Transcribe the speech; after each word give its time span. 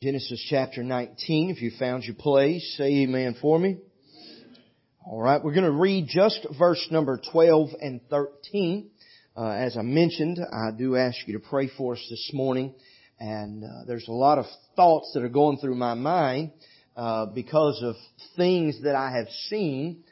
Genesis 0.00 0.46
chapter 0.48 0.84
19. 0.84 1.50
If 1.50 1.60
you 1.60 1.72
found 1.76 2.04
your 2.04 2.14
place, 2.14 2.76
say 2.76 3.02
amen 3.02 3.34
for 3.42 3.58
me. 3.58 3.78
Alright, 5.04 5.42
we're 5.42 5.54
going 5.54 5.64
to 5.64 5.72
read 5.72 6.06
just 6.08 6.46
verse 6.56 6.86
number 6.92 7.20
12 7.32 7.70
and 7.80 8.00
13. 8.08 8.90
Uh, 9.36 9.48
as 9.48 9.76
I 9.76 9.82
mentioned, 9.82 10.38
I 10.38 10.70
do 10.70 10.94
ask 10.94 11.16
you 11.26 11.36
to 11.36 11.44
pray 11.44 11.68
for 11.76 11.94
us 11.94 12.06
this 12.08 12.30
morning. 12.32 12.76
And 13.18 13.64
uh, 13.64 13.86
there's 13.88 14.06
a 14.06 14.12
lot 14.12 14.38
of 14.38 14.44
thoughts 14.76 15.10
that 15.14 15.24
are 15.24 15.28
going 15.28 15.58
through 15.58 15.74
my 15.74 15.94
mind 15.94 16.52
uh, 16.96 17.26
because 17.26 17.82
of 17.82 17.96
things 18.36 18.80
that 18.84 18.94
I 18.94 19.10
have 19.10 19.28
seen 19.48 20.04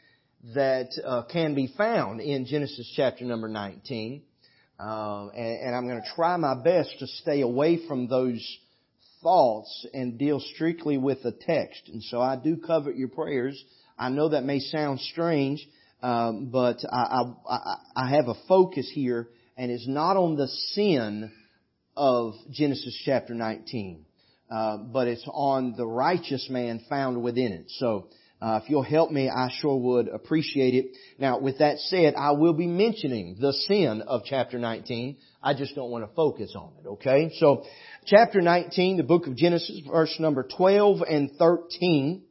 that 0.52 0.88
uh, 1.06 1.22
can 1.32 1.54
be 1.54 1.72
found 1.78 2.20
in 2.20 2.44
Genesis 2.44 2.92
chapter 2.96 3.24
number 3.24 3.46
19. 3.46 4.22
Uh, 4.80 5.28
and, 5.28 5.68
and 5.68 5.76
I'm 5.76 5.86
going 5.86 6.02
to 6.02 6.14
try 6.16 6.36
my 6.38 6.60
best 6.60 6.90
to 6.98 7.06
stay 7.06 7.42
away 7.42 7.86
from 7.86 8.08
those 8.08 8.44
thoughts 9.22 9.86
and 9.92 10.18
deal 10.18 10.40
strictly 10.40 10.98
with 10.98 11.22
the 11.22 11.32
text. 11.32 11.88
And 11.88 12.02
so 12.02 12.20
I 12.20 12.36
do 12.36 12.56
covet 12.56 12.96
your 12.96 13.08
prayers. 13.08 13.62
I 13.98 14.08
know 14.10 14.30
that 14.30 14.44
may 14.44 14.60
sound 14.60 15.00
strange, 15.00 15.66
um, 16.02 16.50
but 16.50 16.78
I, 16.90 17.22
I, 17.48 17.76
I 17.96 18.10
have 18.10 18.28
a 18.28 18.34
focus 18.48 18.90
here, 18.92 19.28
and 19.56 19.70
it's 19.70 19.88
not 19.88 20.16
on 20.16 20.36
the 20.36 20.48
sin 20.48 21.32
of 21.96 22.34
Genesis 22.50 23.00
chapter 23.04 23.34
19, 23.34 24.04
uh, 24.50 24.76
but 24.76 25.08
it's 25.08 25.26
on 25.32 25.74
the 25.76 25.86
righteous 25.86 26.48
man 26.50 26.84
found 26.88 27.22
within 27.22 27.52
it. 27.52 27.66
So 27.78 28.08
uh, 28.40 28.60
if 28.62 28.68
you'll 28.68 28.82
help 28.82 29.10
me, 29.10 29.30
I 29.30 29.48
sure 29.60 29.76
would 29.76 30.08
appreciate 30.08 30.74
it. 30.74 30.96
Now, 31.18 31.38
with 31.38 31.58
that 31.58 31.78
said, 31.78 32.14
I 32.16 32.32
will 32.32 32.52
be 32.52 32.66
mentioning 32.66 33.38
the 33.40 33.52
sin 33.52 34.02
of 34.06 34.22
chapter 34.26 34.58
19. 34.58 35.16
I 35.42 35.54
just 35.54 35.74
don't 35.74 35.90
want 35.90 36.04
to 36.06 36.14
focus 36.14 36.54
on 36.54 36.72
it, 36.78 36.86
okay? 36.86 37.30
So, 37.38 37.64
chapter 38.06 38.40
19, 38.40 38.98
the 38.98 39.02
book 39.02 39.26
of 39.26 39.34
Genesis, 39.36 39.80
verse 39.84 40.14
number 40.20 40.44
12 40.44 41.02
and 41.02 41.32
13. 41.32 42.22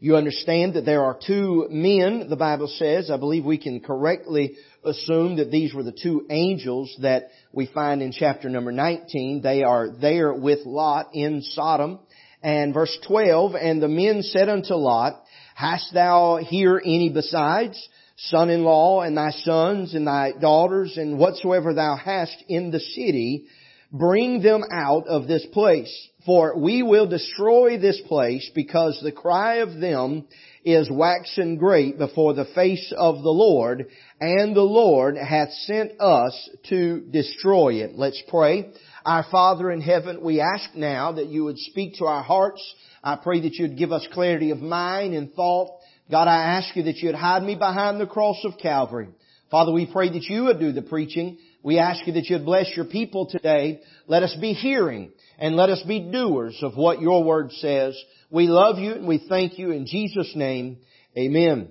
You 0.00 0.16
understand 0.16 0.74
that 0.74 0.86
there 0.86 1.04
are 1.04 1.18
two 1.26 1.66
men, 1.70 2.30
the 2.30 2.36
Bible 2.36 2.66
says. 2.66 3.10
I 3.10 3.18
believe 3.18 3.44
we 3.44 3.58
can 3.58 3.80
correctly 3.80 4.56
assume 4.82 5.36
that 5.36 5.50
these 5.50 5.74
were 5.74 5.82
the 5.82 5.92
two 6.02 6.26
angels 6.30 6.96
that 7.02 7.28
we 7.52 7.66
find 7.66 8.00
in 8.00 8.12
chapter 8.12 8.48
number 8.48 8.72
19. 8.72 9.42
They 9.42 9.62
are 9.62 9.90
there 9.90 10.32
with 10.32 10.60
Lot 10.64 11.10
in 11.12 11.42
Sodom. 11.42 11.98
And 12.42 12.72
verse 12.72 12.96
12, 13.06 13.54
And 13.56 13.82
the 13.82 13.88
men 13.88 14.22
said 14.22 14.48
unto 14.48 14.72
Lot, 14.74 15.22
Hast 15.54 15.92
thou 15.92 16.36
here 16.36 16.80
any 16.82 17.10
besides? 17.10 17.78
Son-in-law 18.16 19.02
and 19.02 19.16
thy 19.16 19.30
sons 19.30 19.94
and 19.94 20.06
thy 20.06 20.32
daughters 20.32 20.96
and 20.96 21.18
whatsoever 21.18 21.74
thou 21.74 21.96
hast 21.96 22.36
in 22.48 22.70
the 22.70 22.80
city, 22.80 23.46
bring 23.92 24.42
them 24.42 24.62
out 24.70 25.06
of 25.08 25.26
this 25.26 25.46
place. 25.52 26.08
For 26.26 26.58
we 26.58 26.82
will 26.82 27.06
destroy 27.06 27.78
this 27.78 28.00
place 28.06 28.50
because 28.54 29.00
the 29.02 29.12
cry 29.12 29.56
of 29.56 29.80
them 29.80 30.26
is 30.64 30.90
waxen 30.90 31.56
great 31.56 31.96
before 31.96 32.34
the 32.34 32.44
face 32.54 32.92
of 32.96 33.22
the 33.22 33.30
Lord, 33.30 33.86
and 34.20 34.54
the 34.54 34.60
Lord 34.60 35.16
hath 35.16 35.50
sent 35.50 35.98
us 35.98 36.50
to 36.68 37.00
destroy 37.10 37.76
it. 37.76 37.96
Let's 37.96 38.22
pray. 38.28 38.70
Our 39.06 39.24
Father 39.30 39.70
in 39.70 39.80
heaven, 39.80 40.22
we 40.22 40.42
ask 40.42 40.74
now 40.74 41.12
that 41.12 41.28
you 41.28 41.44
would 41.44 41.58
speak 41.58 41.94
to 41.96 42.04
our 42.04 42.22
hearts. 42.22 42.62
I 43.02 43.16
pray 43.16 43.40
that 43.40 43.54
you'd 43.54 43.78
give 43.78 43.92
us 43.92 44.06
clarity 44.12 44.50
of 44.50 44.60
mind 44.60 45.14
and 45.14 45.32
thought. 45.32 45.78
God, 46.10 46.28
I 46.28 46.58
ask 46.58 46.76
you 46.76 46.82
that 46.82 46.98
you'd 46.98 47.14
hide 47.14 47.42
me 47.42 47.54
behind 47.54 47.98
the 47.98 48.06
cross 48.06 48.44
of 48.44 48.58
Calvary. 48.58 49.08
Father, 49.50 49.72
we 49.72 49.90
pray 49.90 50.10
that 50.10 50.24
you 50.24 50.44
would 50.44 50.60
do 50.60 50.72
the 50.72 50.82
preaching. 50.82 51.38
We 51.62 51.78
ask 51.78 52.06
you 52.06 52.14
that 52.14 52.26
you'd 52.26 52.46
bless 52.46 52.74
your 52.74 52.86
people 52.86 53.26
today. 53.26 53.80
Let 54.06 54.22
us 54.22 54.34
be 54.40 54.54
hearing 54.54 55.12
and 55.38 55.56
let 55.56 55.68
us 55.68 55.82
be 55.86 56.10
doers 56.10 56.58
of 56.62 56.76
what 56.76 57.00
your 57.00 57.22
word 57.22 57.52
says. 57.52 58.00
We 58.30 58.46
love 58.46 58.78
you 58.78 58.92
and 58.92 59.06
we 59.06 59.24
thank 59.28 59.58
you 59.58 59.70
in 59.70 59.86
Jesus' 59.86 60.32
name. 60.34 60.78
Amen. 61.18 61.70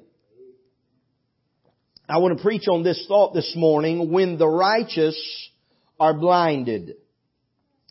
I 2.08 2.18
want 2.18 2.38
to 2.38 2.44
preach 2.44 2.68
on 2.68 2.84
this 2.84 3.04
thought 3.08 3.34
this 3.34 3.54
morning. 3.56 4.12
When 4.12 4.38
the 4.38 4.48
righteous 4.48 5.18
are 6.00 6.14
blinded. 6.14 6.96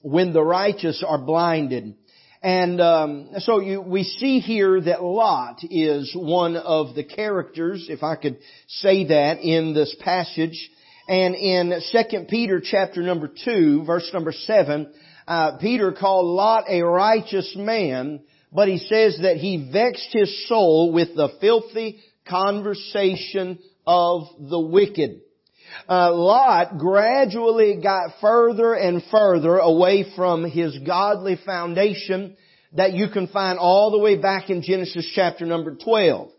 When 0.02 0.32
the 0.32 0.42
righteous 0.42 1.04
are 1.06 1.18
blinded. 1.18 1.94
And 2.42 2.80
um, 2.80 3.30
so 3.38 3.60
you, 3.60 3.80
we 3.80 4.04
see 4.04 4.38
here 4.38 4.80
that 4.80 5.02
Lot 5.02 5.58
is 5.62 6.12
one 6.14 6.56
of 6.56 6.94
the 6.94 7.02
characters, 7.02 7.86
if 7.88 8.04
I 8.04 8.14
could 8.14 8.38
say 8.68 9.06
that, 9.06 9.40
in 9.40 9.74
this 9.74 9.94
passage. 10.00 10.70
And 11.08 11.34
in 11.34 11.80
2 11.90 12.24
Peter 12.28 12.60
chapter 12.62 13.00
number 13.00 13.30
2, 13.44 13.84
verse 13.84 14.10
number 14.12 14.32
7, 14.32 14.92
uh, 15.26 15.56
Peter 15.56 15.92
called 15.92 16.26
Lot 16.26 16.64
a 16.68 16.82
righteous 16.82 17.54
man, 17.56 18.20
but 18.52 18.68
he 18.68 18.76
says 18.76 19.18
that 19.22 19.38
he 19.38 19.70
vexed 19.72 20.10
his 20.12 20.46
soul 20.48 20.92
with 20.92 21.16
the 21.16 21.30
filthy 21.40 22.00
conversation 22.28 23.58
of 23.86 24.28
the 24.38 24.60
wicked. 24.60 25.22
Uh, 25.88 26.14
Lot 26.14 26.76
gradually 26.78 27.80
got 27.82 28.20
further 28.20 28.74
and 28.74 29.02
further 29.10 29.56
away 29.56 30.04
from 30.14 30.44
his 30.44 30.78
godly 30.86 31.38
foundation 31.44 32.36
that 32.74 32.92
you 32.92 33.08
can 33.08 33.28
find 33.28 33.58
all 33.58 33.90
the 33.90 33.98
way 33.98 34.16
back 34.16 34.50
in 34.50 34.62
Genesis 34.62 35.10
chapter 35.14 35.46
number 35.46 35.74
12. 35.74 36.30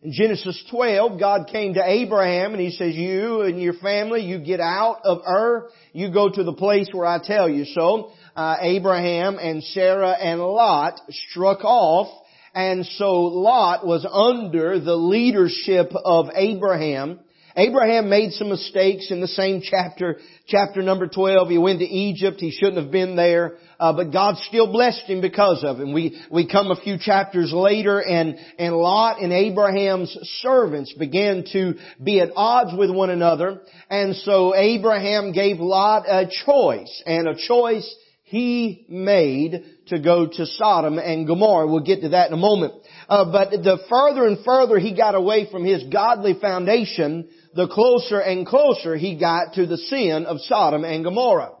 In 0.00 0.12
Genesis 0.12 0.62
12, 0.70 1.18
God 1.18 1.48
came 1.48 1.74
to 1.74 1.82
Abraham 1.84 2.52
and 2.52 2.60
He 2.60 2.70
says, 2.70 2.94
you 2.94 3.40
and 3.40 3.60
your 3.60 3.72
family, 3.74 4.22
you 4.22 4.38
get 4.38 4.60
out 4.60 5.00
of 5.02 5.22
Ur, 5.26 5.70
you 5.92 6.12
go 6.12 6.28
to 6.28 6.44
the 6.44 6.52
place 6.52 6.88
where 6.92 7.06
I 7.06 7.18
tell 7.18 7.48
you. 7.48 7.64
So, 7.64 8.12
uh, 8.36 8.58
Abraham 8.60 9.38
and 9.38 9.60
Sarah 9.62 10.12
and 10.12 10.40
Lot 10.40 11.00
struck 11.10 11.64
off 11.64 12.06
and 12.54 12.86
so 12.86 13.22
Lot 13.22 13.84
was 13.84 14.06
under 14.10 14.78
the 14.78 14.94
leadership 14.94 15.90
of 16.04 16.28
Abraham 16.32 17.18
Abraham 17.58 18.08
made 18.08 18.32
some 18.34 18.50
mistakes 18.50 19.10
in 19.10 19.20
the 19.20 19.26
same 19.26 19.62
chapter, 19.62 20.20
chapter 20.46 20.80
number 20.80 21.08
12. 21.08 21.48
He 21.48 21.58
went 21.58 21.80
to 21.80 21.84
Egypt. 21.84 22.38
He 22.38 22.52
shouldn't 22.52 22.76
have 22.76 22.92
been 22.92 23.16
there. 23.16 23.56
Uh, 23.80 23.92
but 23.92 24.12
God 24.12 24.36
still 24.48 24.72
blessed 24.72 25.04
him 25.04 25.20
because 25.20 25.62
of 25.62 25.78
him. 25.78 25.92
We, 25.92 26.20
we 26.32 26.48
come 26.50 26.72
a 26.72 26.80
few 26.80 26.98
chapters 26.98 27.52
later 27.52 28.00
and, 28.00 28.36
and 28.58 28.74
Lot 28.74 29.22
and 29.22 29.32
Abraham's 29.32 30.10
servants 30.42 30.92
began 30.98 31.44
to 31.52 31.74
be 32.02 32.20
at 32.20 32.30
odds 32.34 32.76
with 32.76 32.90
one 32.90 33.10
another. 33.10 33.60
And 33.88 34.16
so 34.16 34.54
Abraham 34.56 35.32
gave 35.32 35.60
Lot 35.60 36.06
a 36.08 36.28
choice 36.44 37.02
and 37.06 37.28
a 37.28 37.36
choice 37.36 37.94
he 38.24 38.84
made 38.88 39.64
to 39.86 40.00
go 40.00 40.26
to 40.26 40.44
Sodom 40.44 40.98
and 40.98 41.26
Gomorrah. 41.26 41.66
We'll 41.66 41.80
get 41.80 42.02
to 42.02 42.10
that 42.10 42.28
in 42.28 42.34
a 42.34 42.36
moment. 42.36 42.74
Uh, 43.08 43.30
but 43.30 43.50
the 43.50 43.78
further 43.88 44.26
and 44.26 44.44
further 44.44 44.78
he 44.78 44.94
got 44.94 45.14
away 45.14 45.50
from 45.50 45.64
his 45.64 45.84
godly 45.84 46.34
foundation, 46.38 47.28
the 47.54 47.68
closer 47.68 48.18
and 48.18 48.46
closer 48.46 48.96
he 48.96 49.18
got 49.18 49.54
to 49.54 49.66
the 49.66 49.78
sin 49.78 50.26
of 50.26 50.40
Sodom 50.40 50.84
and 50.84 51.04
Gomorrah. 51.04 51.52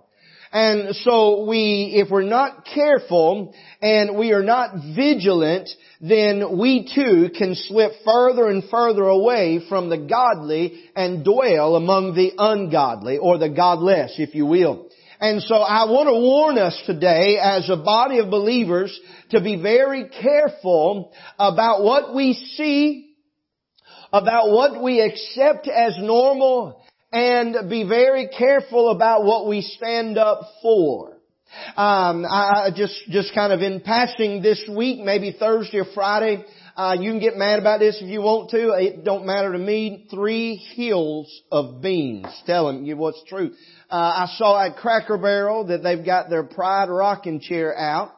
And 0.50 0.94
so 0.96 1.44
we, 1.46 1.92
if 1.96 2.10
we're 2.10 2.22
not 2.22 2.64
careful 2.64 3.54
and 3.82 4.16
we 4.18 4.32
are 4.32 4.42
not 4.42 4.76
vigilant, 4.96 5.68
then 6.00 6.58
we 6.58 6.90
too 6.94 7.30
can 7.36 7.54
slip 7.54 7.92
further 8.04 8.48
and 8.48 8.64
further 8.70 9.02
away 9.02 9.60
from 9.68 9.90
the 9.90 9.98
godly 9.98 10.84
and 10.96 11.24
dwell 11.24 11.76
among 11.76 12.14
the 12.14 12.32
ungodly 12.38 13.18
or 13.18 13.36
the 13.36 13.50
godless, 13.50 14.14
if 14.18 14.34
you 14.34 14.46
will. 14.46 14.88
And 15.20 15.42
so 15.42 15.56
I 15.56 15.84
want 15.90 16.06
to 16.06 16.12
warn 16.12 16.58
us 16.58 16.80
today 16.86 17.38
as 17.42 17.68
a 17.68 17.76
body 17.76 18.18
of 18.18 18.30
believers 18.30 18.98
to 19.30 19.40
be 19.42 19.60
very 19.60 20.08
careful 20.08 21.12
about 21.38 21.82
what 21.82 22.14
we 22.14 22.34
see 22.56 23.04
about 24.12 24.50
what 24.50 24.82
we 24.82 25.00
accept 25.00 25.68
as 25.68 25.96
normal 25.98 26.82
and 27.12 27.70
be 27.70 27.84
very 27.84 28.28
careful 28.28 28.90
about 28.90 29.24
what 29.24 29.48
we 29.48 29.62
stand 29.62 30.18
up 30.18 30.42
for. 30.62 31.14
Um, 31.76 32.26
I 32.26 32.70
just 32.76 32.94
just 33.08 33.34
kind 33.34 33.52
of 33.52 33.60
in 33.60 33.80
passing 33.80 34.42
this 34.42 34.62
week, 34.70 35.00
maybe 35.00 35.34
Thursday 35.38 35.78
or 35.78 35.86
Friday, 35.94 36.44
uh, 36.76 36.94
you 37.00 37.10
can 37.10 37.20
get 37.20 37.36
mad 37.36 37.58
about 37.58 37.80
this 37.80 37.98
if 38.02 38.08
you 38.08 38.20
want 38.20 38.50
to. 38.50 38.72
It 38.72 39.02
don't 39.02 39.24
matter 39.24 39.52
to 39.52 39.58
me. 39.58 40.06
Three 40.10 40.56
hills 40.76 41.42
of 41.50 41.80
beans. 41.80 42.26
Telling 42.46 42.84
you 42.84 42.96
what's 42.98 43.22
true. 43.26 43.52
Uh, 43.90 43.94
I 43.94 44.34
saw 44.36 44.62
at 44.62 44.76
Cracker 44.76 45.16
Barrel 45.16 45.66
that 45.68 45.82
they've 45.82 46.04
got 46.04 46.28
their 46.28 46.44
Pride 46.44 46.90
rocking 46.90 47.40
chair 47.40 47.76
out, 47.76 48.12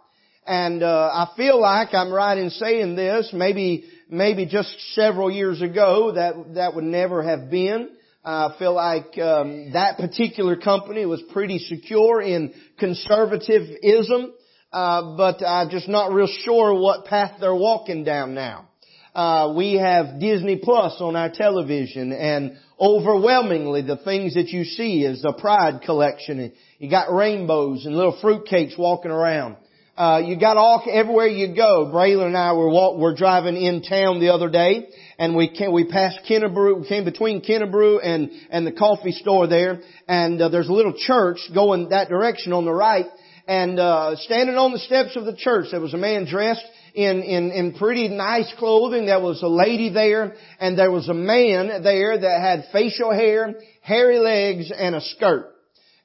and 0.44 0.82
uh, 0.82 1.10
I 1.12 1.28
feel 1.36 1.60
like 1.60 1.94
I'm 1.94 2.12
right 2.12 2.36
in 2.36 2.50
saying 2.50 2.96
this. 2.96 3.30
Maybe 3.32 3.84
maybe 4.10 4.44
just 4.44 4.74
several 4.94 5.30
years 5.30 5.62
ago 5.62 6.12
that 6.16 6.54
that 6.56 6.74
would 6.74 6.84
never 6.84 7.22
have 7.22 7.48
been. 7.48 7.90
I 8.22 8.54
feel 8.58 8.74
like 8.74 9.16
um, 9.18 9.72
that 9.72 9.96
particular 9.96 10.56
company 10.56 11.06
was 11.06 11.22
pretty 11.32 11.58
secure 11.58 12.20
in 12.20 12.52
conservatism, 12.78 14.34
uh, 14.72 15.16
but 15.16 15.42
I'm 15.42 15.70
just 15.70 15.88
not 15.88 16.12
real 16.12 16.28
sure 16.44 16.74
what 16.78 17.06
path 17.06 17.38
they're 17.40 17.54
walking 17.54 18.04
down 18.04 18.34
now. 18.34 18.68
Uh, 19.14 19.54
we 19.56 19.74
have 19.74 20.20
Disney 20.20 20.60
Plus 20.62 21.00
on 21.00 21.16
our 21.16 21.30
television, 21.30 22.12
and 22.12 22.58
overwhelmingly 22.78 23.82
the 23.82 23.96
things 23.96 24.34
that 24.34 24.48
you 24.48 24.64
see 24.64 25.02
is 25.02 25.22
the 25.22 25.32
Pride 25.32 25.80
collection. 25.82 26.52
You 26.78 26.90
got 26.90 27.10
rainbows 27.12 27.86
and 27.86 27.96
little 27.96 28.18
fruitcakes 28.22 28.78
walking 28.78 29.10
around. 29.10 29.56
uh, 30.00 30.18
you 30.24 30.38
got 30.40 30.56
all 30.56 30.82
everywhere 30.90 31.26
you 31.26 31.54
go. 31.54 31.90
Braylon 31.92 32.28
and 32.28 32.36
I 32.36 32.54
were 32.54 32.70
walk, 32.70 32.98
were 32.98 33.14
driving 33.14 33.56
in 33.56 33.82
town 33.82 34.18
the 34.18 34.32
other 34.32 34.48
day, 34.48 34.88
and 35.20 35.36
we 35.36 35.54
came, 35.54 35.70
we 35.72 35.84
passed 35.84 36.20
Kennebrew, 36.28 36.80
we 36.80 36.88
came 36.88 37.04
between 37.04 37.42
Kennebrew 37.42 38.00
and 38.02 38.30
and 38.50 38.66
the 38.66 38.72
coffee 38.72 39.12
store 39.12 39.46
there, 39.46 39.80
and 40.08 40.40
uh, 40.40 40.48
there's 40.48 40.68
a 40.68 40.72
little 40.72 40.94
church 40.96 41.38
going 41.54 41.90
that 41.90 42.08
direction 42.08 42.54
on 42.54 42.64
the 42.64 42.72
right, 42.72 43.06
and 43.46 43.78
uh, 43.78 44.16
standing 44.16 44.56
on 44.56 44.72
the 44.72 44.78
steps 44.78 45.16
of 45.16 45.26
the 45.26 45.36
church 45.36 45.66
there 45.70 45.80
was 45.80 45.94
a 45.94 45.98
man 45.98 46.24
dressed 46.24 46.64
in, 46.94 47.22
in, 47.22 47.50
in 47.50 47.74
pretty 47.74 48.08
nice 48.08 48.52
clothing. 48.58 49.06
There 49.06 49.20
was 49.20 49.42
a 49.42 49.48
lady 49.48 49.92
there 49.92 50.34
and 50.58 50.78
there 50.78 50.90
was 50.90 51.08
a 51.08 51.14
man 51.14 51.82
there 51.82 52.18
that 52.18 52.40
had 52.40 52.64
facial 52.72 53.12
hair, 53.12 53.54
hairy 53.82 54.18
legs, 54.18 54.72
and 54.76 54.94
a 54.94 55.00
skirt. 55.00 55.54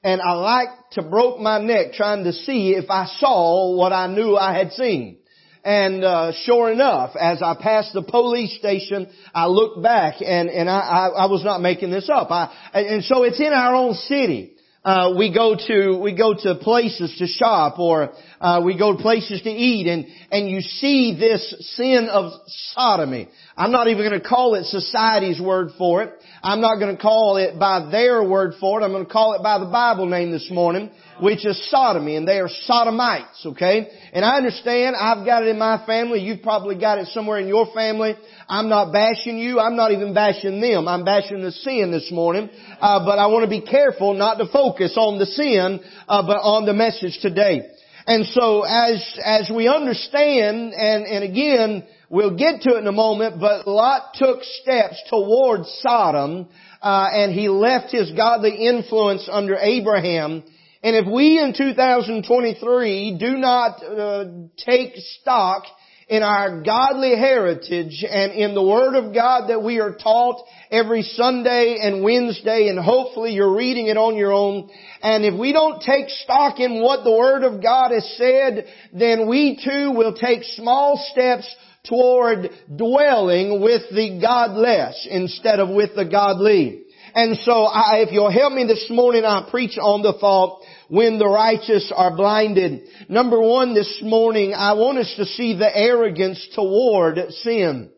And 0.03 0.21
I 0.21 0.33
like 0.33 0.69
to 0.91 1.01
broke 1.01 1.39
my 1.39 1.59
neck 1.59 1.93
trying 1.93 2.25
to 2.25 2.33
see 2.33 2.71
if 2.71 2.89
I 2.89 3.07
saw 3.19 3.75
what 3.75 3.91
I 3.91 4.07
knew 4.07 4.35
I 4.35 4.55
had 4.55 4.71
seen. 4.73 5.17
And 5.65 6.03
uh, 6.03 6.31
sure 6.43 6.71
enough, 6.71 7.15
as 7.19 7.41
I 7.41 7.55
passed 7.59 7.93
the 7.93 8.03
police 8.03 8.55
station, 8.59 9.07
I 9.33 9.47
looked 9.47 9.81
back, 9.81 10.21
and 10.21 10.47
and 10.47 10.69
I, 10.69 10.79
I, 10.79 11.07
I 11.07 11.25
was 11.25 11.43
not 11.43 11.59
making 11.59 11.89
this 11.89 12.07
up. 12.07 12.29
I, 12.29 12.55
and 12.73 13.03
so 13.03 13.23
it's 13.23 13.39
in 13.39 13.51
our 13.51 13.73
own 13.73 13.95
city 13.95 14.55
uh, 14.85 15.15
we 15.17 15.33
go 15.33 15.57
to 15.67 15.97
we 15.97 16.15
go 16.15 16.35
to 16.35 16.55
places 16.55 17.15
to 17.17 17.25
shop 17.25 17.79
or 17.79 18.13
uh, 18.45 18.61
we 18.61 18.77
go 18.77 18.95
to 18.95 19.01
places 19.01 19.41
to 19.41 19.49
eat 19.49 19.87
and 19.87 20.05
and 20.31 20.47
you 20.47 20.61
see 20.61 21.17
this 21.19 21.73
sin 21.75 22.09
of 22.11 22.31
sodomy. 22.73 23.27
I'm 23.57 23.71
not 23.71 23.87
even 23.87 24.07
going 24.07 24.21
to 24.21 24.27
call 24.27 24.53
it 24.53 24.65
society's 24.65 25.41
word 25.41 25.69
for 25.79 26.03
it. 26.03 26.13
I'm 26.43 26.61
not 26.61 26.75
going 26.75 26.95
to 26.95 27.01
call 27.01 27.37
it 27.37 27.57
by 27.57 27.89
their 27.89 28.23
word 28.23 28.53
for 28.59 28.79
it. 28.79 28.83
I'm 28.83 28.91
going 28.91 29.05
to 29.05 29.11
call 29.11 29.33
it 29.33 29.41
by 29.41 29.57
the 29.57 29.65
Bible 29.65 30.05
name 30.05 30.29
this 30.29 30.49
morning, 30.51 30.91
which 31.21 31.43
is 31.43 31.69
sodomy, 31.71 32.17
and 32.17 32.27
they 32.27 32.37
are 32.37 32.49
sodomites. 32.65 33.45
Okay, 33.47 33.87
and 34.13 34.23
I 34.23 34.37
understand. 34.37 34.95
I've 34.95 35.25
got 35.25 35.41
it 35.41 35.47
in 35.47 35.57
my 35.57 35.83
family. 35.87 36.19
You've 36.19 36.43
probably 36.43 36.77
got 36.77 36.99
it 36.99 37.07
somewhere 37.07 37.39
in 37.39 37.47
your 37.47 37.73
family. 37.73 38.15
I'm 38.47 38.69
not 38.69 38.93
bashing 38.93 39.39
you. 39.39 39.59
I'm 39.59 39.75
not 39.75 39.91
even 39.91 40.13
bashing 40.13 40.61
them. 40.61 40.87
I'm 40.87 41.03
bashing 41.03 41.41
the 41.41 41.51
sin 41.51 41.89
this 41.91 42.11
morning. 42.11 42.49
Uh, 42.79 43.03
but 43.05 43.17
I 43.17 43.25
want 43.25 43.43
to 43.43 43.49
be 43.49 43.65
careful 43.65 44.13
not 44.13 44.35
to 44.35 44.45
focus 44.51 44.93
on 44.97 45.17
the 45.17 45.25
sin, 45.25 45.79
uh, 46.07 46.21
but 46.27 46.37
on 46.37 46.67
the 46.67 46.73
message 46.73 47.17
today. 47.21 47.71
And 48.07 48.25
so 48.27 48.63
as, 48.63 49.19
as 49.23 49.51
we 49.53 49.67
understand, 49.67 50.73
and, 50.73 51.05
and 51.05 51.23
again, 51.23 51.83
we'll 52.09 52.37
get 52.37 52.61
to 52.61 52.75
it 52.75 52.79
in 52.79 52.87
a 52.87 52.91
moment, 52.91 53.39
but 53.39 53.67
Lot 53.67 54.13
took 54.13 54.43
steps 54.43 55.01
towards 55.09 55.67
Sodom, 55.81 56.47
uh, 56.81 57.07
and 57.11 57.33
he 57.33 57.49
left 57.49 57.91
his 57.91 58.11
godly 58.11 58.67
influence 58.67 59.27
under 59.31 59.55
Abraham. 59.55 60.43
And 60.83 60.95
if 60.95 61.11
we 61.11 61.39
in 61.39 61.55
2023 61.57 63.17
do 63.17 63.37
not 63.37 63.83
uh, 63.83 64.25
take 64.57 64.93
stock 64.95 65.63
in 66.07 66.21
our 66.21 66.61
godly 66.61 67.15
heritage 67.15 68.05
and 68.07 68.31
in 68.31 68.53
the 68.53 68.63
Word 68.63 68.95
of 68.95 69.13
God 69.13 69.49
that 69.49 69.63
we 69.63 69.79
are 69.79 69.95
taught 69.95 70.45
every 70.69 71.01
Sunday 71.01 71.79
and 71.81 72.03
Wednesday 72.03 72.67
and 72.67 72.77
hopefully 72.77 73.33
you're 73.33 73.55
reading 73.55 73.87
it 73.87 73.97
on 73.97 74.15
your 74.15 74.31
own. 74.31 74.69
And 75.01 75.25
if 75.25 75.39
we 75.39 75.51
don't 75.51 75.81
take 75.81 76.09
stock 76.09 76.59
in 76.59 76.81
what 76.81 77.03
the 77.03 77.11
Word 77.11 77.43
of 77.43 77.61
God 77.61 77.91
has 77.91 78.07
said, 78.17 78.67
then 78.93 79.27
we 79.27 79.59
too 79.63 79.91
will 79.91 80.13
take 80.13 80.43
small 80.55 81.03
steps 81.11 81.53
toward 81.89 82.49
dwelling 82.75 83.61
with 83.61 83.83
the 83.91 84.19
godless 84.21 85.07
instead 85.09 85.59
of 85.59 85.69
with 85.69 85.95
the 85.95 86.05
godly. 86.05 86.83
And 87.15 87.37
so 87.37 87.63
I, 87.63 88.03
if 88.05 88.11
you'll 88.11 88.31
help 88.31 88.53
me 88.53 88.65
this 88.67 88.87
morning, 88.89 89.23
I 89.23 89.47
preach 89.49 89.77
on 89.77 90.01
the 90.01 90.13
thought, 90.19 90.61
when 90.89 91.17
the 91.17 91.27
righteous 91.27 91.91
are 91.95 92.15
blinded. 92.15 92.87
Number 93.09 93.39
one 93.39 93.73
this 93.73 93.99
morning, 94.03 94.53
I 94.53 94.73
want 94.73 94.97
us 94.99 95.13
to 95.17 95.25
see 95.25 95.57
the 95.57 95.75
arrogance 95.75 96.47
toward 96.55 97.17
sin. 97.41 97.91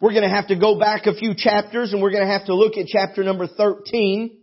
We're 0.00 0.12
going 0.12 0.28
to 0.28 0.34
have 0.34 0.48
to 0.48 0.58
go 0.58 0.78
back 0.78 1.06
a 1.06 1.14
few 1.14 1.34
chapters 1.36 1.92
and 1.92 2.00
we're 2.00 2.10
going 2.10 2.26
to 2.26 2.32
have 2.32 2.46
to 2.46 2.54
look 2.54 2.78
at 2.78 2.86
chapter 2.86 3.22
number 3.22 3.46
13. 3.46 4.38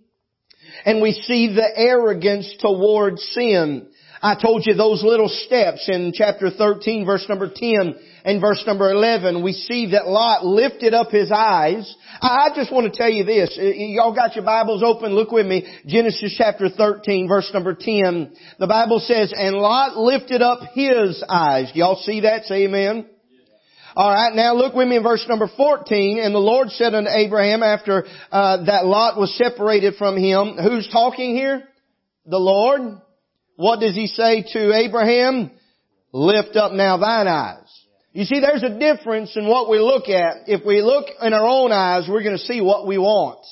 And 0.86 1.02
we 1.02 1.14
see 1.14 1.54
the 1.56 1.68
arrogance 1.76 2.54
toward 2.60 3.18
sin. 3.18 3.90
I 4.22 4.36
told 4.40 4.66
you 4.66 4.74
those 4.74 5.04
little 5.04 5.30
steps 5.30 5.90
in 5.90 6.12
chapter 6.14 6.50
13 6.50 7.06
verse 7.06 7.26
number 7.30 7.52
10 7.54 7.96
and 8.28 8.42
verse 8.42 8.62
number 8.68 8.92
11. 8.92 9.42
We 9.42 9.54
see 9.54 9.92
that 9.92 10.06
Lot 10.06 10.46
lifted 10.46 10.94
up 10.94 11.12
his 11.12 11.32
eyes. 11.32 11.96
I 12.22 12.50
just 12.54 12.74
want 12.74 12.92
to 12.92 12.96
tell 12.96 13.10
you 13.10 13.24
this. 13.24 13.58
Y'all 13.58 14.14
got 14.14 14.36
your 14.36 14.44
Bibles 14.44 14.84
open? 14.84 15.14
Look 15.14 15.32
with 15.32 15.46
me. 15.46 15.66
Genesis 15.86 16.36
chapter 16.38 16.68
13 16.68 17.30
verse 17.30 17.50
number 17.54 17.74
10. 17.74 18.36
The 18.60 18.68
Bible 18.68 19.00
says, 19.00 19.34
and 19.34 19.56
Lot 19.56 19.96
lifted 19.96 20.42
up 20.42 20.60
his 20.74 21.24
eyes. 21.30 21.72
Y'all 21.74 22.02
see 22.04 22.22
that? 22.22 22.44
Say 22.44 22.66
amen. 22.66 23.08
Alright, 23.96 24.36
now 24.36 24.56
look 24.56 24.76
with 24.76 24.90
me 24.90 24.98
in 24.98 25.04
verse 25.04 25.26
number 25.30 25.50
14. 25.56 26.20
And 26.20 26.36
the 26.36 26.40
Lord 26.40 26.70
said 26.72 26.94
unto 26.94 27.10
Abraham 27.10 27.64
after 27.64 28.06
uh, 28.30 28.66
that 28.66 28.86
Lot 28.86 29.18
was 29.18 29.36
separated 29.38 29.96
from 29.96 30.18
him, 30.18 30.58
who's 30.62 30.90
talking 30.92 31.34
here? 31.34 31.64
The 32.26 32.38
Lord. 32.38 33.02
What 33.56 33.80
does 33.80 33.96
he 33.96 34.08
say 34.08 34.44
to 34.52 34.74
Abraham? 34.74 35.52
Lift 36.12 36.58
up 36.58 36.74
now 36.74 36.98
thine 36.98 37.28
eyes. 37.28 37.67
You 38.18 38.26
see, 38.26 38.40
there's 38.40 38.64
a 38.64 38.80
difference 38.80 39.38
in 39.38 39.48
what 39.48 39.70
we 39.70 39.78
look 39.78 40.10
at. 40.10 40.48
If 40.48 40.66
we 40.66 40.82
look 40.82 41.06
in 41.22 41.34
our 41.34 41.48
own 41.48 41.72
eyes, 41.72 42.10
we're 42.10 42.24
going 42.24 42.36
to 42.36 42.44
see 42.44 42.62
what 42.62 42.88
we 42.88 42.98
want. 42.98 43.46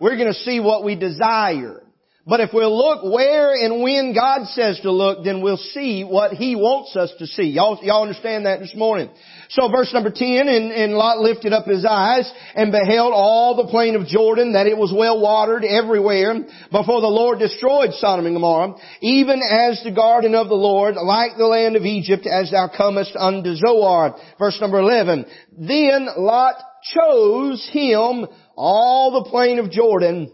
We're 0.00 0.16
going 0.16 0.32
to 0.32 0.40
see 0.40 0.58
what 0.58 0.82
we 0.82 0.96
desire. 0.96 1.81
But 2.24 2.38
if 2.38 2.50
we'll 2.52 2.76
look 2.76 3.02
where 3.02 3.52
and 3.52 3.82
when 3.82 4.14
God 4.14 4.46
says 4.46 4.78
to 4.82 4.92
look, 4.92 5.24
then 5.24 5.42
we'll 5.42 5.56
see 5.56 6.04
what 6.04 6.30
He 6.30 6.54
wants 6.54 6.94
us 6.94 7.12
to 7.18 7.26
see. 7.26 7.44
Y'all, 7.44 7.80
y'all 7.82 8.02
understand 8.02 8.46
that 8.46 8.60
this 8.60 8.76
morning? 8.76 9.10
So 9.50 9.68
verse 9.68 9.92
number 9.92 10.12
10, 10.14 10.46
and, 10.46 10.70
and 10.70 10.94
Lot 10.94 11.18
lifted 11.18 11.52
up 11.52 11.66
his 11.66 11.84
eyes 11.84 12.30
and 12.54 12.70
beheld 12.70 13.12
all 13.12 13.56
the 13.56 13.68
plain 13.68 13.96
of 13.96 14.06
Jordan, 14.06 14.52
that 14.52 14.68
it 14.68 14.78
was 14.78 14.94
well 14.96 15.20
watered 15.20 15.64
everywhere, 15.64 16.46
before 16.70 17.00
the 17.00 17.08
Lord 17.08 17.40
destroyed 17.40 17.90
Sodom 17.94 18.26
and 18.26 18.36
Gomorrah, 18.36 18.76
even 19.00 19.40
as 19.42 19.82
the 19.82 19.90
garden 19.90 20.36
of 20.36 20.48
the 20.48 20.54
Lord, 20.54 20.94
like 20.94 21.36
the 21.36 21.46
land 21.46 21.74
of 21.74 21.82
Egypt, 21.82 22.24
as 22.24 22.52
thou 22.52 22.70
comest 22.74 23.16
unto 23.16 23.56
Zoar. 23.56 24.16
Verse 24.38 24.58
number 24.60 24.78
11, 24.78 25.26
then 25.58 26.06
Lot 26.16 26.54
chose 26.94 27.68
him 27.72 28.26
all 28.56 29.22
the 29.22 29.28
plain 29.28 29.58
of 29.58 29.72
Jordan, 29.72 30.32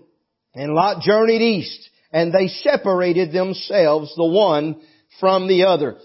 and 0.54 0.74
Lot 0.74 1.02
journeyed 1.02 1.42
east, 1.42 1.88
and 2.12 2.32
they 2.32 2.48
separated 2.48 3.32
themselves, 3.32 4.14
the 4.16 4.24
one 4.24 4.80
from 5.20 5.48
the 5.48 5.64
other. 5.64 5.98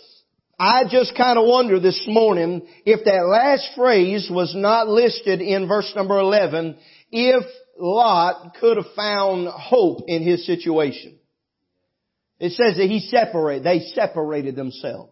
I 0.59 0.83
just 0.89 1.15
kind 1.17 1.37
of 1.37 1.45
wonder 1.47 1.79
this 1.79 2.05
morning 2.07 2.67
if 2.85 3.05
that 3.05 3.25
last 3.27 3.69
phrase 3.75 4.29
was 4.31 4.53
not 4.55 4.87
listed 4.87 5.41
in 5.41 5.67
verse 5.67 5.91
number 5.95 6.17
11, 6.19 6.77
if 7.11 7.43
Lot 7.77 8.55
could 8.59 8.77
have 8.77 8.93
found 8.95 9.47
hope 9.47 10.01
in 10.07 10.21
his 10.23 10.45
situation. 10.45 11.17
It 12.39 12.51
says 12.51 12.77
that 12.77 12.87
he 12.87 12.99
separated, 12.99 13.63
they 13.63 13.79
separated 13.79 14.55
themselves. 14.55 15.11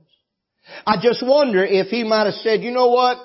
I 0.86 0.98
just 1.02 1.26
wonder 1.26 1.66
if 1.66 1.88
he 1.88 2.04
might 2.04 2.26
have 2.26 2.36
said, 2.36 2.62
you 2.62 2.72
know 2.72 2.90
what, 2.90 3.18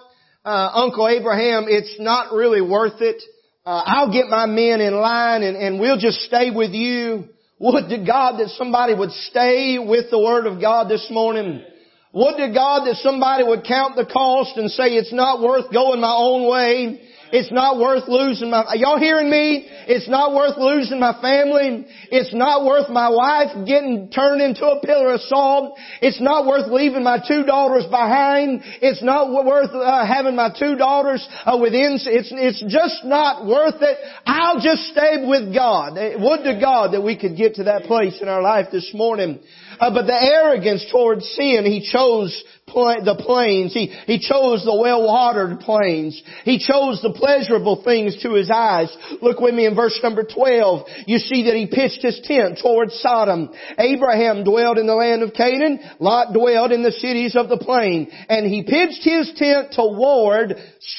uh, 0.45 0.71
Uncle 0.75 1.09
Abraham, 1.09 1.67
it's 1.69 1.97
not 1.99 2.33
really 2.33 2.61
worth 2.61 3.01
it 3.01 3.23
uh, 3.67 3.83
I'll 3.85 4.13
get 4.13 4.29
my 4.29 4.47
men 4.47 4.81
in 4.81 4.95
line 4.95 5.43
and, 5.43 5.57
and 5.57 5.81
we'll 5.81 5.99
just 5.99 6.21
stay 6.21 6.51
with 6.55 6.71
you. 6.71 7.25
Would 7.59 7.89
to 7.89 8.05
God 8.07 8.39
that 8.39 8.51
somebody 8.51 8.95
would 8.95 9.11
stay 9.11 9.79
with 9.79 10.11
the 10.11 10.21
Word 10.21 10.47
of 10.47 10.61
God 10.61 10.89
this 10.89 11.09
morning. 11.11 11.65
Would 12.13 12.37
to 12.37 12.53
God 12.55 12.87
that 12.87 12.97
somebody 13.03 13.43
would 13.43 13.65
count 13.65 13.97
the 13.97 14.07
cost 14.07 14.57
and 14.57 14.71
say 14.71 14.95
it's 14.95 15.13
not 15.13 15.43
worth 15.43 15.73
going 15.73 16.01
my 16.01 16.15
own 16.17 16.49
way. 16.49 17.01
It's 17.33 17.51
not 17.53 17.79
worth 17.79 18.09
losing 18.09 18.51
my, 18.51 18.75
y'all 18.75 18.99
hearing 18.99 19.31
me? 19.31 19.67
It's 19.89 20.09
not 20.09 20.35
worth 20.35 20.57
losing 20.57 21.01
my 21.01 21.21
family. 21.21 21.87
It's 22.11 22.35
not 22.35 22.65
worth 22.65 22.89
my 22.89 23.09
wife 23.09 23.67
getting 23.67 24.11
turned 24.11 24.41
into 24.43 24.65
a 24.65 24.81
pillar 24.81 25.15
of 25.15 25.21
salt. 25.23 25.79
It's 26.01 26.21
not 26.21 26.47
worth 26.47 26.71
leaving 26.71 27.03
my 27.03 27.19
two 27.27 27.45
daughters 27.45 27.85
behind. 27.87 28.63
It's 28.81 29.03
not 29.03 29.33
worth 29.33 29.71
uh, 29.75 30.07
having 30.07 30.37
my 30.37 30.51
two 30.57 30.77
daughters 30.77 31.27
uh, 31.45 31.59
within. 31.61 31.99
It's, 32.01 32.33
it's 32.33 32.65
just 32.73 33.05
not 33.05 33.47
worth 33.47 33.81
it. 33.81 33.99
I'll 34.25 34.61
just 34.61 34.83
stay 34.93 35.25
with 35.27 35.55
God. 35.55 35.95
Would 35.97 36.45
to 36.45 36.59
God 36.61 36.95
that 36.95 37.03
we 37.03 37.19
could 37.19 37.37
get 37.37 37.57
to 37.57 37.65
that 37.65 37.85
place 37.85 38.21
in 38.21 38.29
our 38.29 38.43
life 38.43 38.69
this 38.71 38.91
morning. 38.95 39.41
Uh, 39.79 39.93
but 39.93 40.07
the 40.07 40.15
arrogance 40.15 40.87
towards 40.91 41.27
sin, 41.35 41.65
he 41.67 41.87
chose 41.93 42.43
the 42.67 43.17
plains. 43.19 43.73
He, 43.73 43.87
he 44.07 44.19
chose 44.19 44.65
the 44.65 44.77
well-watered 44.77 45.61
plains. 45.61 46.21
He 46.45 46.59
chose 46.59 47.01
the 47.01 47.15
pleasurable 47.15 47.83
things 47.85 48.21
to 48.23 48.35
his 48.35 48.51
eyes. 48.51 48.95
Look 49.23 49.41
with 49.41 49.55
me 49.55 49.67
in 49.67 49.77
verse 49.77 49.99
number 50.03 50.25
12. 50.25 50.87
You 51.07 51.19
see 51.19 51.45
that 51.45 51.55
he 51.55 51.67
pitched 51.67 52.03
his 52.03 52.21
tent 52.25 52.59
towards 52.61 52.99
Sodom. 53.01 53.51
Abraham 53.79 54.43
dwelled 54.43 54.79
in 54.79 54.87
the 54.87 54.95
land 54.95 55.23
of 55.23 55.33
Canaan. 55.33 55.79
Lot 56.01 56.35
dwelled 56.35 56.73
in 56.73 56.83
the 56.83 56.91
cities 56.91 57.37
of 57.37 57.49
the 57.49 57.57
plain. 57.57 58.11
And 58.29 58.47
he 58.47 58.65
pitched 58.65 59.05
his 59.05 59.33
tent 59.37 59.73
toward 59.75 60.55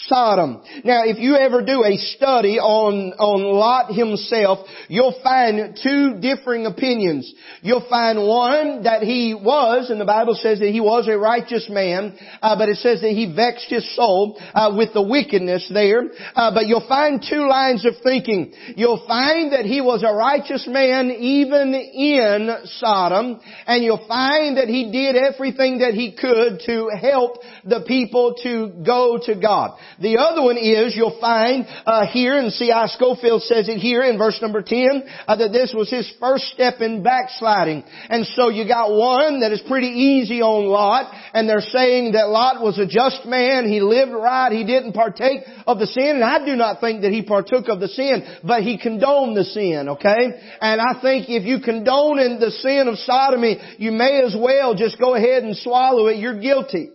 Sodom. 0.07 0.63
Now, 0.83 1.03
if 1.03 1.19
you 1.19 1.36
ever 1.36 1.63
do 1.63 1.83
a 1.83 1.97
study 1.97 2.59
on, 2.59 3.12
on 3.19 3.43
Lot 3.43 3.93
himself, 3.93 4.65
you'll 4.88 5.19
find 5.21 5.77
two 5.83 6.19
differing 6.21 6.65
opinions. 6.65 7.31
You'll 7.62 7.88
find 7.89 8.25
one 8.25 8.83
that 8.83 9.03
he 9.03 9.36
was, 9.36 9.89
and 9.89 10.00
the 10.00 10.05
Bible 10.05 10.36
says 10.36 10.59
that 10.59 10.69
he 10.69 10.79
was 10.79 11.07
a 11.07 11.17
righteous 11.17 11.56
man, 11.69 12.17
uh, 12.41 12.57
but 12.57 12.69
it 12.69 12.77
says 12.77 13.01
that 13.01 13.11
he 13.11 13.33
vexed 13.33 13.69
his 13.69 13.95
soul 13.95 14.37
uh, 14.53 14.73
with 14.77 14.93
the 14.93 15.01
wickedness 15.01 15.69
there. 15.73 16.03
Uh, 16.35 16.53
but 16.53 16.67
you'll 16.67 16.87
find 16.87 17.23
two 17.27 17.47
lines 17.47 17.85
of 17.85 17.93
thinking. 18.03 18.53
You'll 18.75 19.05
find 19.07 19.51
that 19.53 19.65
he 19.65 19.81
was 19.81 20.03
a 20.03 20.13
righteous 20.13 20.67
man 20.69 21.09
even 21.11 21.73
in 21.73 22.49
Sodom, 22.79 23.39
and 23.65 23.83
you'll 23.83 24.07
find 24.07 24.57
that 24.57 24.67
he 24.67 24.91
did 24.91 25.15
everything 25.15 25.79
that 25.79 25.93
he 25.93 26.15
could 26.15 26.61
to 26.65 26.89
help 26.99 27.37
the 27.65 27.83
people 27.87 28.35
to 28.43 28.83
go 28.85 29.19
to 29.25 29.35
God. 29.39 29.77
The 29.99 30.17
other 30.17 30.43
one 30.43 30.57
is 30.57 30.95
you'll 30.95 31.19
find 31.19 31.65
uh, 31.85 32.07
here, 32.07 32.37
and 32.37 32.51
C.I. 32.51 32.87
Scofield 32.87 33.43
says 33.43 33.69
it 33.69 33.77
here 33.77 34.03
in 34.03 34.17
verse 34.17 34.39
number 34.41 34.61
10, 34.61 35.03
uh, 35.27 35.35
that 35.35 35.51
this 35.51 35.73
was 35.75 35.89
his 35.89 36.11
first 36.19 36.45
step 36.45 36.81
in 36.81 37.03
backsliding. 37.03 37.83
And 38.09 38.25
so 38.27 38.49
you 38.49 38.67
got 38.67 38.91
one 38.91 39.41
that 39.41 39.51
is 39.51 39.61
pretty 39.67 39.87
easy 39.87 40.41
on 40.41 40.65
Lot, 40.65 41.13
and 41.33 41.46
they're 41.47 41.61
saying 41.61 42.13
that 42.13 42.29
Lot 42.29 42.61
was 42.61 42.77
a 42.77 42.85
just 42.85 43.25
man, 43.25 43.67
he 43.67 43.81
lived 43.81 44.11
right, 44.11 44.51
he 44.51 44.65
didn't 44.65 44.93
partake 44.93 45.41
of 45.65 45.79
the 45.79 45.87
sin, 45.87 46.15
and 46.15 46.23
I 46.23 46.45
do 46.45 46.55
not 46.55 46.79
think 46.79 47.01
that 47.01 47.11
he 47.11 47.23
partook 47.23 47.67
of 47.69 47.79
the 47.79 47.87
sin, 47.87 48.23
but 48.43 48.63
he 48.63 48.77
condoned 48.77 49.35
the 49.35 49.43
sin, 49.43 49.89
okay? 49.89 50.57
And 50.61 50.81
I 50.81 51.01
think 51.01 51.29
if 51.29 51.43
you 51.43 51.59
condone 51.59 52.17
the 52.39 52.51
sin 52.51 52.87
of 52.87 52.97
sodomy, 52.99 53.57
you 53.77 53.91
may 53.91 54.21
as 54.23 54.35
well 54.37 54.75
just 54.75 54.99
go 54.99 55.15
ahead 55.15 55.43
and 55.43 55.55
swallow 55.57 56.07
it, 56.07 56.17
you're 56.17 56.39
guilty. 56.39 56.91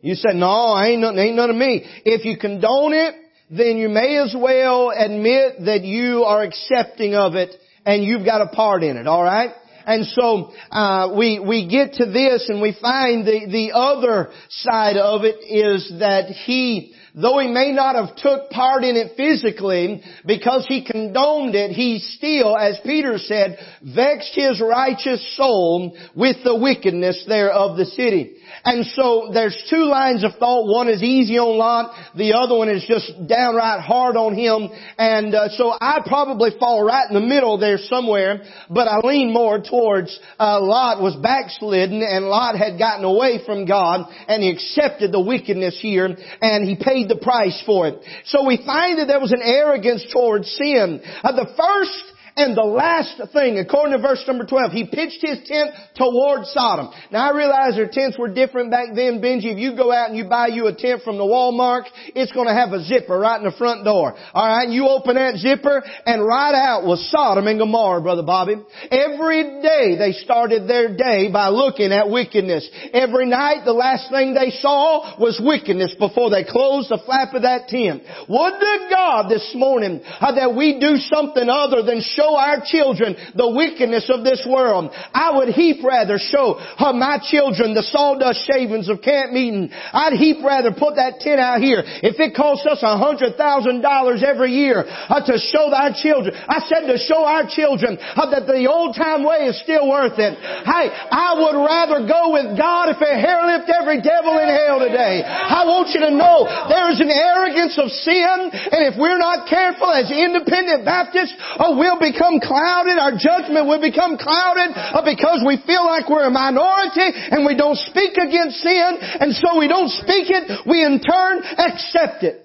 You 0.00 0.14
said, 0.16 0.36
no, 0.36 0.78
ain't 0.78 1.02
ain't 1.02 1.36
none 1.36 1.48
of 1.48 1.56
me. 1.56 1.82
If 2.04 2.26
you 2.26 2.36
condone 2.36 2.92
it, 2.92 3.14
then 3.50 3.78
you 3.78 3.88
may 3.88 4.18
as 4.18 4.34
well 4.38 4.90
admit 4.90 5.64
that 5.64 5.82
you 5.82 6.24
are 6.24 6.42
accepting 6.42 7.14
of 7.14 7.34
it 7.34 7.54
and 7.86 8.04
you've 8.04 8.24
got 8.24 8.42
a 8.42 8.48
part 8.48 8.82
in 8.82 8.96
it, 8.96 9.06
alright? 9.06 9.50
And 9.86 10.06
so 10.06 10.52
uh, 10.70 11.14
we 11.16 11.38
we 11.40 11.68
get 11.68 11.94
to 11.94 12.06
this 12.06 12.48
and 12.48 12.60
we 12.60 12.76
find 12.80 13.26
the 13.26 13.46
the 13.50 13.72
other 13.72 14.30
side 14.48 14.96
of 14.96 15.24
it 15.24 15.36
is 15.44 15.92
that 15.98 16.28
he 16.28 16.94
though 17.14 17.38
he 17.38 17.48
may 17.48 17.72
not 17.72 17.94
have 17.94 18.16
took 18.16 18.50
part 18.50 18.82
in 18.82 18.96
it 18.96 19.16
physically, 19.16 20.02
because 20.26 20.66
he 20.66 20.84
condoned 20.84 21.54
it, 21.54 21.70
he 21.70 22.00
still, 22.00 22.56
as 22.56 22.78
Peter 22.84 23.18
said, 23.18 23.56
vexed 23.82 24.34
his 24.34 24.60
righteous 24.60 25.36
soul 25.36 25.96
with 26.16 26.36
the 26.44 26.56
wickedness 26.56 27.24
there 27.28 27.50
of 27.50 27.76
the 27.76 27.84
city. 27.84 28.36
And 28.64 28.86
so 28.86 29.30
there's 29.32 29.56
two 29.68 29.84
lines 29.84 30.24
of 30.24 30.36
thought. 30.36 30.66
One 30.66 30.88
is 30.88 31.02
easy 31.02 31.38
on 31.38 31.58
Lot. 31.58 31.94
The 32.16 32.32
other 32.32 32.56
one 32.56 32.70
is 32.70 32.84
just 32.88 33.12
downright 33.28 33.80
hard 33.80 34.16
on 34.16 34.34
him. 34.34 34.70
And 34.96 35.34
uh, 35.34 35.48
so 35.50 35.72
I 35.78 36.00
probably 36.06 36.50
fall 36.58 36.82
right 36.82 37.04
in 37.08 37.14
the 37.14 37.26
middle 37.26 37.58
there 37.58 37.76
somewhere. 37.76 38.42
But 38.70 38.88
I 38.88 39.00
lean 39.04 39.32
more 39.32 39.60
towards 39.60 40.18
uh, 40.40 40.60
Lot 40.60 41.02
was 41.02 41.14
backslidden 41.16 42.02
and 42.02 42.24
Lot 42.24 42.56
had 42.56 42.78
gotten 42.78 43.04
away 43.04 43.44
from 43.44 43.66
God 43.66 44.08
and 44.28 44.42
he 44.42 44.50
accepted 44.50 45.12
the 45.12 45.20
wickedness 45.20 45.78
here 45.80 46.16
and 46.40 46.66
he 46.66 46.76
paid 46.82 47.08
the 47.08 47.20
price 47.20 47.62
for 47.66 47.88
it. 47.88 48.00
So 48.24 48.46
we 48.46 48.56
find 48.64 48.98
that 48.98 49.06
there 49.06 49.20
was 49.20 49.32
an 49.32 49.42
arrogance 49.42 50.06
towards 50.10 50.48
sin. 50.50 51.02
Uh, 51.22 51.32
the 51.32 51.52
first 51.56 52.13
and 52.36 52.56
the 52.56 52.66
last 52.66 53.22
thing, 53.32 53.58
according 53.58 53.94
to 53.94 54.02
verse 54.02 54.24
number 54.26 54.44
12, 54.44 54.72
he 54.72 54.84
pitched 54.90 55.22
his 55.22 55.38
tent 55.46 55.70
toward 55.94 56.46
Sodom. 56.46 56.90
Now 57.12 57.30
I 57.30 57.36
realize 57.36 57.76
their 57.76 57.86
tents 57.86 58.18
were 58.18 58.26
different 58.26 58.72
back 58.72 58.88
then, 58.94 59.22
Benji. 59.22 59.54
If 59.54 59.58
you 59.58 59.76
go 59.76 59.92
out 59.92 60.08
and 60.08 60.18
you 60.18 60.24
buy 60.24 60.48
you 60.48 60.66
a 60.66 60.74
tent 60.74 61.02
from 61.04 61.16
the 61.16 61.22
Walmart, 61.22 61.84
it's 62.16 62.32
going 62.32 62.48
to 62.48 62.52
have 62.54 62.72
a 62.72 62.82
zipper 62.82 63.16
right 63.16 63.38
in 63.38 63.44
the 63.44 63.54
front 63.56 63.84
door. 63.84 64.16
Alright, 64.34 64.70
you 64.70 64.88
open 64.88 65.14
that 65.14 65.36
zipper 65.36 65.84
and 66.06 66.26
right 66.26 66.58
out 66.58 66.82
was 66.82 66.98
Sodom 67.12 67.46
and 67.46 67.60
Gomorrah, 67.60 68.02
Brother 68.02 68.26
Bobby. 68.26 68.56
Every 68.90 69.62
day 69.62 69.94
they 69.94 70.10
started 70.18 70.66
their 70.66 70.96
day 70.96 71.30
by 71.30 71.54
looking 71.54 71.92
at 71.92 72.10
wickedness. 72.10 72.68
Every 72.92 73.26
night 73.26 73.62
the 73.64 73.78
last 73.78 74.10
thing 74.10 74.34
they 74.34 74.50
saw 74.58 75.14
was 75.20 75.38
wickedness 75.38 75.94
before 76.00 76.30
they 76.30 76.42
closed 76.42 76.90
the 76.90 76.98
flap 77.06 77.32
of 77.34 77.42
that 77.42 77.68
tent. 77.68 78.02
Would 78.26 78.58
to 78.58 78.74
God 78.90 79.30
this 79.30 79.52
morning 79.54 80.02
uh, 80.02 80.34
that 80.34 80.56
we 80.56 80.80
do 80.80 80.96
something 80.98 81.48
other 81.48 81.86
than 81.86 82.02
show 82.02 82.23
show 82.24 82.36
our 82.36 82.64
children 82.64 83.16
the 83.36 83.50
wickedness 83.52 84.08
of 84.08 84.24
this 84.24 84.46
world. 84.48 84.88
I 85.12 85.36
would 85.36 85.52
heap 85.52 85.84
rather 85.84 86.16
show 86.16 86.56
my 86.80 87.20
children 87.20 87.74
the 87.76 87.84
sawdust 87.84 88.48
shavings 88.48 88.88
of 88.88 89.02
camp 89.04 89.32
meeting. 89.32 89.68
I'd 89.68 90.16
heap 90.16 90.40
rather 90.40 90.72
put 90.72 90.96
that 90.96 91.20
tent 91.20 91.40
out 91.40 91.60
here. 91.60 91.84
If 91.84 92.16
it 92.16 92.32
costs 92.32 92.64
us 92.64 92.80
a 92.80 92.96
hundred 92.96 93.36
thousand 93.36 93.82
dollars 93.82 94.24
every 94.24 94.52
year 94.52 94.84
uh, 94.86 95.20
to 95.20 95.36
show 95.36 95.68
our 95.68 95.92
children, 95.92 96.32
I 96.32 96.64
said 96.64 96.88
to 96.88 96.96
show 96.96 97.24
our 97.26 97.44
children 97.44 97.98
uh, 98.00 98.30
that 98.32 98.48
the 98.48 98.64
old 98.70 98.96
time 98.96 99.26
way 99.26 99.50
is 99.50 99.60
still 99.60 99.90
worth 99.90 100.16
it. 100.16 100.32
Hey, 100.38 100.86
I 100.88 101.36
would 101.36 101.58
rather 101.60 102.06
go 102.06 102.32
with 102.32 102.56
God 102.56 102.94
if 102.94 103.02
it 103.02 103.16
hair 103.20 103.44
lift 103.44 103.68
every 103.68 104.00
devil 104.00 104.38
in 104.40 104.48
hell 104.48 104.80
today. 104.80 105.20
I 105.26 105.66
want 105.66 105.92
you 105.92 106.00
to 106.00 106.12
know 106.14 106.46
there 106.70 106.88
is 106.94 107.00
an 107.02 107.10
arrogance 107.10 107.76
of 107.76 107.90
sin, 107.90 108.36
and 108.54 108.80
if 108.88 108.94
we're 108.96 109.20
not 109.20 109.50
careful 109.50 109.90
as 109.90 110.08
independent 110.08 110.86
Baptists, 110.86 111.34
oh, 111.58 111.74
we'll 111.74 111.98
be 111.98 112.13
become 112.14 112.38
clouded, 112.38 112.94
our 112.94 113.18
judgment 113.18 113.66
will 113.66 113.82
become 113.82 114.14
clouded 114.14 114.70
uh, 114.72 115.02
because 115.02 115.42
we 115.42 115.58
feel 115.66 115.82
like 115.82 116.06
we're 116.06 116.30
a 116.30 116.30
minority 116.30 117.10
and 117.10 117.44
we 117.44 117.58
don't 117.58 117.76
speak 117.90 118.14
against 118.14 118.62
sin 118.62 119.02
and 119.20 119.34
so 119.34 119.58
we 119.58 119.66
don't 119.66 119.90
speak 119.90 120.30
it, 120.30 120.62
we 120.66 120.86
in 120.86 121.02
turn 121.02 121.42
accept 121.58 122.22
it. 122.22 122.43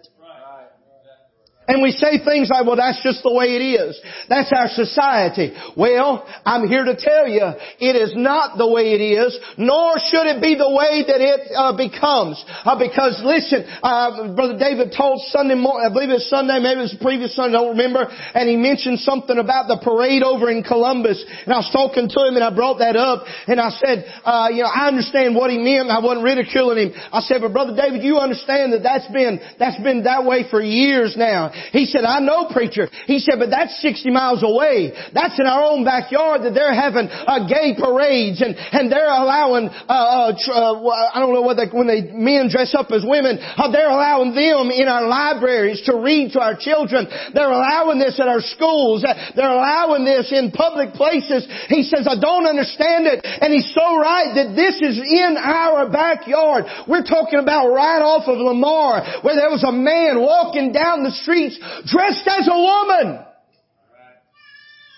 And 1.70 1.86
we 1.86 1.94
say 1.94 2.18
things 2.26 2.50
like, 2.50 2.66
well, 2.66 2.82
that's 2.82 2.98
just 3.06 3.22
the 3.22 3.30
way 3.30 3.54
it 3.54 3.62
is. 3.62 3.94
That's 4.26 4.50
our 4.50 4.74
society. 4.74 5.54
Well, 5.78 6.26
I'm 6.42 6.66
here 6.66 6.82
to 6.82 6.98
tell 6.98 7.30
you, 7.30 7.46
it 7.78 7.94
is 7.94 8.18
not 8.18 8.58
the 8.58 8.66
way 8.66 8.98
it 8.98 9.04
is, 9.06 9.38
nor 9.54 10.02
should 10.02 10.26
it 10.26 10.42
be 10.42 10.58
the 10.58 10.66
way 10.66 11.06
that 11.06 11.22
it 11.22 11.54
uh, 11.54 11.78
becomes. 11.78 12.42
Uh, 12.66 12.74
because 12.74 13.22
listen, 13.22 13.70
uh, 13.86 14.34
Brother 14.34 14.58
David 14.58 14.98
told 14.98 15.22
Sunday 15.30 15.54
morning, 15.54 15.86
I 15.86 15.94
believe 15.94 16.10
it 16.10 16.26
was 16.26 16.30
Sunday, 16.34 16.58
maybe 16.58 16.82
it 16.82 16.90
was 16.90 16.98
the 16.98 17.06
previous 17.06 17.38
Sunday, 17.38 17.54
I 17.54 17.62
don't 17.62 17.78
remember, 17.78 18.10
and 18.10 18.50
he 18.50 18.58
mentioned 18.58 19.06
something 19.06 19.38
about 19.38 19.70
the 19.70 19.78
parade 19.78 20.26
over 20.26 20.50
in 20.50 20.66
Columbus. 20.66 21.22
And 21.46 21.54
I 21.54 21.62
was 21.62 21.70
talking 21.70 22.10
to 22.10 22.20
him 22.26 22.34
and 22.34 22.42
I 22.42 22.50
brought 22.50 22.82
that 22.82 22.98
up, 22.98 23.30
and 23.46 23.62
I 23.62 23.70
said, 23.78 24.10
uh, 24.26 24.50
you 24.50 24.66
know, 24.66 24.74
I 24.74 24.90
understand 24.90 25.38
what 25.38 25.54
he 25.54 25.62
meant, 25.62 25.94
I 25.94 26.02
wasn't 26.02 26.26
ridiculing 26.26 26.90
him. 26.90 26.98
I 27.14 27.22
said, 27.22 27.46
but 27.46 27.54
Brother 27.54 27.78
David, 27.78 28.02
you 28.02 28.18
understand 28.18 28.74
that 28.74 28.82
that's 28.82 29.06
been, 29.14 29.38
that's 29.62 29.78
been 29.86 30.10
that 30.10 30.26
way 30.26 30.50
for 30.50 30.66
years 30.66 31.14
now. 31.14 31.54
He 31.72 31.86
said, 31.86 32.04
I 32.04 32.20
know 32.20 32.50
preacher. 32.52 32.90
He 33.06 33.20
said, 33.20 33.36
but 33.40 33.50
that's 33.50 33.82
60 33.82 34.10
miles 34.12 34.44
away. 34.44 34.94
That's 35.14 35.40
in 35.40 35.46
our 35.46 35.64
own 35.64 35.84
backyard 35.84 36.44
that 36.44 36.54
they're 36.54 36.74
having 36.74 37.08
uh, 37.10 37.48
gay 37.48 37.76
parades 37.78 38.42
and, 38.42 38.56
and 38.56 38.92
they're 38.92 39.10
allowing, 39.10 39.70
uh, 39.70 39.90
uh, 39.90 40.34
uh, 40.34 41.12
I 41.14 41.20
don't 41.20 41.34
know 41.34 41.42
what 41.42 41.58
they, 41.58 41.68
when 41.72 41.88
they, 41.88 42.02
men 42.12 42.50
dress 42.50 42.74
up 42.76 42.92
as 42.92 43.04
women, 43.06 43.40
uh, 43.40 43.72
they're 43.72 43.90
allowing 43.90 44.36
them 44.36 44.72
in 44.72 44.88
our 44.88 45.08
libraries 45.08 45.82
to 45.86 45.98
read 45.98 46.34
to 46.34 46.40
our 46.40 46.56
children. 46.58 47.08
They're 47.34 47.52
allowing 47.52 48.00
this 48.00 48.20
at 48.20 48.28
our 48.28 48.42
schools. 48.42 49.06
They're 49.36 49.52
allowing 49.52 50.06
this 50.06 50.32
in 50.32 50.52
public 50.52 50.94
places. 50.94 51.48
He 51.68 51.84
says, 51.84 52.08
I 52.08 52.20
don't 52.20 52.46
understand 52.46 53.08
it. 53.08 53.22
And 53.24 53.54
he's 53.54 53.72
so 53.74 53.98
right 53.98 54.34
that 54.36 54.56
this 54.56 54.80
is 54.82 54.98
in 54.98 55.38
our 55.38 55.90
backyard. 55.90 56.66
We're 56.88 57.06
talking 57.06 57.40
about 57.40 57.70
right 57.70 58.02
off 58.02 58.28
of 58.28 58.38
Lamar 58.38 59.22
where 59.22 59.36
there 59.36 59.50
was 59.50 59.64
a 59.64 59.72
man 59.72 60.20
walking 60.20 60.72
down 60.72 61.04
the 61.04 61.16
dressed 61.58 62.28
as 62.28 62.48
a 62.48 62.58
woman. 62.58 63.26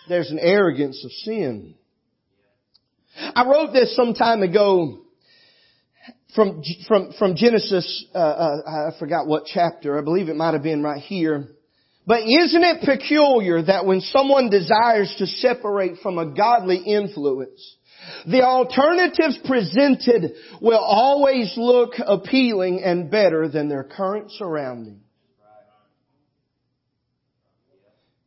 There's 0.10 0.32
an 0.32 0.40
arrogance 0.40 1.04
of 1.06 1.12
sin. 1.12 1.76
I 3.18 3.46
wrote 3.46 3.74
this 3.74 3.96
some 3.96 4.14
time 4.14 4.42
ago 4.42 5.02
from 6.36 6.64
from 6.88 7.14
from 7.18 7.36
Genesis. 7.36 8.06
Uh, 8.14 8.18
uh, 8.18 8.62
I 8.68 9.00
forgot 9.00 9.28
what 9.28 9.44
chapter. 9.46 9.98
I 9.98 10.02
believe 10.02 10.30
it 10.30 10.36
might 10.36 10.54
have 10.54 10.64
been 10.64 10.84
right 10.84 11.02
here. 11.02 11.48
But 12.08 12.22
isn't 12.24 12.64
it 12.64 12.84
peculiar 12.84 13.62
that 13.62 13.86
when 13.86 14.02
someone 14.02 14.50
desires 14.50 15.14
to 15.20 15.28
separate 15.28 15.98
from 16.02 16.18
a 16.18 16.34
godly 16.34 16.78
influence, 16.78 17.78
the 18.26 18.42
alternatives 18.42 19.38
presented 19.46 20.34
will 20.60 20.80
always 20.80 21.54
look 21.58 21.92
appealing 22.04 22.82
and 22.84 23.12
better 23.12 23.48
than 23.48 23.70
their 23.70 23.84
current 23.84 24.32
surroundings? 24.32 25.04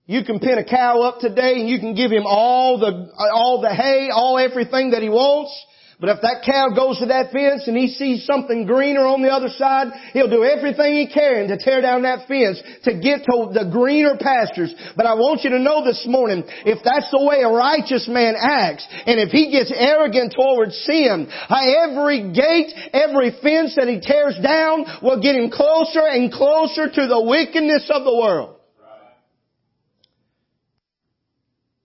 You 0.07 0.23
can 0.23 0.39
pin 0.39 0.59
a 0.59 0.65
cow 0.65 1.01
up 1.01 1.21
today 1.21 1.61
and 1.61 1.69
you 1.69 1.79
can 1.79 1.95
give 1.95 2.11
him 2.11 2.25
all 2.27 2.79
the, 2.79 3.09
all 3.33 3.63
the 3.63 3.75
hay, 3.75 4.11
all 4.13 4.39
everything 4.39 4.91
that 4.91 5.01
he 5.01 5.09
wants. 5.09 5.51
But 5.99 6.11
if 6.11 6.21
that 6.21 6.45
cow 6.45 6.77
goes 6.77 6.99
to 6.99 7.07
that 7.07 7.33
fence 7.33 7.65
and 7.67 7.77
he 7.77 7.89
sees 7.89 8.27
something 8.27 8.67
greener 8.67 9.07
on 9.07 9.23
the 9.23 9.33
other 9.33 9.49
side, 9.49 9.89
he'll 10.13 10.29
do 10.29 10.45
everything 10.45 10.93
he 10.93 11.09
can 11.09 11.49
to 11.49 11.57
tear 11.57 11.81
down 11.81 12.03
that 12.03 12.29
fence 12.29 12.61
to 12.85 13.01
get 13.01 13.25
to 13.25 13.49
the 13.55 13.71
greener 13.73 14.19
pastures. 14.21 14.75
But 14.95 15.07
I 15.07 15.15
want 15.15 15.41
you 15.41 15.57
to 15.57 15.59
know 15.59 15.87
this 15.87 16.05
morning, 16.05 16.45
if 16.67 16.85
that's 16.85 17.09
the 17.09 17.25
way 17.25 17.41
a 17.41 17.49
righteous 17.49 18.05
man 18.05 18.35
acts, 18.37 18.85
and 19.07 19.17
if 19.17 19.31
he 19.31 19.49
gets 19.49 19.73
arrogant 19.73 20.35
towards 20.37 20.77
sin, 20.85 21.31
every 21.49 22.29
gate, 22.35 22.77
every 22.93 23.33
fence 23.41 23.73
that 23.81 23.89
he 23.89 24.05
tears 24.05 24.37
down 24.43 24.85
will 25.01 25.23
get 25.23 25.37
him 25.37 25.49
closer 25.49 26.05
and 26.05 26.29
closer 26.29 26.93
to 26.93 27.07
the 27.07 27.23
wickedness 27.25 27.89
of 27.89 28.05
the 28.05 28.13
world. 28.13 28.61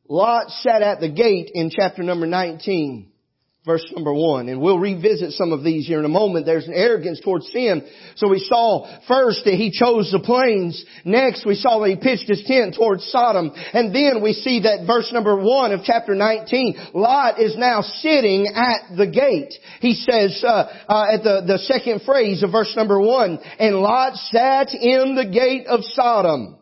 Lot 0.10 0.50
sat 0.50 0.82
at 0.82 1.00
the 1.00 1.10
gate 1.10 1.51
in 1.54 1.70
chapter 1.70 2.04
number 2.04 2.25
19 2.25 3.10
verse 3.70 3.86
number 3.96 4.13
one. 4.13 4.50
And 4.50 4.62
we'll 4.62 4.80
revisit 4.80 5.34
some 5.34 5.51
of 5.51 5.63
these 5.63 5.86
here 5.86 6.00
in 6.00 6.06
a 6.06 6.10
moment. 6.10 6.48
There's 6.48 6.68
an 6.68 6.74
arrogance 6.74 7.20
towards 7.20 7.51
sin. 7.51 7.88
So 8.16 8.28
we 8.28 8.39
saw 8.39 8.88
first 9.08 9.46
that 9.46 9.54
he 9.54 9.70
chose 9.70 10.12
the 10.12 10.20
plains. 10.20 10.84
Next 11.06 11.46
we 11.46 11.54
saw 11.54 11.80
that 11.80 11.89
he 11.89 11.96
pitched 11.96 12.28
his 12.28 12.44
tent 12.48 12.75
towards 12.75 13.06
Sodom. 13.12 13.51
And 13.74 13.94
then 13.94 14.24
we 14.24 14.34
see 14.34 14.62
that 14.62 14.88
verse 14.88 15.12
number 15.13 15.36
one 15.36 15.72
of 15.72 15.82
chapter 15.84 16.16
19, 16.16 16.92
Lot 16.96 17.39
is 17.39 17.56
now 17.58 17.82
sitting 17.82 18.48
at 18.48 18.98
the 18.98 19.08
gate. 19.08 19.54
He 19.82 19.94
says, 19.94 20.44
uh, 20.44 20.86
uh, 20.88 21.13
at 21.13 21.24
the, 21.24 21.44
the 21.46 21.60
second 21.60 22.01
phrase 22.01 22.42
of 22.42 22.51
verse 22.51 22.74
number 22.75 23.00
one, 23.00 23.39
and 23.60 23.75
Lot 23.75 24.16
sat 24.32 24.74
in 24.74 25.16
the 25.16 25.30
gate 25.32 25.68
of 25.68 25.82
Sodom. 25.94 26.58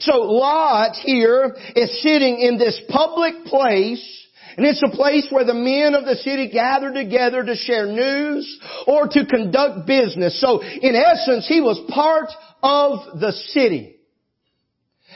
So 0.00 0.18
Lot 0.18 0.96
here 0.96 1.56
is 1.74 2.02
sitting 2.02 2.38
in 2.38 2.58
this 2.58 2.80
public 2.88 3.44
place 3.46 4.22
and 4.56 4.66
it's 4.66 4.82
a 4.82 4.94
place 4.94 5.26
where 5.30 5.44
the 5.44 5.54
men 5.54 5.94
of 5.94 6.04
the 6.04 6.16
city 6.16 6.50
gather 6.50 6.92
together 6.92 7.42
to 7.42 7.56
share 7.56 7.86
news 7.86 8.60
or 8.86 9.08
to 9.08 9.24
conduct 9.24 9.86
business. 9.86 10.40
So 10.40 10.62
in 10.62 10.94
essence, 10.94 11.48
he 11.48 11.60
was 11.60 11.80
part 11.88 12.28
of 12.62 13.18
the 13.18 13.32
city. 13.32 13.96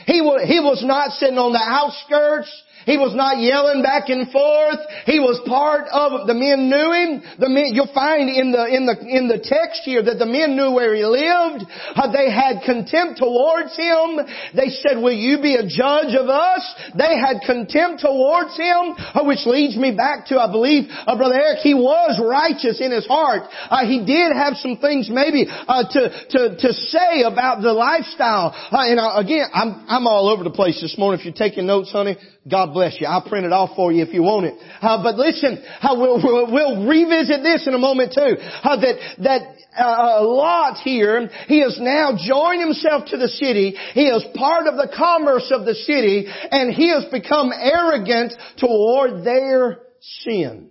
He 0.07 0.21
was, 0.21 0.83
not 0.85 1.13
sitting 1.13 1.39
on 1.39 1.53
the 1.53 1.63
outskirts. 1.63 2.51
He 2.87 2.97
was 2.97 3.19
not 3.19 3.43
yelling 3.43 3.83
back 3.83 4.07
and 4.15 4.31
forth. 4.31 4.79
He 5.11 5.19
was 5.19 5.43
part 5.43 5.91
of, 5.91 6.31
the 6.31 6.39
men 6.39 6.71
knew 6.71 6.91
him. 6.95 7.11
The 7.43 7.51
men, 7.51 7.75
you'll 7.75 7.91
find 7.91 8.31
in 8.31 8.55
the, 8.55 8.63
in 8.71 8.87
the, 8.87 8.95
in 9.03 9.27
the 9.27 9.43
text 9.43 9.83
here 9.83 10.07
that 10.07 10.23
the 10.23 10.31
men 10.31 10.55
knew 10.55 10.71
where 10.71 10.95
he 10.95 11.03
lived. 11.03 11.67
Uh, 11.67 12.07
they 12.15 12.31
had 12.31 12.63
contempt 12.63 13.19
towards 13.19 13.75
him. 13.75 14.23
They 14.55 14.71
said, 14.71 15.03
will 15.03 15.19
you 15.19 15.43
be 15.43 15.59
a 15.59 15.67
judge 15.67 16.15
of 16.15 16.31
us? 16.31 16.63
They 16.95 17.19
had 17.19 17.43
contempt 17.43 18.07
towards 18.07 18.55
him, 18.55 18.95
uh, 18.95 19.27
which 19.27 19.43
leads 19.51 19.75
me 19.75 19.91
back 19.91 20.31
to, 20.31 20.39
I 20.39 20.47
believe, 20.47 20.87
uh, 20.87 21.19
Brother 21.19 21.43
Eric, 21.43 21.67
he 21.67 21.75
was 21.75 22.23
righteous 22.23 22.79
in 22.79 22.95
his 22.95 23.11
heart. 23.11 23.51
Uh, 23.51 23.83
he 23.83 24.07
did 24.07 24.31
have 24.31 24.63
some 24.63 24.79
things 24.79 25.11
maybe, 25.11 25.51
uh, 25.51 25.91
to, 25.91 26.03
to, 26.39 26.41
to 26.55 26.71
say 26.71 27.27
about 27.27 27.67
the 27.67 27.75
lifestyle. 27.75 28.55
Uh, 28.55 28.87
and 28.87 29.03
again, 29.03 29.51
I'm, 29.51 29.91
I'm 29.91 30.07
all 30.07 30.31
over 30.31 30.47
the 30.47 30.55
place 30.55 30.79
this 30.79 30.95
morning. 30.95 31.19
If 31.19 31.27
you're 31.27 31.35
taking 31.35 31.67
notes, 31.67 31.91
honey, 31.91 32.15
God 32.49 32.73
bless 32.73 33.01
you. 33.01 33.09
I'll 33.09 33.29
print 33.29 33.45
it 33.45 33.53
off 33.53 33.75
for 33.75 33.91
you 33.91 34.05
if 34.05 34.15
you 34.15 34.23
want 34.23 34.47
it. 34.47 34.55
Uh, 34.81 35.03
but 35.03 35.17
listen, 35.17 35.63
uh, 35.81 35.97
we'll, 35.99 36.23
we'll, 36.23 36.53
we'll, 36.53 36.87
revisit 36.87 37.43
this 37.43 37.67
in 37.67 37.75
a 37.75 37.79
moment 37.79 38.13
too. 38.15 38.37
Uh, 38.63 38.77
that 38.81 38.97
that 39.19 39.41
uh, 39.77 40.25
Lot 40.25 40.77
here, 40.79 41.29
he 41.49 41.61
has 41.63 41.79
now 41.81 42.13
joined 42.17 42.61
himself 42.61 43.07
to 43.11 43.17
the 43.17 43.29
city. 43.29 43.75
He 43.95 44.07
is 44.07 44.25
part 44.37 44.69
of 44.69 44.77
the 44.77 44.93
commerce 44.97 45.51
of 45.51 45.65
the 45.65 45.75
city, 45.75 46.27
and 46.27 46.73
he 46.73 46.91
has 46.91 47.07
become 47.11 47.51
arrogant 47.53 48.33
toward 48.59 49.25
their 49.25 49.81
sin. 50.01 50.71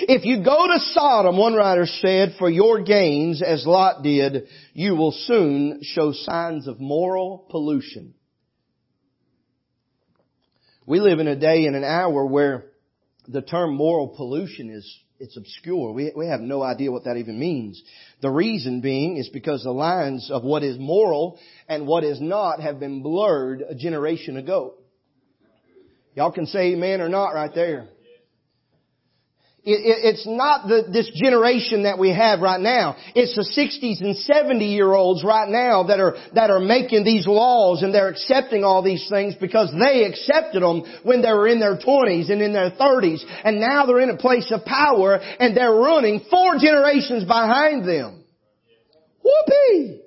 If 0.00 0.26
you 0.26 0.44
go 0.44 0.66
to 0.66 0.78
Sodom, 0.92 1.38
one 1.38 1.54
writer 1.54 1.86
said, 1.86 2.34
for 2.38 2.50
your 2.50 2.82
gains, 2.82 3.42
as 3.42 3.66
Lot 3.66 4.02
did, 4.02 4.48
you 4.74 4.94
will 4.94 5.12
soon 5.12 5.80
show 5.82 6.12
signs 6.12 6.66
of 6.66 6.78
moral 6.78 7.46
pollution. 7.50 8.12
We 10.88 11.00
live 11.00 11.18
in 11.18 11.28
a 11.28 11.36
day 11.36 11.66
and 11.66 11.76
an 11.76 11.84
hour 11.84 12.24
where 12.24 12.64
the 13.26 13.42
term 13.42 13.74
moral 13.74 14.08
pollution 14.16 14.70
is 14.70 15.00
it's 15.20 15.36
obscure. 15.36 15.92
We, 15.92 16.12
we 16.16 16.28
have 16.28 16.40
no 16.40 16.62
idea 16.62 16.90
what 16.90 17.04
that 17.04 17.18
even 17.18 17.38
means. 17.38 17.82
The 18.22 18.30
reason 18.30 18.80
being 18.80 19.18
is 19.18 19.28
because 19.28 19.64
the 19.64 19.70
lines 19.70 20.30
of 20.30 20.44
what 20.44 20.62
is 20.62 20.78
moral 20.78 21.38
and 21.68 21.86
what 21.86 22.04
is 22.04 22.22
not 22.22 22.62
have 22.62 22.80
been 22.80 23.02
blurred 23.02 23.60
a 23.68 23.74
generation 23.74 24.38
ago. 24.38 24.76
Y'all 26.14 26.32
can 26.32 26.46
say 26.46 26.72
amen 26.72 27.02
or 27.02 27.10
not 27.10 27.34
right 27.34 27.54
there 27.54 27.88
it's 29.70 30.26
not 30.26 30.66
the, 30.66 30.88
this 30.90 31.10
generation 31.14 31.82
that 31.82 31.98
we 31.98 32.10
have 32.14 32.40
right 32.40 32.60
now. 32.60 32.96
It's 33.14 33.34
the 33.34 33.44
60s 33.44 34.00
and 34.00 34.16
70 34.16 34.64
year 34.64 34.92
olds 34.92 35.22
right 35.22 35.48
now 35.48 35.84
that 35.84 36.00
are, 36.00 36.16
that 36.34 36.50
are 36.50 36.60
making 36.60 37.04
these 37.04 37.26
laws 37.26 37.82
and 37.82 37.92
they're 37.92 38.08
accepting 38.08 38.64
all 38.64 38.82
these 38.82 39.06
things 39.10 39.34
because 39.34 39.70
they 39.78 40.04
accepted 40.04 40.62
them 40.62 40.84
when 41.02 41.20
they 41.20 41.32
were 41.32 41.46
in 41.46 41.60
their 41.60 41.76
20s 41.76 42.30
and 42.30 42.40
in 42.40 42.52
their 42.52 42.70
30s. 42.70 43.20
And 43.44 43.60
now 43.60 43.84
they're 43.84 44.00
in 44.00 44.10
a 44.10 44.16
place 44.16 44.50
of 44.50 44.64
power 44.64 45.16
and 45.16 45.56
they're 45.56 45.74
running 45.74 46.24
four 46.30 46.56
generations 46.58 47.24
behind 47.24 47.86
them. 47.86 48.24
Whoopee! 49.22 50.00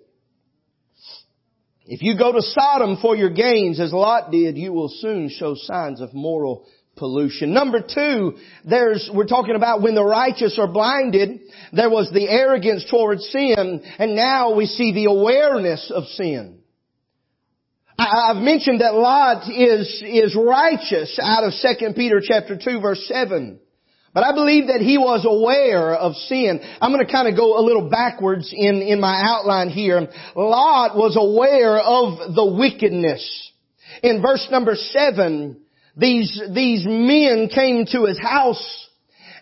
If 1.86 2.02
you 2.02 2.17
go 2.17 2.32
to 2.32 2.41
Sodom 2.41 2.97
for 3.02 3.15
your 3.15 3.32
gains 3.32 3.80
as 3.80 3.91
Lot 3.93 4.32
did, 4.32 4.58
you 4.58 4.74
will 4.74 4.89
soon 4.89 5.30
show 5.30 5.56
signs 5.56 6.02
of 6.02 6.13
moral 6.13 6.65
pollution. 7.02 7.52
Number 7.52 7.82
two, 7.82 8.38
there's, 8.64 9.10
we're 9.12 9.26
talking 9.26 9.56
about 9.56 9.82
when 9.82 9.96
the 9.96 10.06
righteous 10.06 10.60
are 10.60 10.72
blinded, 10.72 11.40
there 11.74 11.90
was 11.90 12.12
the 12.14 12.30
arrogance 12.30 12.86
towards 12.92 13.28
sin, 13.30 13.82
and 13.98 14.16
now 14.16 14.54
we 14.54 14.68
see 14.68 14.94
the 14.94 15.06
awareness 15.06 15.92
of 15.94 16.04
sin. 16.04 16.60
I've 17.98 18.38
mentioned 18.38 18.82
that 18.82 18.94
Lot 18.94 19.50
is, 19.50 20.04
is 20.06 20.38
righteous 20.38 21.18
out 21.20 21.44
of 21.44 21.54
2 21.60 21.94
Peter 21.96 22.22
chapter 22.24 22.56
2 22.56 22.80
verse 22.80 23.04
7. 23.08 23.60
But 24.14 24.24
I 24.24 24.34
believe 24.34 24.68
that 24.68 24.82
he 24.82 25.00
was 25.00 25.26
aware 25.26 25.96
of 25.96 26.14
sin. 26.14 26.60
I'm 26.82 26.92
going 26.92 27.04
to 27.04 27.12
kind 27.12 27.28
of 27.28 27.36
go 27.36 27.58
a 27.58 27.66
little 27.66 27.90
backwards 27.90 28.54
in, 28.56 28.82
in 28.82 29.00
my 29.00 29.24
outline 29.26 29.70
here. 29.70 30.08
Lot 30.36 30.96
was 30.96 31.18
aware 31.18 31.80
of 31.80 32.36
the 32.36 32.46
wickedness. 32.46 33.52
In 34.04 34.22
verse 34.22 34.48
number 34.52 34.76
7, 34.76 35.62
these, 35.95 36.41
these 36.54 36.86
men 36.86 37.49
came 37.54 37.86
to 37.88 38.06
his 38.06 38.19
house 38.19 38.82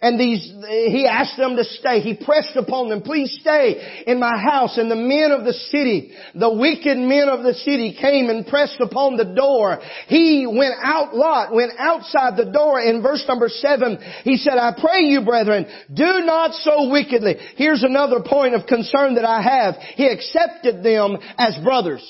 and 0.01 0.17
these, 0.17 0.53
he 0.67 1.05
asked 1.05 1.35
them 1.37 1.57
to 1.57 1.63
stay. 1.65 1.99
He 1.99 2.13
pressed 2.13 2.55
upon 2.55 2.87
them, 2.87 3.01
please 3.01 3.37
stay 3.41 4.03
in 4.07 4.19
my 4.19 4.37
house. 4.37 4.77
And 4.77 4.89
the 4.89 4.95
men 4.95 5.31
of 5.31 5.43
the 5.43 5.53
city, 5.53 6.13
the 6.35 6.53
wicked 6.53 6.97
men 6.97 7.27
of 7.27 7.43
the 7.43 7.53
city 7.53 7.97
came 7.99 8.29
and 8.29 8.47
pressed 8.47 8.79
upon 8.79 9.17
the 9.17 9.25
door. 9.35 9.79
He 10.07 10.47
went 10.47 10.75
out, 10.81 11.13
Lot 11.13 11.53
went 11.53 11.73
outside 11.77 12.37
the 12.37 12.49
door. 12.51 12.79
In 12.79 13.01
verse 13.01 13.25
number 13.27 13.49
seven, 13.49 13.99
he 14.23 14.37
said, 14.37 14.53
I 14.53 14.73
pray 14.79 15.01
you 15.01 15.25
brethren, 15.25 15.65
do 15.93 16.23
not 16.23 16.53
so 16.53 16.89
wickedly. 16.89 17.35
Here's 17.57 17.83
another 17.83 18.21
point 18.25 18.55
of 18.55 18.67
concern 18.67 19.15
that 19.15 19.25
I 19.25 19.41
have. 19.41 19.75
He 19.95 20.07
accepted 20.07 20.81
them 20.81 21.17
as 21.37 21.57
brothers. 21.61 22.03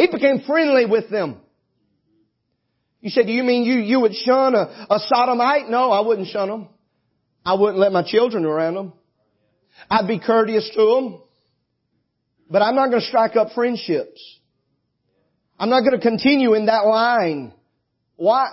He 0.00 0.06
became 0.06 0.40
friendly 0.46 0.86
with 0.86 1.10
them. 1.10 1.42
You 3.02 3.10
said, 3.10 3.26
do 3.26 3.32
you 3.32 3.42
mean 3.42 3.64
you, 3.64 3.74
you 3.74 4.00
would 4.00 4.14
shun 4.14 4.54
a, 4.54 4.86
a 4.88 4.98
sodomite? 4.98 5.68
No, 5.68 5.90
I 5.90 6.00
wouldn't 6.00 6.28
shun 6.28 6.48
them. 6.48 6.68
I 7.44 7.52
wouldn't 7.52 7.78
let 7.78 7.92
my 7.92 8.02
children 8.02 8.46
around 8.46 8.74
them. 8.76 8.94
I'd 9.90 10.08
be 10.08 10.18
courteous 10.18 10.70
to 10.74 10.80
them. 10.80 11.20
But 12.48 12.62
I'm 12.62 12.74
not 12.76 12.88
going 12.88 13.02
to 13.02 13.06
strike 13.06 13.36
up 13.36 13.52
friendships. 13.54 14.38
I'm 15.58 15.68
not 15.68 15.80
going 15.80 15.92
to 15.92 16.00
continue 16.00 16.54
in 16.54 16.66
that 16.66 16.86
line. 16.86 17.52
Why? 18.16 18.46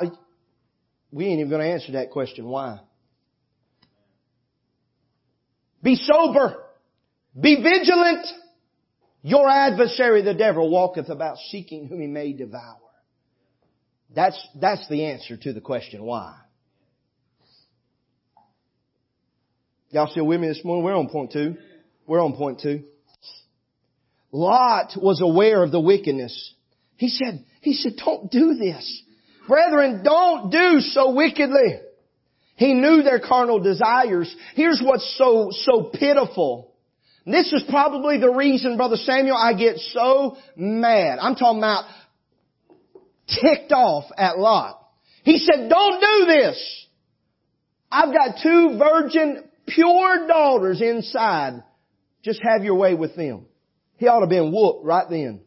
We 1.12 1.27
ain't 1.27 1.39
even 1.39 1.49
going 1.49 1.62
to 1.62 1.71
answer 1.71 1.93
that 1.93 2.12
question. 2.12 2.45
Why? 2.45 2.81
Be 5.81 5.95
sober. 5.95 6.65
Be 7.39 7.55
vigilant. 7.55 8.27
Your 9.27 9.49
adversary, 9.49 10.21
the 10.21 10.33
devil, 10.33 10.69
walketh 10.69 11.09
about 11.09 11.35
seeking 11.51 11.85
whom 11.85 11.99
he 11.99 12.07
may 12.07 12.31
devour. 12.31 12.77
That's, 14.15 14.41
that's 14.55 14.87
the 14.87 15.03
answer 15.03 15.35
to 15.35 15.51
the 15.51 15.59
question, 15.59 16.01
why? 16.01 16.33
Y'all 19.89 20.07
still 20.09 20.25
with 20.25 20.39
me 20.39 20.47
this 20.47 20.61
morning? 20.63 20.85
We're 20.85 20.95
on 20.95 21.09
point 21.09 21.33
two. 21.33 21.57
We're 22.07 22.23
on 22.23 22.37
point 22.37 22.61
two. 22.61 22.85
Lot 24.31 24.93
was 24.95 25.19
aware 25.21 25.61
of 25.61 25.73
the 25.73 25.81
wickedness. 25.81 26.53
He 26.95 27.09
said, 27.09 27.43
he 27.59 27.73
said, 27.73 27.97
don't 27.97 28.31
do 28.31 28.53
this. 28.53 29.03
Brethren, 29.45 30.03
don't 30.05 30.51
do 30.51 30.79
so 30.79 31.13
wickedly. 31.13 31.81
He 32.55 32.73
knew 32.73 33.03
their 33.03 33.19
carnal 33.19 33.59
desires. 33.59 34.33
Here's 34.55 34.81
what's 34.81 35.17
so, 35.17 35.49
so 35.51 35.91
pitiful. 35.93 36.71
This 37.27 37.51
is 37.51 37.63
probably 37.67 38.19
the 38.19 38.29
reason, 38.29 38.77
Brother 38.77 38.95
Samuel, 38.95 39.35
I 39.35 39.53
get 39.53 39.77
so 39.79 40.37
mad. 40.55 41.19
I'm 41.21 41.35
talking 41.35 41.57
about 41.57 41.83
ticked 43.27 43.73
off 43.73 44.05
at 44.17 44.39
Lot. 44.39 44.79
He 45.23 45.37
said, 45.37 45.67
don't 45.69 45.99
do 45.99 46.25
this. 46.25 46.87
I've 47.91 48.13
got 48.13 48.37
two 48.41 48.77
virgin, 48.79 49.43
pure 49.67 50.25
daughters 50.25 50.81
inside. 50.81 51.63
Just 52.23 52.39
have 52.43 52.63
your 52.63 52.75
way 52.75 52.93
with 52.93 53.17
them. 53.17 53.45
He 53.97 54.07
ought 54.07 54.19
to 54.19 54.21
have 54.21 54.29
been 54.29 54.53
whooped 54.53 54.85
right 54.85 55.09
then. 55.09 55.41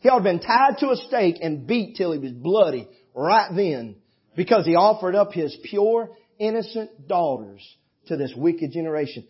He 0.00 0.08
ought 0.08 0.20
to 0.20 0.28
have 0.28 0.40
been 0.40 0.40
tied 0.40 0.78
to 0.78 0.88
a 0.88 0.96
stake 0.96 1.36
and 1.42 1.66
beat 1.66 1.96
till 1.96 2.12
he 2.12 2.18
was 2.18 2.32
bloody 2.32 2.88
right 3.14 3.50
then 3.54 3.96
because 4.34 4.64
he 4.64 4.74
offered 4.74 5.14
up 5.14 5.34
his 5.34 5.54
pure, 5.64 6.12
innocent 6.38 7.06
daughters 7.06 7.62
to 8.06 8.16
this 8.16 8.32
wicked 8.34 8.72
generation. 8.72 9.26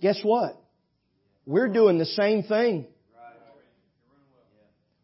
Guess 0.00 0.20
what? 0.22 0.60
We're 1.46 1.68
doing 1.68 1.98
the 1.98 2.06
same 2.06 2.42
thing. 2.42 2.86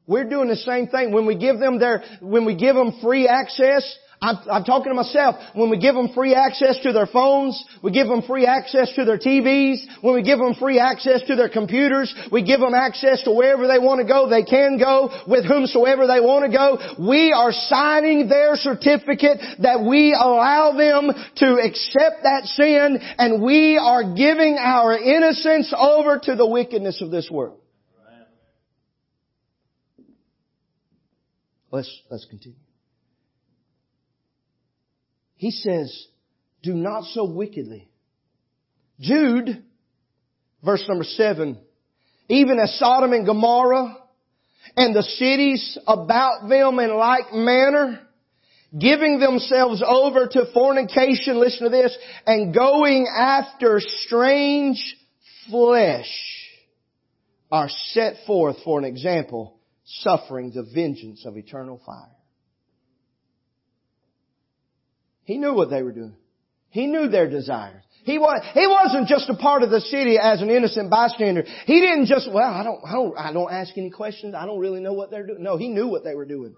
We're 0.06 0.28
doing 0.28 0.48
the 0.48 0.56
same 0.56 0.88
thing. 0.88 1.12
When 1.12 1.26
we 1.26 1.36
give 1.36 1.58
them 1.58 1.78
their, 1.78 2.02
when 2.20 2.44
we 2.44 2.56
give 2.56 2.74
them 2.74 2.98
free 3.02 3.28
access, 3.28 3.96
I'm, 4.22 4.38
I'm, 4.48 4.64
talking 4.64 4.90
to 4.90 4.94
myself. 4.94 5.34
When 5.52 5.68
we 5.68 5.78
give 5.78 5.96
them 5.96 6.10
free 6.14 6.32
access 6.32 6.78
to 6.84 6.92
their 6.92 7.06
phones, 7.06 7.60
we 7.82 7.90
give 7.90 8.06
them 8.06 8.22
free 8.22 8.46
access 8.46 8.94
to 8.94 9.04
their 9.04 9.18
TVs, 9.18 9.78
when 10.00 10.14
we 10.14 10.22
give 10.22 10.38
them 10.38 10.54
free 10.54 10.78
access 10.78 11.22
to 11.26 11.34
their 11.34 11.48
computers, 11.48 12.14
we 12.30 12.44
give 12.44 12.60
them 12.60 12.72
access 12.72 13.20
to 13.24 13.32
wherever 13.32 13.66
they 13.66 13.80
want 13.80 14.00
to 14.00 14.06
go, 14.06 14.28
they 14.28 14.44
can 14.44 14.78
go 14.78 15.10
with 15.26 15.44
whomsoever 15.44 16.06
they 16.06 16.20
want 16.20 16.44
to 16.44 16.56
go. 16.56 16.78
We 17.04 17.32
are 17.32 17.50
signing 17.50 18.28
their 18.28 18.54
certificate 18.54 19.38
that 19.58 19.82
we 19.82 20.14
allow 20.14 20.76
them 20.76 21.10
to 21.36 21.54
accept 21.58 22.22
that 22.22 22.44
sin 22.44 22.98
and 23.18 23.42
we 23.42 23.76
are 23.76 24.14
giving 24.14 24.56
our 24.56 24.96
innocence 24.96 25.74
over 25.76 26.20
to 26.22 26.36
the 26.36 26.46
wickedness 26.46 27.02
of 27.02 27.10
this 27.10 27.28
world. 27.28 27.58
Let's, 31.72 31.90
let's 32.08 32.26
continue. 32.26 32.58
He 35.42 35.50
says, 35.50 36.06
do 36.62 36.72
not 36.72 37.02
so 37.02 37.24
wickedly. 37.24 37.88
Jude, 39.00 39.64
verse 40.64 40.84
number 40.88 41.02
seven, 41.02 41.58
even 42.28 42.60
as 42.60 42.78
Sodom 42.78 43.12
and 43.12 43.26
Gomorrah 43.26 43.96
and 44.76 44.94
the 44.94 45.02
cities 45.02 45.76
about 45.88 46.48
them 46.48 46.78
in 46.78 46.96
like 46.96 47.32
manner, 47.32 47.98
giving 48.78 49.18
themselves 49.18 49.82
over 49.84 50.28
to 50.28 50.52
fornication, 50.54 51.40
listen 51.40 51.64
to 51.64 51.76
this, 51.76 51.98
and 52.24 52.54
going 52.54 53.08
after 53.12 53.80
strange 53.80 54.96
flesh 55.50 56.06
are 57.50 57.68
set 57.68 58.14
forth 58.28 58.58
for 58.64 58.78
an 58.78 58.84
example, 58.84 59.58
suffering 59.84 60.52
the 60.54 60.62
vengeance 60.72 61.26
of 61.26 61.36
eternal 61.36 61.82
fire. 61.84 62.21
He 65.32 65.38
knew 65.38 65.54
what 65.54 65.70
they 65.70 65.82
were 65.82 65.92
doing. 65.92 66.14
He 66.68 66.86
knew 66.86 67.08
their 67.08 67.26
desires. 67.26 67.82
He 68.04 68.18
was, 68.18 68.44
he 68.52 68.66
wasn't 68.66 69.08
just 69.08 69.30
a 69.30 69.34
part 69.34 69.62
of 69.62 69.70
the 69.70 69.80
city 69.80 70.18
as 70.22 70.42
an 70.42 70.50
innocent 70.50 70.90
bystander. 70.90 71.44
He 71.64 71.80
didn't 71.80 72.04
just, 72.04 72.30
well, 72.30 72.52
I 72.52 72.62
don't, 72.62 72.80
I 72.84 72.92
don't, 72.92 73.18
I 73.18 73.32
don't 73.32 73.50
ask 73.50 73.72
any 73.78 73.88
questions. 73.88 74.34
I 74.34 74.44
don't 74.44 74.58
really 74.58 74.80
know 74.80 74.92
what 74.92 75.10
they're 75.10 75.26
doing. 75.26 75.42
No, 75.42 75.56
he 75.56 75.68
knew 75.68 75.86
what 75.86 76.04
they 76.04 76.14
were 76.14 76.26
doing. 76.26 76.54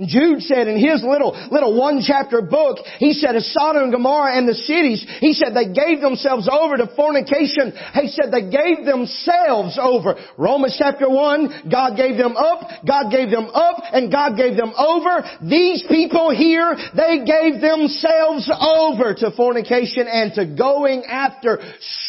Jude 0.00 0.42
said 0.42 0.66
in 0.66 0.78
his 0.78 1.02
little, 1.02 1.32
little 1.50 1.78
one 1.78 2.02
chapter 2.04 2.42
book, 2.42 2.78
he 2.98 3.12
said 3.12 3.36
as 3.36 3.52
Sodom 3.52 3.84
and 3.84 3.92
Gomorrah 3.92 4.36
and 4.36 4.48
the 4.48 4.54
cities, 4.54 5.04
he 5.20 5.32
said 5.32 5.54
they 5.54 5.72
gave 5.72 6.00
themselves 6.00 6.48
over 6.50 6.76
to 6.76 6.90
fornication. 6.96 7.72
He 7.94 8.08
said 8.08 8.32
they 8.32 8.50
gave 8.50 8.84
themselves 8.84 9.78
over. 9.80 10.16
Romans 10.36 10.76
chapter 10.78 11.08
1, 11.08 11.70
God 11.70 11.96
gave 11.96 12.16
them 12.16 12.36
up, 12.36 12.60
God 12.86 13.10
gave 13.10 13.30
them 13.30 13.46
up, 13.46 13.82
and 13.92 14.10
God 14.10 14.36
gave 14.36 14.56
them 14.56 14.72
over. 14.76 15.22
These 15.42 15.84
people 15.88 16.34
here, 16.34 16.74
they 16.96 17.24
gave 17.24 17.60
themselves 17.60 18.50
over 18.50 19.14
to 19.14 19.30
fornication 19.36 20.06
and 20.10 20.32
to 20.34 20.46
going 20.56 21.04
after 21.04 21.60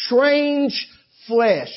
strange 0.06 0.88
flesh. 1.26 1.70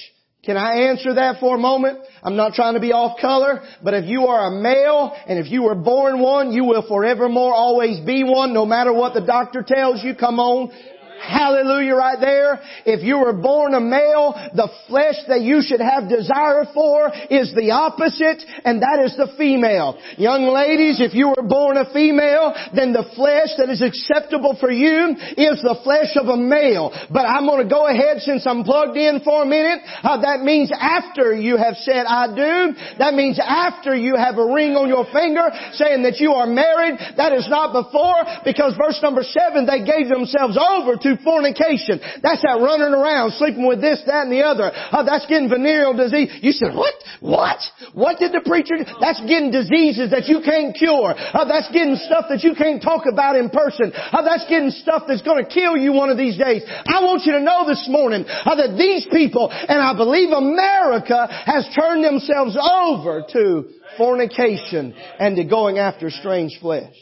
Can 0.43 0.55
I 0.55 0.89
answer 0.89 1.15
that 1.15 1.41
for 1.41 1.57
a 1.57 1.59
moment? 1.59 1.99
I'm 2.23 2.37
not 2.37 2.53
trying 2.53 2.75
to 2.75 2.79
be 2.79 2.93
off 2.93 3.19
color, 3.19 3.61
but 3.83 3.93
if 3.93 4.05
you 4.05 4.27
are 4.27 4.47
a 4.47 4.61
male 4.61 5.13
and 5.27 5.37
if 5.37 5.51
you 5.51 5.63
were 5.63 5.75
born 5.75 6.21
one, 6.21 6.53
you 6.53 6.63
will 6.63 6.87
forevermore 6.87 7.53
always 7.53 7.99
be 7.99 8.23
one, 8.23 8.53
no 8.53 8.65
matter 8.65 8.93
what 8.93 9.13
the 9.13 9.21
doctor 9.21 9.63
tells 9.67 10.01
you. 10.01 10.15
Come 10.15 10.39
on. 10.39 10.71
Hallelujah 11.19 11.95
right 11.95 12.19
there. 12.19 12.61
If 12.85 13.03
you 13.03 13.19
were 13.19 13.33
born 13.33 13.73
a 13.73 13.79
male, 13.79 14.33
the 14.55 14.69
flesh 14.87 15.15
that 15.27 15.41
you 15.41 15.61
should 15.61 15.81
have 15.81 16.09
desire 16.09 16.65
for 16.73 17.11
is 17.29 17.53
the 17.55 17.71
opposite, 17.71 18.43
and 18.63 18.81
that 18.81 19.03
is 19.03 19.15
the 19.17 19.35
female. 19.37 19.99
Young 20.17 20.47
ladies, 20.47 21.01
if 21.01 21.13
you 21.13 21.29
were 21.35 21.47
born 21.47 21.77
a 21.77 21.91
female, 21.91 22.55
then 22.73 22.93
the 22.93 23.07
flesh 23.15 23.49
that 23.57 23.69
is 23.69 23.81
acceptable 23.81 24.55
for 24.59 24.71
you 24.71 25.15
is 25.35 25.59
the 25.61 25.79
flesh 25.83 26.15
of 26.15 26.27
a 26.27 26.37
male. 26.37 26.91
But 27.11 27.27
I'm 27.27 27.45
going 27.45 27.63
to 27.63 27.69
go 27.69 27.87
ahead 27.87 28.21
since 28.21 28.47
I'm 28.47 28.63
plugged 28.63 28.97
in 28.97 29.21
for 29.21 29.43
a 29.43 29.45
minute. 29.45 29.83
Uh, 30.03 30.21
that 30.21 30.41
means 30.41 30.71
after 30.71 31.35
you 31.35 31.57
have 31.57 31.75
said 31.83 32.05
I 32.07 32.27
do. 32.31 32.75
That 32.97 33.13
means 33.13 33.39
after 33.39 33.95
you 33.95 34.15
have 34.15 34.37
a 34.37 34.45
ring 34.45 34.79
on 34.79 34.87
your 34.87 35.05
finger 35.11 35.51
saying 35.75 36.03
that 36.03 36.19
you 36.19 36.31
are 36.31 36.47
married. 36.47 36.99
That 37.17 37.33
is 37.33 37.47
not 37.49 37.75
before 37.75 38.23
because 38.45 38.75
verse 38.79 38.99
number 39.01 39.23
seven, 39.23 39.65
they 39.65 39.83
gave 39.83 40.07
themselves 40.07 40.57
over 40.57 40.95
to 40.95 41.08
to 41.09 41.17
fornication. 41.25 41.97
That's 42.21 42.45
that 42.45 42.61
running 42.61 42.93
around, 42.93 43.33
sleeping 43.41 43.65
with 43.65 43.81
this, 43.81 44.01
that, 44.05 44.29
and 44.29 44.31
the 44.31 44.45
other. 44.45 44.69
Uh, 44.69 45.03
that's 45.03 45.25
getting 45.25 45.49
venereal 45.49 45.97
disease. 45.97 46.29
You 46.41 46.53
said, 46.53 46.77
what? 46.77 46.93
What? 47.19 47.59
What 47.93 48.19
did 48.19 48.31
the 48.31 48.45
preacher 48.45 48.77
do? 48.77 48.85
That's 49.01 49.19
getting 49.25 49.49
diseases 49.49 50.11
that 50.13 50.29
you 50.29 50.45
can't 50.45 50.77
cure. 50.77 51.17
Uh, 51.17 51.45
that's 51.49 51.67
getting 51.73 51.97
stuff 51.97 52.29
that 52.29 52.45
you 52.45 52.53
can't 52.53 52.81
talk 52.81 53.09
about 53.09 53.35
in 53.35 53.49
person. 53.49 53.91
Uh, 53.93 54.21
that's 54.21 54.45
getting 54.47 54.69
stuff 54.71 55.03
that's 55.07 55.25
going 55.25 55.43
to 55.43 55.49
kill 55.49 55.75
you 55.75 55.91
one 55.91 56.09
of 56.09 56.17
these 56.17 56.37
days. 56.37 56.61
I 56.67 57.01
want 57.01 57.25
you 57.25 57.33
to 57.33 57.41
know 57.41 57.65
this 57.65 57.87
morning 57.89 58.25
uh, 58.27 58.55
that 58.55 58.77
these 58.77 59.07
people, 59.11 59.49
and 59.49 59.81
I 59.81 59.97
believe 59.97 60.29
America, 60.29 61.27
has 61.29 61.65
turned 61.73 62.03
themselves 62.03 62.55
over 62.55 63.25
to 63.33 63.69
fornication 63.97 64.93
and 65.19 65.35
to 65.35 65.43
going 65.43 65.77
after 65.77 66.09
strange 66.09 66.57
flesh. 66.61 66.93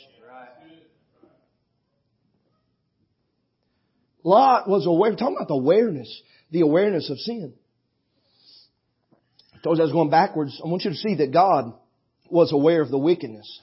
Lot 4.27 4.67
was 4.67 4.85
aware, 4.85 5.11
We're 5.11 5.15
talking 5.15 5.37
about 5.37 5.47
the 5.47 5.53
awareness, 5.53 6.21
the 6.51 6.59
awareness 6.59 7.09
of 7.09 7.17
sin. 7.17 7.53
I 9.55 9.59
told 9.63 9.77
you 9.77 9.83
I 9.83 9.85
was 9.85 9.93
going 9.93 10.09
backwards. 10.09 10.59
I 10.61 10.67
want 10.67 10.83
you 10.83 10.91
to 10.91 10.97
see 10.97 11.15
that 11.15 11.31
God 11.31 11.73
was 12.29 12.51
aware 12.51 12.81
of 12.81 12.89
the 12.89 12.97
wickedness. 12.97 13.61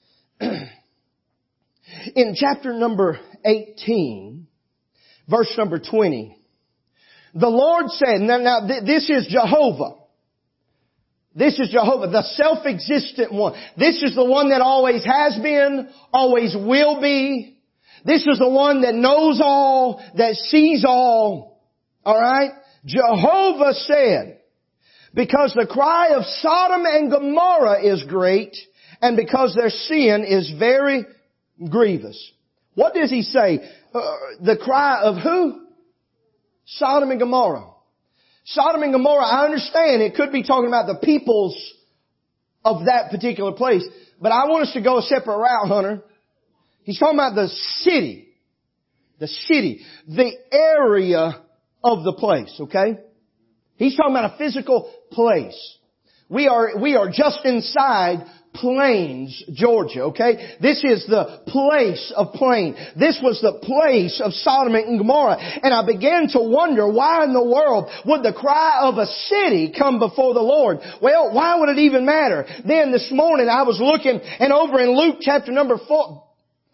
In 0.40 2.34
chapter 2.34 2.74
number 2.74 3.18
18, 3.46 4.46
verse 5.26 5.54
number 5.56 5.78
20, 5.78 6.36
the 7.34 7.48
Lord 7.48 7.86
said, 7.88 8.20
now, 8.20 8.36
now 8.36 8.66
this 8.66 9.08
is 9.08 9.26
Jehovah. 9.30 9.94
This 11.34 11.58
is 11.58 11.70
Jehovah, 11.70 12.08
the 12.08 12.24
self-existent 12.34 13.32
one. 13.32 13.54
This 13.78 14.02
is 14.02 14.14
the 14.14 14.24
one 14.24 14.50
that 14.50 14.60
always 14.60 15.02
has 15.04 15.38
been, 15.42 15.88
always 16.12 16.54
will 16.54 17.00
be, 17.00 17.57
this 18.08 18.26
is 18.26 18.38
the 18.38 18.48
one 18.48 18.82
that 18.82 18.94
knows 18.94 19.40
all, 19.42 20.02
that 20.16 20.34
sees 20.34 20.84
all. 20.86 21.60
Alright? 22.04 22.52
Jehovah 22.84 23.74
said, 23.74 24.38
because 25.14 25.52
the 25.54 25.66
cry 25.66 26.14
of 26.14 26.24
Sodom 26.24 26.84
and 26.86 27.10
Gomorrah 27.10 27.82
is 27.84 28.04
great, 28.04 28.56
and 29.00 29.16
because 29.16 29.54
their 29.54 29.70
sin 29.70 30.24
is 30.26 30.52
very 30.58 31.04
grievous. 31.70 32.32
What 32.74 32.94
does 32.94 33.10
he 33.10 33.22
say? 33.22 33.60
Uh, 33.92 34.00
the 34.40 34.56
cry 34.56 35.02
of 35.02 35.16
who? 35.22 35.66
Sodom 36.64 37.10
and 37.10 37.18
Gomorrah. 37.18 37.66
Sodom 38.44 38.82
and 38.82 38.92
Gomorrah, 38.92 39.26
I 39.26 39.44
understand 39.44 40.02
it 40.02 40.14
could 40.14 40.32
be 40.32 40.42
talking 40.42 40.68
about 40.68 40.86
the 40.86 41.04
peoples 41.04 41.56
of 42.64 42.86
that 42.86 43.10
particular 43.10 43.52
place, 43.52 43.86
but 44.20 44.32
I 44.32 44.46
want 44.46 44.68
us 44.68 44.72
to 44.74 44.82
go 44.82 44.98
a 44.98 45.02
separate 45.02 45.36
route, 45.36 45.68
Hunter. 45.68 46.02
He's 46.88 46.98
talking 46.98 47.18
about 47.18 47.34
the 47.34 47.48
city. 47.80 48.28
The 49.18 49.26
city. 49.28 49.84
The 50.06 50.32
area 50.50 51.42
of 51.84 52.02
the 52.02 52.14
place, 52.14 52.56
okay? 52.60 52.96
He's 53.76 53.94
talking 53.94 54.16
about 54.16 54.32
a 54.32 54.38
physical 54.38 54.90
place. 55.12 55.76
We 56.30 56.48
are, 56.48 56.80
we 56.80 56.96
are 56.96 57.10
just 57.10 57.40
inside 57.44 58.24
Plains, 58.54 59.44
Georgia, 59.52 60.04
okay? 60.04 60.56
This 60.62 60.82
is 60.82 61.04
the 61.06 61.42
place 61.48 62.10
of 62.16 62.32
Plain. 62.32 62.74
This 62.98 63.20
was 63.22 63.38
the 63.42 63.60
place 63.62 64.22
of 64.24 64.32
Sodom 64.32 64.74
and 64.74 64.98
Gomorrah. 64.98 65.36
And 65.62 65.74
I 65.74 65.84
began 65.84 66.28
to 66.28 66.38
wonder 66.40 66.90
why 66.90 67.22
in 67.24 67.34
the 67.34 67.44
world 67.44 67.90
would 68.06 68.22
the 68.22 68.32
cry 68.32 68.78
of 68.84 68.96
a 68.96 69.04
city 69.04 69.74
come 69.78 69.98
before 69.98 70.32
the 70.32 70.40
Lord? 70.40 70.78
Well, 71.02 71.34
why 71.34 71.60
would 71.60 71.68
it 71.68 71.80
even 71.80 72.06
matter? 72.06 72.46
Then 72.66 72.92
this 72.92 73.10
morning 73.12 73.50
I 73.50 73.64
was 73.64 73.78
looking 73.78 74.20
and 74.40 74.54
over 74.54 74.80
in 74.80 74.96
Luke 74.96 75.18
chapter 75.20 75.52
number 75.52 75.76
four, 75.86 76.24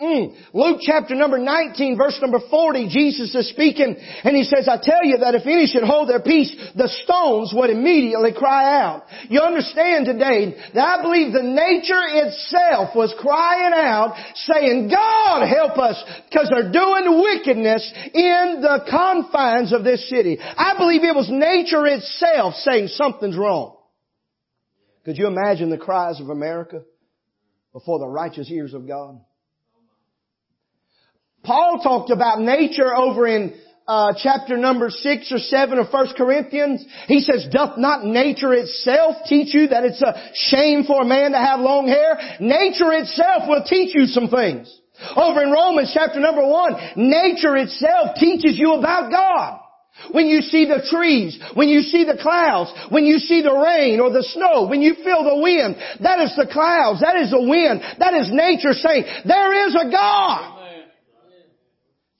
Mm. 0.00 0.34
Luke 0.52 0.80
chapter 0.82 1.14
number 1.14 1.38
19 1.38 1.96
verse 1.96 2.18
number 2.20 2.40
40, 2.50 2.88
Jesus 2.88 3.32
is 3.32 3.48
speaking 3.50 3.94
and 4.24 4.36
he 4.36 4.42
says, 4.42 4.68
I 4.68 4.76
tell 4.82 5.04
you 5.04 5.18
that 5.18 5.36
if 5.36 5.46
any 5.46 5.66
should 5.66 5.84
hold 5.84 6.08
their 6.08 6.20
peace, 6.20 6.50
the 6.74 6.88
stones 7.04 7.52
would 7.54 7.70
immediately 7.70 8.32
cry 8.36 8.82
out. 8.82 9.04
You 9.28 9.40
understand 9.40 10.06
today 10.06 10.56
that 10.74 10.98
I 10.98 11.00
believe 11.00 11.32
the 11.32 11.44
nature 11.46 12.02
itself 12.26 12.96
was 12.96 13.14
crying 13.20 13.72
out 13.72 14.16
saying, 14.34 14.90
God 14.90 15.46
help 15.46 15.78
us 15.78 16.02
because 16.28 16.50
they're 16.50 16.72
doing 16.72 17.22
wickedness 17.22 17.92
in 18.12 18.58
the 18.62 18.84
confines 18.90 19.72
of 19.72 19.84
this 19.84 20.10
city. 20.10 20.40
I 20.40 20.76
believe 20.76 21.04
it 21.04 21.14
was 21.14 21.30
nature 21.30 21.86
itself 21.86 22.54
saying 22.54 22.88
something's 22.88 23.36
wrong. 23.36 23.76
Could 25.04 25.18
you 25.18 25.28
imagine 25.28 25.70
the 25.70 25.78
cries 25.78 26.20
of 26.20 26.30
America 26.30 26.82
before 27.72 28.00
the 28.00 28.08
righteous 28.08 28.50
ears 28.50 28.74
of 28.74 28.88
God? 28.88 29.20
Paul 31.44 31.80
talked 31.82 32.10
about 32.10 32.40
nature 32.40 32.94
over 32.94 33.26
in 33.26 33.54
uh, 33.86 34.14
chapter 34.16 34.56
number 34.56 34.88
six 34.88 35.30
or 35.30 35.38
seven 35.38 35.78
of 35.78 35.90
First 35.90 36.16
Corinthians, 36.16 36.84
he 37.06 37.20
says, 37.20 37.46
doth 37.50 37.76
not 37.76 38.04
nature 38.04 38.54
itself 38.54 39.16
teach 39.26 39.54
you 39.54 39.68
that 39.68 39.84
it's 39.84 40.00
a 40.00 40.14
shame 40.34 40.84
for 40.84 41.02
a 41.02 41.04
man 41.04 41.32
to 41.32 41.38
have 41.38 41.60
long 41.60 41.86
hair? 41.86 42.18
Nature 42.40 42.92
itself 42.94 43.44
will 43.46 43.62
teach 43.64 43.94
you 43.94 44.06
some 44.06 44.28
things. 44.28 44.74
Over 45.16 45.42
in 45.42 45.50
Romans 45.50 45.90
chapter 45.92 46.20
number 46.20 46.46
one, 46.46 46.74
nature 46.96 47.56
itself 47.56 48.16
teaches 48.16 48.56
you 48.56 48.74
about 48.74 49.10
God. 49.10 49.60
When 50.10 50.26
you 50.26 50.40
see 50.40 50.66
the 50.66 50.84
trees, 50.90 51.38
when 51.54 51.68
you 51.68 51.82
see 51.82 52.04
the 52.04 52.18
clouds, 52.20 52.72
when 52.90 53.04
you 53.04 53.18
see 53.18 53.42
the 53.42 53.54
rain 53.54 54.00
or 54.00 54.10
the 54.10 54.24
snow, 54.24 54.66
when 54.66 54.82
you 54.82 54.94
feel 54.94 55.22
the 55.22 55.40
wind, 55.40 55.76
that 56.00 56.20
is 56.20 56.34
the 56.36 56.48
clouds, 56.50 57.00
that 57.00 57.16
is 57.16 57.30
the 57.30 57.40
wind, 57.40 57.80
that 58.00 58.14
is 58.14 58.28
nature 58.32 58.72
saying, 58.72 59.04
there 59.24 59.68
is 59.68 59.74
a 59.74 59.90
God. 59.90 60.53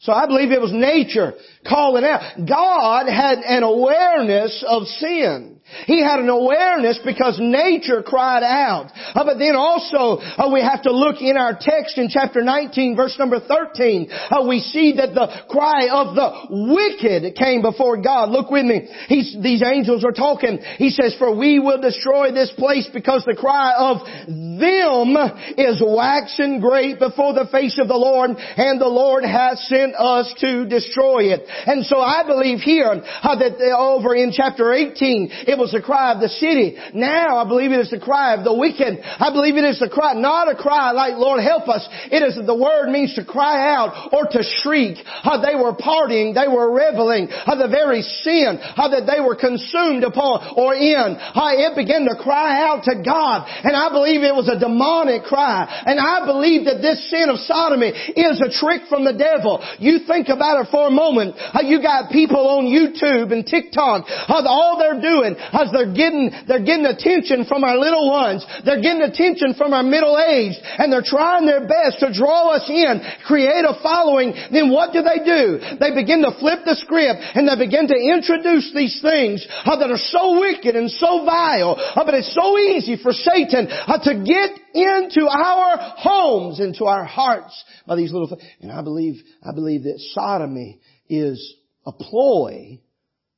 So 0.05 0.13
I 0.13 0.27
believe 0.27 0.53
it 0.53 0.61
was 0.61 0.73
nature 0.73 1.33
calling 1.67 2.05
out. 2.05 2.47
God 2.47 3.07
had 3.09 3.39
an 3.39 3.63
awareness 3.63 4.63
of 4.67 4.87
sin. 4.87 5.54
He 5.87 6.03
had 6.03 6.21
an 6.21 6.29
awareness 6.29 7.01
because 7.05 7.39
nature 7.41 8.03
cried 8.03 8.43
out. 8.43 8.93
Uh, 9.15 9.25
but 9.25 9.39
then 9.39 9.57
also, 9.57 10.21
uh, 10.21 10.51
we 10.53 10.61
have 10.61 10.83
to 10.83 10.93
look 10.93 11.21
in 11.21 11.37
our 11.37 11.57
text 11.59 11.97
in 11.97 12.09
chapter 12.09 12.43
19 12.43 12.95
verse 12.97 13.17
number 13.19 13.41
13. 13.41 14.11
Uh, 14.11 14.47
we 14.47 14.61
see 14.61 14.95
that 14.97 15.15
the 15.15 15.27
cry 15.49 15.89
of 15.89 16.15
the 16.15 16.29
wicked 16.69 17.35
came 17.37 17.63
before 17.63 18.01
God. 18.01 18.29
Look 18.29 18.51
with 18.51 18.67
me. 18.67 18.89
He's, 19.09 19.37
these 19.43 19.63
angels 19.63 20.05
are 20.05 20.13
talking. 20.13 20.59
He 20.77 20.91
says, 20.91 21.17
for 21.19 21.35
we 21.35 21.59
will 21.59 21.81
destroy 21.81 22.31
this 22.31 22.53
place 22.59 22.89
because 22.93 23.25
the 23.25 23.35
cry 23.35 23.73
of 23.77 24.05
them 24.05 25.17
is 25.57 25.83
waxing 25.85 26.61
great 26.61 26.99
before 26.99 27.33
the 27.33 27.49
face 27.51 27.79
of 27.81 27.89
the 27.89 27.97
Lord 27.97 28.31
and 28.37 28.81
the 28.81 28.89
Lord 28.89 29.25
has 29.25 29.67
sent 29.69 29.95
us 29.95 30.33
to 30.41 30.67
destroy 30.67 31.33
it. 31.33 31.49
And 31.67 31.87
so 31.87 32.01
I 32.01 32.23
believe 32.27 32.59
here 32.61 32.93
uh, 32.93 33.37
that 33.39 33.57
uh, 33.59 33.79
over 33.79 34.15
in 34.15 34.31
chapter 34.31 34.73
18, 34.73 35.31
it 35.55 35.59
was 35.59 35.64
the 35.73 35.83
cry 35.83 36.13
of 36.13 36.21
the 36.21 36.29
city. 36.29 36.77
Now 36.93 37.39
I 37.39 37.49
believe 37.49 37.73
it 37.73 37.81
is 37.81 37.91
the 37.91 38.01
cry 38.01 38.35
of 38.35 38.45
the 38.45 38.55
wicked. 38.55 39.01
I 39.01 39.31
believe 39.33 39.57
it 39.57 39.65
is 39.65 39.79
the 39.79 39.89
cry, 39.89 40.15
not 40.15 40.51
a 40.51 40.57
cry 40.57 40.93
like, 40.93 41.15
Lord 41.17 41.43
help 41.43 41.69
us. 41.69 41.87
It 42.11 42.23
is 42.23 42.35
the 42.35 42.57
word 42.57 42.91
means 42.91 43.15
to 43.15 43.25
cry 43.25 43.75
out 43.75 44.13
or 44.13 44.27
to 44.31 44.41
shriek. 44.63 44.99
How 45.05 45.41
they 45.41 45.55
were 45.55 45.77
partying, 45.77 46.35
they 46.35 46.49
were 46.49 46.73
reveling, 46.73 47.29
how 47.29 47.57
the 47.57 47.69
very 47.69 48.03
sin, 48.03 48.59
how 48.61 48.89
that 48.89 49.07
they 49.07 49.21
were 49.21 49.37
consumed 49.37 50.05
upon 50.05 50.55
or 50.57 50.75
in, 50.75 51.17
how 51.19 51.53
it 51.53 51.77
began 51.77 52.07
to 52.07 52.17
cry 52.21 52.65
out 52.65 52.85
to 52.85 53.01
God. 53.03 53.47
And 53.65 53.77
I 53.77 53.91
believe 53.91 54.23
it 54.23 54.35
was 54.35 54.49
a 54.49 54.59
demonic 54.59 55.25
cry. 55.25 55.67
And 55.87 56.01
I 56.01 56.25
believe 56.25 56.67
that 56.67 56.81
this 56.81 57.11
sin 57.11 57.29
of 57.29 57.39
sodomy 57.45 57.93
is 57.93 58.41
a 58.41 58.51
trick 58.51 58.89
from 58.89 59.05
the 59.05 59.17
devil. 59.17 59.63
You 59.79 60.07
think 60.07 60.29
about 60.29 60.65
it 60.65 60.71
for 60.71 60.89
a 60.89 60.95
moment. 60.95 61.37
How 61.37 61.63
you 61.63 61.81
got 61.81 62.11
people 62.11 62.41
on 62.41 62.67
YouTube 62.67 63.33
and 63.33 63.45
TikTok, 63.45 64.07
how 64.07 64.45
all 64.47 64.79
they're 64.79 65.01
doing, 65.01 65.37
because 65.51 65.71
they're 65.73 65.93
getting, 65.93 66.31
they're 66.47 66.65
getting 66.65 66.87
attention 66.87 67.45
from 67.45 67.65
our 67.65 67.77
little 67.77 68.11
ones. 68.11 68.45
They're 68.65 68.83
getting 68.83 69.03
attention 69.03 69.55
from 69.55 69.73
our 69.73 69.83
middle 69.83 70.17
aged 70.19 70.59
and 70.63 70.93
they're 70.93 71.05
trying 71.05 71.47
their 71.47 71.67
best 71.67 72.01
to 72.01 72.13
draw 72.13 72.55
us 72.55 72.69
in, 72.69 73.01
create 73.27 73.65
a 73.65 73.79
following. 73.83 74.35
Then 74.53 74.71
what 74.71 74.93
do 74.93 75.03
they 75.03 75.25
do? 75.25 75.59
They 75.81 75.95
begin 75.95 76.23
to 76.23 76.37
flip 76.39 76.65
the 76.65 76.77
script 76.77 77.21
and 77.35 77.49
they 77.49 77.57
begin 77.57 77.89
to 77.89 77.99
introduce 77.99 78.73
these 78.75 78.99
things 79.01 79.47
uh, 79.65 79.77
that 79.77 79.91
are 79.91 80.01
so 80.01 80.41
wicked 80.41 80.77
and 80.77 80.91
so 80.91 81.25
vile. 81.25 81.77
Uh, 81.79 82.05
but 82.05 82.15
it's 82.15 82.35
so 82.35 82.59
easy 82.59 82.97
for 83.01 83.13
Satan 83.13 83.69
uh, 83.71 83.99
to 84.05 84.25
get 84.25 84.59
into 84.75 85.27
our 85.29 85.77
homes, 85.97 86.61
into 86.61 86.85
our 86.85 87.05
hearts 87.05 87.55
by 87.87 87.97
these 87.97 88.13
little 88.13 88.29
things. 88.29 88.43
And 88.61 88.73
I 88.73 88.83
believe, 88.83 89.23
I 89.43 89.53
believe 89.53 89.85
that 89.85 90.01
sodomy 90.13 90.81
is 91.09 91.55
a 91.87 91.93
ploy 91.93 92.81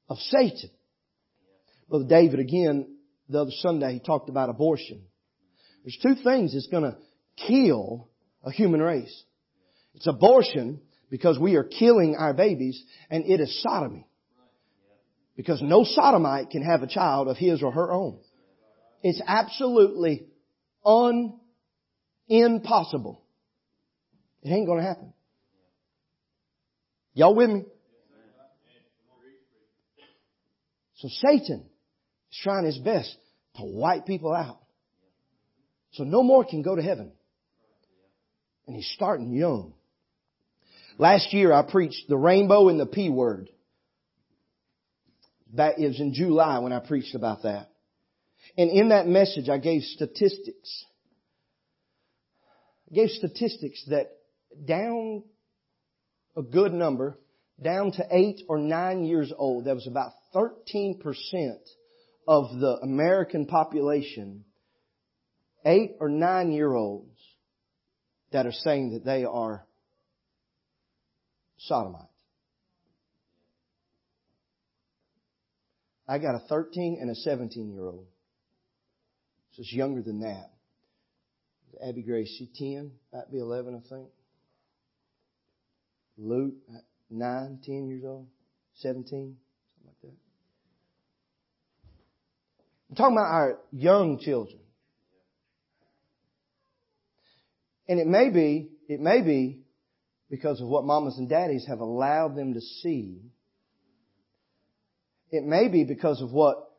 of 0.09 0.19
Satan. 0.19 0.71
Brother 1.89 2.07
David 2.09 2.41
again, 2.41 2.97
the 3.29 3.41
other 3.41 3.51
Sunday, 3.59 3.95
he 3.95 4.01
talked 4.01 4.29
about 4.29 4.51
abortion. 4.51 5.03
There's 5.85 5.99
two 6.03 6.23
things 6.23 6.53
that's 6.53 6.69
gonna 6.69 6.97
kill 7.47 8.09
a 8.45 8.51
human 8.51 8.81
race. 8.81 9.25
It's 9.95 10.07
abortion 10.07 10.81
because 11.11 11.39
we 11.39 11.57
are 11.57 11.65
killing 11.65 12.17
our 12.17 12.35
babies 12.35 12.83
and 13.11 13.25
it 13.25 13.41
is 13.41 13.63
sodomy. 13.63 14.07
Because 15.37 15.61
no 15.63 15.85
sodomite 15.85 16.51
can 16.51 16.63
have 16.63 16.83
a 16.83 16.87
child 16.87 17.29
of 17.29 17.37
his 17.37 17.63
or 17.63 17.71
her 17.73 17.93
own. 17.93 18.19
It's 19.03 19.21
absolutely 19.27 20.27
un, 20.85 21.39
impossible. 22.29 23.23
It 24.43 24.51
ain't 24.51 24.67
gonna 24.67 24.83
happen. 24.83 25.13
Y'all 27.15 27.35
with 27.35 27.51
me? 27.51 27.65
So 30.97 31.09
Satan 31.27 31.65
He's 32.29 32.41
trying 32.43 32.65
his 32.65 32.79
best 32.79 33.17
to 33.57 33.65
wipe 33.65 34.07
people 34.07 34.33
out. 34.33 34.61
So 35.93 36.05
no 36.05 36.23
more 36.23 36.45
can 36.45 36.63
go 36.63 36.77
to 36.77 36.83
heaven. 36.83 37.13
And 38.67 38.77
he's 38.77 38.91
starting 38.95 39.33
young. 39.33 39.75
Last 40.99 41.33
year 41.33 41.53
I 41.53 41.63
preached 41.63 42.09
the 42.09 42.17
rainbow 42.17 42.69
and 42.69 42.81
the 42.81 42.87
P 42.87 43.11
word. 43.11 43.49
That 45.55 45.79
is 45.79 46.01
in 46.01 46.13
July 46.13 46.59
when 46.59 46.73
I 46.73 46.81
preached 46.81 47.15
about 47.15 47.43
that. 47.45 47.69
And 48.59 48.71
in 48.71 48.91
that 48.91 49.07
message 49.07 49.49
I 49.49 49.59
gave 49.59 49.83
statistics. 49.83 50.85
I 52.91 52.95
gave 52.95 53.11
statistics 53.11 53.85
that 53.89 54.11
down 54.67 55.25
a 56.37 56.43
good 56.43 56.73
number, 56.73 57.19
down 57.63 57.93
to 57.93 58.07
eight 58.11 58.43
or 58.49 58.59
nine 58.59 59.05
years 59.05 59.33
old, 59.37 59.65
there 59.65 59.75
was 59.75 59.87
about 59.87 60.13
13% 60.35 61.01
of 62.27 62.59
the 62.59 62.79
American 62.83 63.47
population, 63.47 64.45
eight 65.65 65.97
or 66.01 66.09
nine 66.09 66.53
year 66.53 66.73
olds 66.73 67.19
that 68.33 68.47
are 68.47 68.53
saying 68.53 68.93
that 68.93 69.05
they 69.05 69.25
are 69.25 69.67
sodomites. 71.59 72.05
I 76.09 76.19
got 76.19 76.37
a 76.37 76.41
13 76.49 76.99
and 77.01 77.11
a 77.11 77.15
17 77.15 77.73
year 77.73 77.87
old. 77.87 78.07
So 79.53 79.61
it's 79.61 79.73
younger 79.73 80.03
than 80.03 80.21
that. 80.21 80.51
Abby 81.83 82.03
Grace, 82.03 82.29
she 82.39 82.49
10, 82.57 82.93
might 83.13 83.31
be 83.31 83.39
11, 83.39 83.75
I 83.75 83.89
think. 83.89 84.09
Luke, 86.17 86.55
9, 87.11 87.61
10 87.65 87.89
years 87.89 88.05
old, 88.05 88.27
17. 88.77 89.37
I'm 92.91 92.97
talking 92.97 93.17
about 93.17 93.33
our 93.33 93.59
young 93.73 94.19
children. 94.21 94.61
And 97.89 98.01
it 98.01 98.07
may 98.07 98.31
be, 98.31 98.71
it 98.89 99.01
may 99.01 99.23
be 99.23 99.61
because 100.31 100.61
of 100.61 100.69
what 100.69 100.85
mamas 100.85 101.19
and 101.19 101.29
daddies 101.29 101.67
have 101.69 101.81
allowed 101.81 102.37
them 102.37 102.55
to 102.55 102.61
see. 102.61 103.21
It 105.31 105.45
may 105.45 105.69
be 105.69 105.85
because 105.85 106.21
of 106.21 106.33
what 106.33 106.71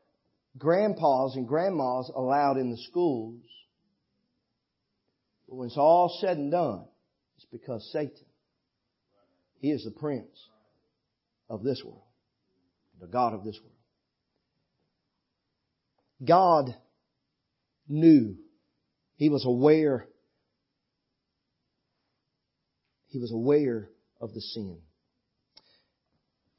grandpas 0.58 1.36
and 1.36 1.48
grandmas 1.48 2.12
allowed 2.14 2.58
in 2.58 2.72
the 2.72 2.78
schools. 2.90 3.42
But 5.48 5.56
when 5.56 5.68
it's 5.68 5.78
all 5.78 6.18
said 6.20 6.38
and 6.38 6.52
done, 6.52 6.86
it's 7.38 7.46
because 7.52 7.90
Satan, 7.92 8.26
he 9.60 9.72
is 9.72 9.84
the 9.84 9.92
prince 9.92 10.38
of 11.50 11.64
this 11.64 11.82
world, 11.84 12.02
the 13.00 13.08
God 13.08 13.34
of 13.34 13.44
this 13.46 13.58
world. 13.62 13.77
God 16.24 16.76
knew. 17.88 18.36
He 19.16 19.30
was 19.30 19.46
aware. 19.46 20.08
He 23.08 23.20
was 23.20 23.32
aware 23.32 23.90
of 24.22 24.34
the 24.34 24.42
sin. 24.42 24.80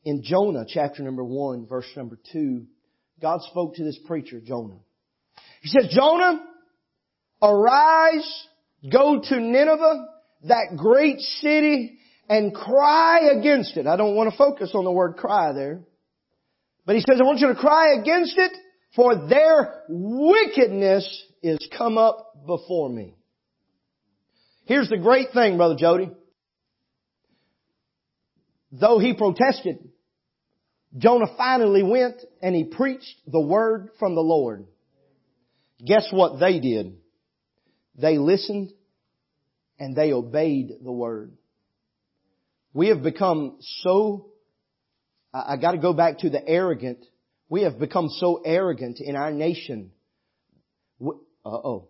In 0.05 0.23
Jonah 0.23 0.65
chapter 0.67 1.03
number 1.03 1.25
one, 1.25 1.67
verse 1.67 1.89
number 1.97 2.19
two, 2.33 2.67
God 3.21 3.41
spoke 3.43 3.75
to 3.75 3.85
this 3.85 3.99
preacher, 4.07 4.41
Jonah. 4.41 4.79
He 5.61 5.69
says, 5.69 5.93
Jonah, 5.95 6.41
arise, 7.43 8.47
go 8.91 9.21
to 9.21 9.41
Nineveh, 9.41 10.07
that 10.45 10.77
great 10.77 11.19
city, 11.19 11.99
and 12.29 12.55
cry 12.55 13.31
against 13.39 13.77
it. 13.77 13.87
I 13.87 13.97
don't 13.97 14.15
want 14.15 14.31
to 14.31 14.37
focus 14.37 14.71
on 14.75 14.85
the 14.85 14.93
word 14.93 15.17
cry 15.17 15.53
there. 15.53 15.81
But 16.87 16.95
he 16.95 17.01
says, 17.01 17.21
I 17.21 17.25
want 17.25 17.41
you 17.41 17.49
to 17.49 17.55
cry 17.55 17.95
against 18.01 18.39
it 18.39 18.53
for 18.95 19.29
their 19.29 19.83
wickedness 19.89 21.25
is 21.43 21.59
come 21.77 21.99
up 21.99 22.47
before 22.47 22.89
me. 22.89 23.15
Here's 24.65 24.89
the 24.89 24.99
great 24.99 25.29
thing, 25.33 25.57
Brother 25.57 25.77
Jody. 25.77 26.11
Though 28.71 28.99
he 28.99 29.15
protested, 29.15 29.79
Jonah 30.97 31.35
finally 31.37 31.83
went 31.83 32.17
and 32.43 32.55
he 32.55 32.65
preached 32.65 33.17
the 33.27 33.41
word 33.41 33.91
from 33.99 34.15
the 34.15 34.21
Lord. 34.21 34.67
Guess 35.85 36.09
what 36.11 36.41
they 36.41 36.61
did? 36.61 36.97
They 37.97 38.19
listened 38.19 38.73
and 39.79 39.95
they 39.97 40.13
obeyed 40.13 40.73
the 40.83 40.93
word. 40.93 41.33
We 42.75 42.89
have 42.89 43.03
become 43.03 43.59
so 43.83 44.29
I, 45.33 45.57
gotta 45.57 45.79
go 45.79 45.93
back 45.93 46.19
to 46.21 46.31
the 46.31 46.47
arrogant. 46.47 47.05
We 47.49 47.63
have 47.63 47.79
become 47.79 48.09
so 48.09 48.43
arrogant 48.45 49.01
in 49.01 49.17
our 49.17 49.31
nation. 49.31 49.93
Uh 51.01 51.11
oh. 51.45 51.89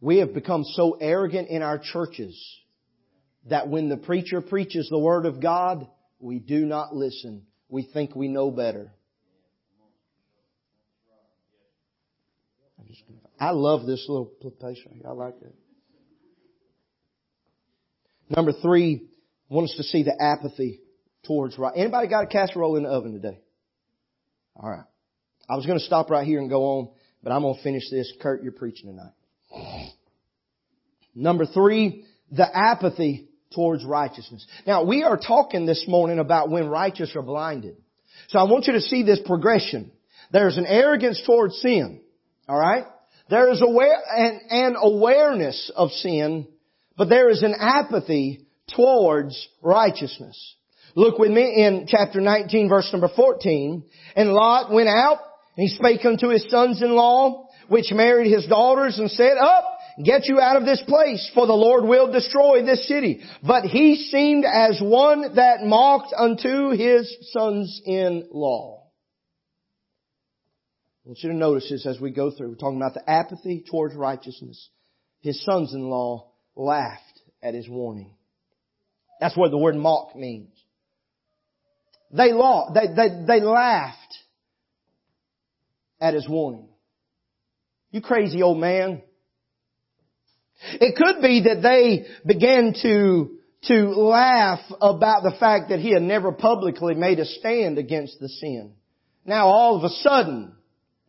We 0.00 0.18
have 0.18 0.34
become 0.34 0.64
so 0.64 0.96
arrogant 1.00 1.48
in 1.48 1.62
our 1.62 1.78
churches 1.78 2.36
that 3.48 3.68
when 3.68 3.88
the 3.88 3.96
preacher 3.96 4.40
preaches 4.40 4.88
the 4.88 4.98
Word 4.98 5.26
of 5.26 5.40
God, 5.40 5.86
we 6.18 6.38
do 6.38 6.64
not 6.66 6.94
listen. 6.94 7.46
We 7.68 7.82
think 7.82 8.16
we 8.16 8.28
know 8.28 8.50
better. 8.50 8.92
I 13.38 13.50
love 13.50 13.86
this 13.86 14.04
little 14.08 14.26
place. 14.58 14.78
I 15.06 15.12
like 15.12 15.34
it. 15.40 15.54
Number 18.28 18.52
three, 18.52 19.08
want 19.48 19.70
us 19.70 19.74
to 19.76 19.82
see 19.82 20.02
the 20.02 20.14
apathy 20.20 20.80
towards 21.26 21.58
right. 21.58 21.72
Anybody 21.74 22.08
got 22.08 22.24
a 22.24 22.26
casserole 22.26 22.76
in 22.76 22.82
the 22.82 22.90
oven 22.90 23.12
today? 23.12 23.40
All 24.56 24.70
right. 24.70 24.84
I 25.48 25.56
was 25.56 25.66
going 25.66 25.78
to 25.78 25.84
stop 25.84 26.10
right 26.10 26.26
here 26.26 26.40
and 26.40 26.48
go 26.48 26.62
on, 26.62 26.88
but 27.22 27.32
I'm 27.32 27.42
going 27.42 27.56
to 27.56 27.62
finish 27.62 27.90
this. 27.90 28.12
Kurt, 28.20 28.42
you're 28.42 28.52
preaching 28.52 28.90
tonight. 28.90 29.92
Number 31.14 31.44
three, 31.46 32.04
the 32.30 32.46
apathy 32.56 33.28
towards 33.54 33.84
righteousness. 33.84 34.46
Now, 34.66 34.84
we 34.84 35.02
are 35.02 35.16
talking 35.16 35.66
this 35.66 35.84
morning 35.88 36.18
about 36.18 36.50
when 36.50 36.68
righteous 36.68 37.14
are 37.16 37.22
blinded. 37.22 37.76
So 38.28 38.38
I 38.38 38.44
want 38.44 38.66
you 38.66 38.74
to 38.74 38.80
see 38.80 39.02
this 39.02 39.20
progression. 39.24 39.90
There's 40.32 40.56
an 40.56 40.66
arrogance 40.66 41.20
towards 41.26 41.56
sin. 41.56 42.00
Alright? 42.48 42.84
There 43.28 43.50
is 43.50 43.62
aware, 43.62 43.98
an, 44.16 44.40
an 44.50 44.76
awareness 44.80 45.70
of 45.74 45.90
sin, 45.90 46.46
but 46.96 47.08
there 47.08 47.28
is 47.30 47.42
an 47.42 47.54
apathy 47.58 48.46
towards 48.74 49.48
righteousness. 49.62 50.56
Look 50.94 51.18
with 51.18 51.30
me 51.30 51.64
in 51.64 51.86
chapter 51.88 52.20
19 52.20 52.68
verse 52.68 52.88
number 52.92 53.08
14. 53.14 53.84
And 54.16 54.32
Lot 54.32 54.72
went 54.72 54.88
out 54.88 55.18
and 55.56 55.68
he 55.68 55.74
spake 55.74 56.04
unto 56.04 56.28
his 56.28 56.44
sons-in-law, 56.48 57.48
which 57.68 57.92
married 57.92 58.30
his 58.32 58.46
daughters 58.46 58.98
and 58.98 59.10
said, 59.10 59.36
Up, 59.40 59.64
get 60.04 60.26
you 60.26 60.40
out 60.40 60.56
of 60.56 60.64
this 60.64 60.82
place, 60.86 61.30
for 61.34 61.46
the 61.46 61.52
Lord 61.52 61.84
will 61.84 62.10
destroy 62.10 62.64
this 62.64 62.86
city. 62.88 63.20
But 63.42 63.64
he 63.64 63.96
seemed 63.96 64.44
as 64.44 64.80
one 64.80 65.34
that 65.36 65.62
mocked 65.64 66.14
unto 66.16 66.70
his 66.70 67.14
sons-in-law. 67.32 68.80
I 71.04 71.08
want 71.08 71.18
you 71.22 71.30
to 71.30 71.36
notice 71.36 71.68
this 71.70 71.86
as 71.86 72.00
we 72.00 72.10
go 72.10 72.30
through. 72.30 72.50
We're 72.50 72.54
talking 72.56 72.76
about 72.76 72.94
the 72.94 73.08
apathy 73.08 73.64
towards 73.68 73.94
righteousness. 73.94 74.68
His 75.20 75.42
sons-in-law 75.44 76.30
laughed 76.56 77.20
at 77.42 77.54
his 77.54 77.68
warning. 77.68 78.14
That's 79.20 79.36
what 79.36 79.50
the 79.50 79.58
word 79.58 79.76
mock 79.76 80.14
means. 80.14 80.59
They, 82.12 82.32
law, 82.32 82.72
they, 82.74 82.88
they, 82.88 83.24
they 83.26 83.40
laughed 83.40 84.18
at 86.00 86.14
his 86.14 86.28
warning. 86.28 86.68
You 87.92 88.00
crazy 88.00 88.42
old 88.42 88.58
man. 88.58 89.02
It 90.74 90.96
could 90.96 91.22
be 91.22 91.44
that 91.44 91.62
they 91.62 92.06
began 92.26 92.74
to, 92.82 93.30
to 93.64 93.74
laugh 93.90 94.60
about 94.80 95.22
the 95.22 95.36
fact 95.38 95.70
that 95.70 95.78
he 95.78 95.92
had 95.92 96.02
never 96.02 96.32
publicly 96.32 96.94
made 96.94 97.18
a 97.18 97.24
stand 97.24 97.78
against 97.78 98.18
the 98.20 98.28
sin. 98.28 98.72
Now 99.24 99.48
all 99.48 99.76
of 99.76 99.84
a 99.84 99.88
sudden, 99.88 100.52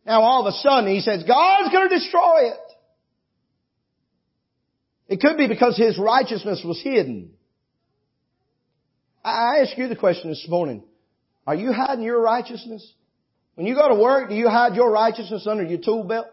now 0.06 0.22
all 0.22 0.46
of 0.46 0.54
a 0.54 0.56
sudden 0.58 0.90
he 0.90 1.00
says, 1.00 1.24
God's 1.24 1.72
gonna 1.72 1.88
destroy 1.88 2.48
it. 2.48 2.58
It 5.08 5.20
could 5.20 5.36
be 5.36 5.48
because 5.48 5.76
his 5.76 5.98
righteousness 5.98 6.62
was 6.64 6.80
hidden. 6.82 7.32
I 9.24 9.58
ask 9.58 9.76
you 9.76 9.88
the 9.88 9.96
question 9.96 10.30
this 10.30 10.46
morning. 10.48 10.84
Are 11.46 11.54
you 11.54 11.72
hiding 11.72 12.04
your 12.04 12.20
righteousness? 12.20 12.92
When 13.54 13.66
you 13.66 13.74
go 13.74 13.88
to 13.88 14.00
work, 14.00 14.28
do 14.28 14.34
you 14.34 14.48
hide 14.48 14.74
your 14.74 14.90
righteousness 14.90 15.46
under 15.46 15.64
your 15.64 15.80
tool 15.80 16.04
belt? 16.04 16.26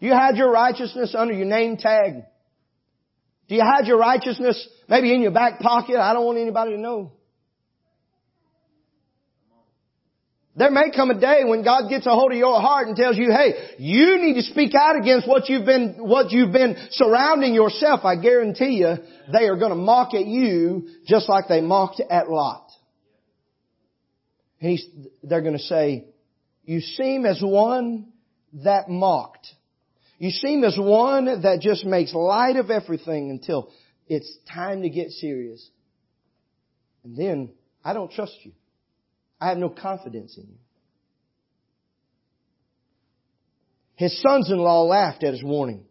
Do 0.00 0.06
you 0.06 0.14
hide 0.14 0.36
your 0.36 0.50
righteousness 0.50 1.14
under 1.16 1.34
your 1.34 1.46
name 1.46 1.76
tag? 1.76 2.24
Do 3.48 3.54
you 3.54 3.62
hide 3.62 3.86
your 3.86 3.98
righteousness 3.98 4.68
maybe 4.88 5.14
in 5.14 5.20
your 5.20 5.30
back 5.30 5.60
pocket? 5.60 5.96
I 5.96 6.12
don't 6.12 6.24
want 6.26 6.38
anybody 6.38 6.72
to 6.72 6.78
know. 6.78 7.12
There 10.54 10.70
may 10.70 10.90
come 10.94 11.10
a 11.10 11.18
day 11.18 11.44
when 11.44 11.64
God 11.64 11.88
gets 11.88 12.06
a 12.06 12.10
hold 12.10 12.32
of 12.32 12.38
your 12.38 12.60
heart 12.60 12.86
and 12.86 12.96
tells 12.96 13.16
you, 13.16 13.30
hey, 13.30 13.76
you 13.78 14.18
need 14.18 14.34
to 14.34 14.42
speak 14.42 14.72
out 14.74 14.96
against 15.00 15.26
what 15.26 15.48
you've 15.48 15.64
been, 15.64 15.96
what 15.98 16.30
you've 16.30 16.52
been 16.52 16.76
surrounding 16.90 17.54
yourself. 17.54 18.04
I 18.04 18.16
guarantee 18.16 18.80
you, 18.80 18.96
they 19.32 19.44
are 19.48 19.56
going 19.56 19.70
to 19.70 19.76
mock 19.76 20.12
at 20.14 20.26
you 20.26 20.88
just 21.06 21.28
like 21.28 21.44
they 21.48 21.62
mocked 21.62 22.02
at 22.10 22.28
Lot. 22.28 22.71
And 24.62 24.78
they're 25.24 25.42
going 25.42 25.58
to 25.58 25.58
say, 25.58 26.06
you 26.64 26.80
seem 26.80 27.26
as 27.26 27.40
one 27.42 28.12
that 28.64 28.88
mocked. 28.88 29.46
You 30.18 30.30
seem 30.30 30.62
as 30.62 30.76
one 30.78 31.42
that 31.42 31.60
just 31.60 31.84
makes 31.84 32.14
light 32.14 32.54
of 32.54 32.70
everything 32.70 33.30
until 33.30 33.70
it's 34.06 34.32
time 34.54 34.82
to 34.82 34.88
get 34.88 35.10
serious. 35.10 35.68
And 37.02 37.16
then, 37.16 37.50
I 37.84 37.92
don't 37.92 38.12
trust 38.12 38.36
you. 38.44 38.52
I 39.40 39.48
have 39.48 39.58
no 39.58 39.68
confidence 39.68 40.36
in 40.36 40.44
you. 40.44 40.58
His 43.96 44.22
sons-in-law 44.22 44.84
laughed 44.84 45.24
at 45.24 45.32
his 45.32 45.42
warning. 45.42 45.84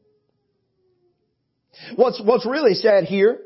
What's, 1.96 2.22
what's 2.24 2.46
really 2.46 2.76
sad 2.76 3.04
here 3.04 3.40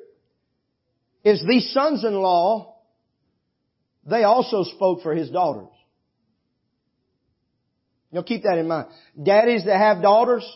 is 1.23 1.43
these 1.47 1.71
sons-in-law, 1.73 2.74
they 4.05 4.23
also 4.23 4.63
spoke 4.63 5.01
for 5.01 5.15
his 5.15 5.29
daughters. 5.29 5.69
Know, 8.15 8.23
keep 8.23 8.43
that 8.43 8.57
in 8.57 8.69
mind. 8.69 8.87
Daddies 9.21 9.65
that 9.65 9.77
have 9.77 10.01
daughters, 10.01 10.49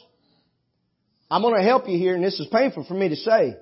I'm 1.29 1.41
going 1.41 1.57
to 1.57 1.67
help 1.67 1.89
you 1.89 1.97
here, 1.97 2.15
and 2.15 2.23
this 2.23 2.39
is 2.39 2.47
painful 2.47 2.85
for 2.85 2.93
me 2.93 3.09
to 3.09 3.17
say. 3.17 3.57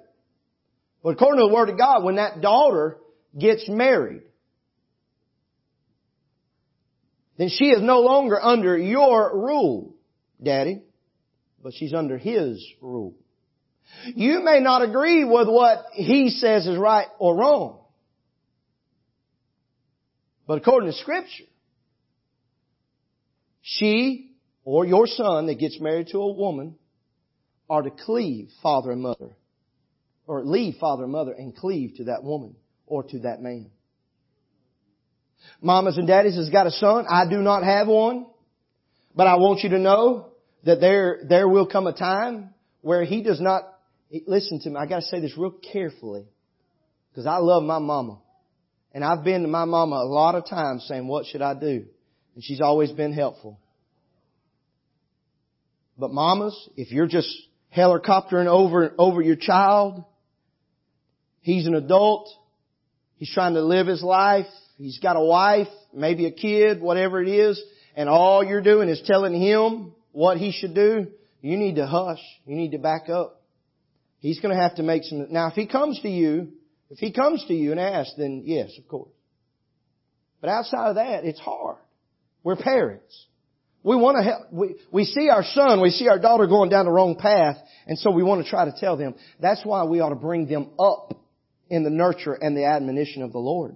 But 1.03 1.13
according 1.13 1.41
to 1.41 1.47
the 1.47 1.53
Word 1.53 1.69
of 1.69 1.79
God, 1.79 2.03
when 2.03 2.17
that 2.17 2.39
daughter 2.39 2.97
gets 3.37 3.67
married, 3.67 4.21
then 7.39 7.49
she 7.49 7.65
is 7.65 7.81
no 7.81 8.01
longer 8.01 8.39
under 8.39 8.77
your 8.77 9.35
rule, 9.35 9.95
Daddy, 10.41 10.83
but 11.63 11.73
she's 11.73 11.93
under 11.93 12.19
His 12.19 12.63
rule. 12.81 13.15
You 14.05 14.43
may 14.43 14.59
not 14.59 14.83
agree 14.83 15.23
with 15.23 15.47
what 15.47 15.85
He 15.93 16.29
says 16.29 16.67
is 16.67 16.77
right 16.77 17.07
or 17.17 17.35
wrong, 17.35 17.79
but 20.47 20.57
according 20.57 20.89
to 20.89 20.97
Scripture, 20.97 21.43
she 23.61 24.31
or 24.63 24.85
your 24.85 25.07
son 25.07 25.47
that 25.47 25.59
gets 25.59 25.79
married 25.79 26.07
to 26.07 26.19
a 26.19 26.33
woman 26.33 26.75
are 27.69 27.81
to 27.81 27.91
cleave 27.91 28.49
father 28.63 28.91
and 28.91 29.01
mother, 29.01 29.35
or 30.25 30.43
leave 30.43 30.75
father 30.79 31.03
and 31.03 31.11
mother 31.11 31.33
and 31.33 31.55
cleave 31.55 31.95
to 31.97 32.05
that 32.05 32.23
woman 32.23 32.55
or 32.85 33.03
to 33.03 33.19
that 33.19 33.41
man. 33.41 33.69
Mamas 35.61 35.97
and 35.97 36.07
daddies 36.07 36.35
has 36.35 36.49
got 36.49 36.67
a 36.67 36.71
son. 36.71 37.05
I 37.09 37.29
do 37.29 37.37
not 37.41 37.63
have 37.63 37.87
one. 37.87 38.25
But 39.15 39.27
I 39.27 39.35
want 39.35 39.63
you 39.63 39.69
to 39.69 39.79
know 39.79 40.33
that 40.63 40.79
there, 40.79 41.21
there 41.27 41.47
will 41.47 41.65
come 41.65 41.87
a 41.87 41.93
time 41.93 42.53
where 42.81 43.03
he 43.03 43.23
does 43.23 43.41
not, 43.41 43.63
listen 44.27 44.59
to 44.61 44.69
me, 44.69 44.75
I 44.75 44.85
gotta 44.85 45.01
say 45.01 45.19
this 45.19 45.35
real 45.37 45.51
carefully. 45.51 46.25
Cause 47.15 47.25
I 47.25 47.37
love 47.37 47.63
my 47.63 47.79
mama. 47.79 48.19
And 48.93 49.03
I've 49.03 49.23
been 49.23 49.43
to 49.43 49.47
my 49.47 49.65
mama 49.65 49.97
a 49.97 50.07
lot 50.07 50.35
of 50.35 50.47
times 50.47 50.85
saying, 50.87 51.07
what 51.07 51.25
should 51.25 51.41
I 51.41 51.53
do? 51.53 51.85
And 52.35 52.43
she's 52.43 52.61
always 52.61 52.91
been 52.91 53.13
helpful. 53.13 53.59
But 55.97 56.11
mamas, 56.11 56.69
if 56.75 56.91
you're 56.91 57.07
just 57.07 57.29
helicoptering 57.75 58.47
over, 58.47 58.93
over 58.97 59.21
your 59.21 59.35
child, 59.35 60.03
he's 61.41 61.65
an 61.65 61.75
adult, 61.75 62.29
he's 63.17 63.31
trying 63.31 63.55
to 63.55 63.61
live 63.61 63.87
his 63.87 64.03
life, 64.03 64.47
He's 64.77 64.99
got 64.99 65.15
a 65.15 65.21
wife, 65.21 65.67
maybe 65.91 66.27
a 66.27 66.31
kid, 66.31 66.81
whatever 66.81 67.21
it 67.21 67.27
is, 67.27 67.61
and 67.95 68.07
all 68.07 68.43
you're 68.43 68.61
doing 68.61 68.89
is 68.89 69.01
telling 69.05 69.33
him 69.39 69.93
what 70.11 70.37
he 70.37 70.51
should 70.51 70.75
do. 70.75 71.07
You 71.41 71.57
need 71.57 71.75
to 71.75 71.87
hush. 71.87 72.21
You 72.45 72.55
need 72.55 72.71
to 72.71 72.77
back 72.77 73.09
up. 73.09 73.41
He's 74.19 74.39
going 74.39 74.55
to 74.55 74.61
have 74.61 74.75
to 74.75 74.83
make 74.83 75.03
some, 75.03 75.27
now 75.31 75.47
if 75.47 75.53
he 75.53 75.65
comes 75.67 75.99
to 76.01 76.09
you, 76.09 76.49
if 76.89 76.99
he 76.99 77.11
comes 77.11 77.43
to 77.47 77.53
you 77.53 77.71
and 77.71 77.79
asks, 77.79 78.13
then 78.17 78.43
yes, 78.45 78.71
of 78.77 78.87
course. 78.87 79.11
But 80.41 80.49
outside 80.49 80.89
of 80.89 80.95
that, 80.95 81.25
it's 81.25 81.39
hard. 81.39 81.77
We're 82.43 82.55
parents. 82.55 83.25
We 83.83 83.95
want 83.95 84.17
to 84.17 84.23
help, 84.23 84.51
we, 84.51 84.75
we 84.91 85.05
see 85.05 85.29
our 85.29 85.43
son, 85.43 85.81
we 85.81 85.91
see 85.91 86.09
our 86.09 86.19
daughter 86.19 86.47
going 86.47 86.69
down 86.69 86.85
the 86.85 86.91
wrong 86.91 87.15
path, 87.15 87.57
and 87.85 87.97
so 87.97 88.11
we 88.11 88.23
want 88.23 88.43
to 88.43 88.49
try 88.49 88.65
to 88.65 88.73
tell 88.77 88.97
them. 88.97 89.15
That's 89.39 89.61
why 89.63 89.85
we 89.85 89.99
ought 89.99 90.09
to 90.09 90.15
bring 90.15 90.47
them 90.47 90.71
up 90.79 91.13
in 91.69 91.83
the 91.83 91.89
nurture 91.89 92.33
and 92.33 92.55
the 92.55 92.65
admonition 92.65 93.21
of 93.21 93.31
the 93.31 93.39
Lord. 93.39 93.75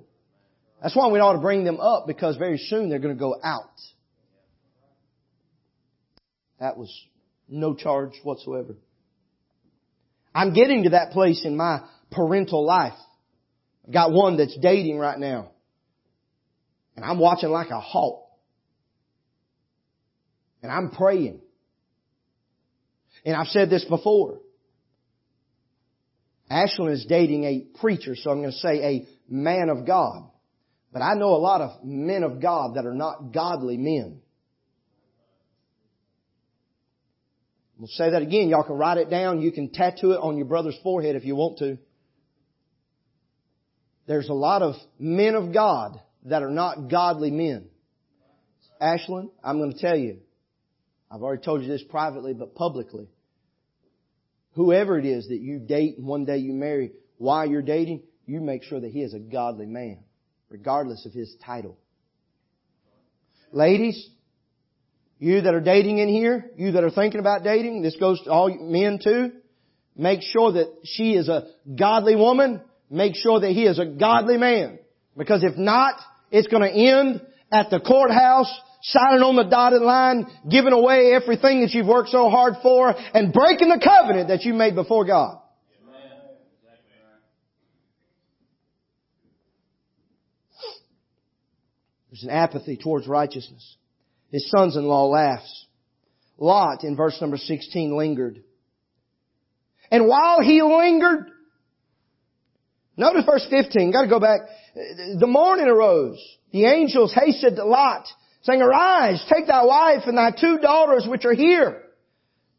That's 0.81 0.95
why 0.95 1.09
we 1.09 1.19
ought 1.19 1.33
to 1.33 1.39
bring 1.39 1.63
them 1.63 1.79
up 1.79 2.07
because 2.07 2.37
very 2.37 2.57
soon 2.57 2.89
they're 2.89 2.99
going 2.99 3.15
to 3.15 3.19
go 3.19 3.35
out. 3.43 3.79
That 6.59 6.77
was 6.77 6.93
no 7.47 7.75
charge 7.75 8.13
whatsoever. 8.23 8.75
I'm 10.33 10.53
getting 10.53 10.83
to 10.83 10.91
that 10.91 11.11
place 11.11 11.43
in 11.45 11.57
my 11.57 11.81
parental 12.11 12.65
life. 12.65 12.93
I've 13.87 13.93
got 13.93 14.11
one 14.11 14.37
that's 14.37 14.57
dating 14.61 14.99
right 14.99 15.17
now. 15.17 15.51
And 16.95 17.05
I'm 17.05 17.19
watching 17.19 17.49
like 17.49 17.69
a 17.69 17.79
hawk. 17.79 18.27
And 20.61 20.71
I'm 20.71 20.91
praying. 20.91 21.41
And 23.25 23.35
I've 23.35 23.47
said 23.47 23.69
this 23.69 23.85
before. 23.85 24.39
Ashlyn 26.51 26.91
is 26.91 27.05
dating 27.07 27.45
a 27.45 27.79
preacher, 27.79 28.15
so 28.15 28.29
I'm 28.29 28.41
going 28.41 28.51
to 28.51 28.57
say 28.57 28.83
a 28.83 29.07
man 29.29 29.69
of 29.69 29.87
God. 29.87 30.29
But 30.91 31.01
I 31.01 31.13
know 31.13 31.29
a 31.29 31.37
lot 31.37 31.61
of 31.61 31.83
men 31.85 32.23
of 32.23 32.41
God 32.41 32.75
that 32.75 32.85
are 32.85 32.93
not 32.93 33.31
godly 33.33 33.77
men. 33.77 34.21
We'll 37.77 37.87
say 37.87 38.11
that 38.11 38.21
again. 38.21 38.49
Y'all 38.49 38.63
can 38.63 38.75
write 38.75 38.97
it 38.97 39.09
down. 39.09 39.41
You 39.41 39.51
can 39.51 39.71
tattoo 39.71 40.11
it 40.11 40.19
on 40.21 40.37
your 40.37 40.45
brother's 40.45 40.77
forehead 40.83 41.15
if 41.15 41.25
you 41.25 41.35
want 41.35 41.57
to. 41.59 41.77
There's 44.07 44.29
a 44.29 44.33
lot 44.33 44.61
of 44.61 44.75
men 44.99 45.35
of 45.35 45.53
God 45.53 45.99
that 46.25 46.43
are 46.43 46.49
not 46.49 46.89
godly 46.89 47.31
men. 47.31 47.67
Ashlyn, 48.81 49.29
I'm 49.43 49.59
going 49.59 49.73
to 49.73 49.79
tell 49.79 49.97
you. 49.97 50.19
I've 51.09 51.21
already 51.21 51.43
told 51.43 51.61
you 51.61 51.67
this 51.67 51.83
privately, 51.83 52.33
but 52.33 52.55
publicly. 52.55 53.07
Whoever 54.53 54.97
it 54.97 55.05
is 55.05 55.27
that 55.27 55.39
you 55.39 55.59
date 55.59 55.97
and 55.97 56.07
one 56.07 56.25
day 56.25 56.37
you 56.37 56.53
marry, 56.53 56.91
while 57.17 57.47
you're 57.47 57.61
dating, 57.61 58.03
you 58.25 58.39
make 58.41 58.63
sure 58.63 58.79
that 58.79 58.91
he 58.91 59.01
is 59.01 59.13
a 59.13 59.19
godly 59.19 59.65
man, 59.65 59.99
regardless 60.49 61.05
of 61.05 61.13
his 61.13 61.35
title. 61.45 61.77
Ladies, 63.51 64.09
you 65.19 65.41
that 65.41 65.53
are 65.53 65.61
dating 65.61 65.99
in 65.99 66.07
here, 66.09 66.49
you 66.55 66.71
that 66.71 66.83
are 66.83 66.89
thinking 66.89 67.19
about 67.19 67.43
dating, 67.43 67.81
this 67.81 67.95
goes 67.97 68.21
to 68.23 68.31
all 68.31 68.49
men 68.59 68.99
too, 69.03 69.31
make 69.95 70.21
sure 70.21 70.53
that 70.53 70.67
she 70.83 71.13
is 71.13 71.29
a 71.29 71.47
godly 71.77 72.15
woman, 72.15 72.61
make 72.91 73.15
sure 73.15 73.39
that 73.39 73.51
he 73.51 73.63
is 73.63 73.79
a 73.79 73.85
godly 73.85 74.37
man. 74.37 74.77
Because 75.17 75.43
if 75.43 75.57
not, 75.57 75.95
it's 76.29 76.47
going 76.47 76.63
to 76.63 76.69
end 76.71 77.21
at 77.51 77.69
the 77.69 77.79
courthouse 77.79 78.51
signing 78.83 79.21
on 79.21 79.35
the 79.35 79.43
dotted 79.43 79.81
line, 79.81 80.25
giving 80.49 80.73
away 80.73 81.13
everything 81.13 81.61
that 81.61 81.71
you've 81.71 81.87
worked 81.87 82.09
so 82.09 82.29
hard 82.29 82.55
for, 82.61 82.93
and 83.13 83.31
breaking 83.31 83.69
the 83.69 83.79
covenant 83.83 84.29
that 84.29 84.43
you 84.43 84.53
made 84.53 84.75
before 84.75 85.05
God. 85.05 85.37
There's 92.09 92.23
an 92.23 92.29
apathy 92.29 92.75
towards 92.75 93.07
righteousness. 93.07 93.77
His 94.31 94.49
sons-in-law 94.49 95.05
laughs. 95.07 95.65
Lot, 96.37 96.83
in 96.83 96.97
verse 96.97 97.17
number 97.21 97.37
16, 97.37 97.95
lingered. 97.95 98.43
And 99.91 100.07
while 100.07 100.41
he 100.41 100.61
lingered, 100.61 101.29
notice 103.01 103.25
verse 103.25 103.45
15, 103.49 103.91
gotta 103.91 104.07
go 104.07 104.19
back. 104.19 104.41
The 105.19 105.27
morning 105.27 105.67
arose. 105.67 106.17
The 106.53 106.65
angels 106.65 107.13
hastened 107.13 107.57
to 107.57 107.65
Lot 107.65 108.07
saying, 108.43 108.61
Arise, 108.61 109.23
take 109.31 109.47
thy 109.47 109.63
wife 109.63 110.03
and 110.05 110.17
thy 110.17 110.31
two 110.31 110.59
daughters 110.59 111.05
which 111.07 111.25
are 111.25 111.33
here, 111.33 111.83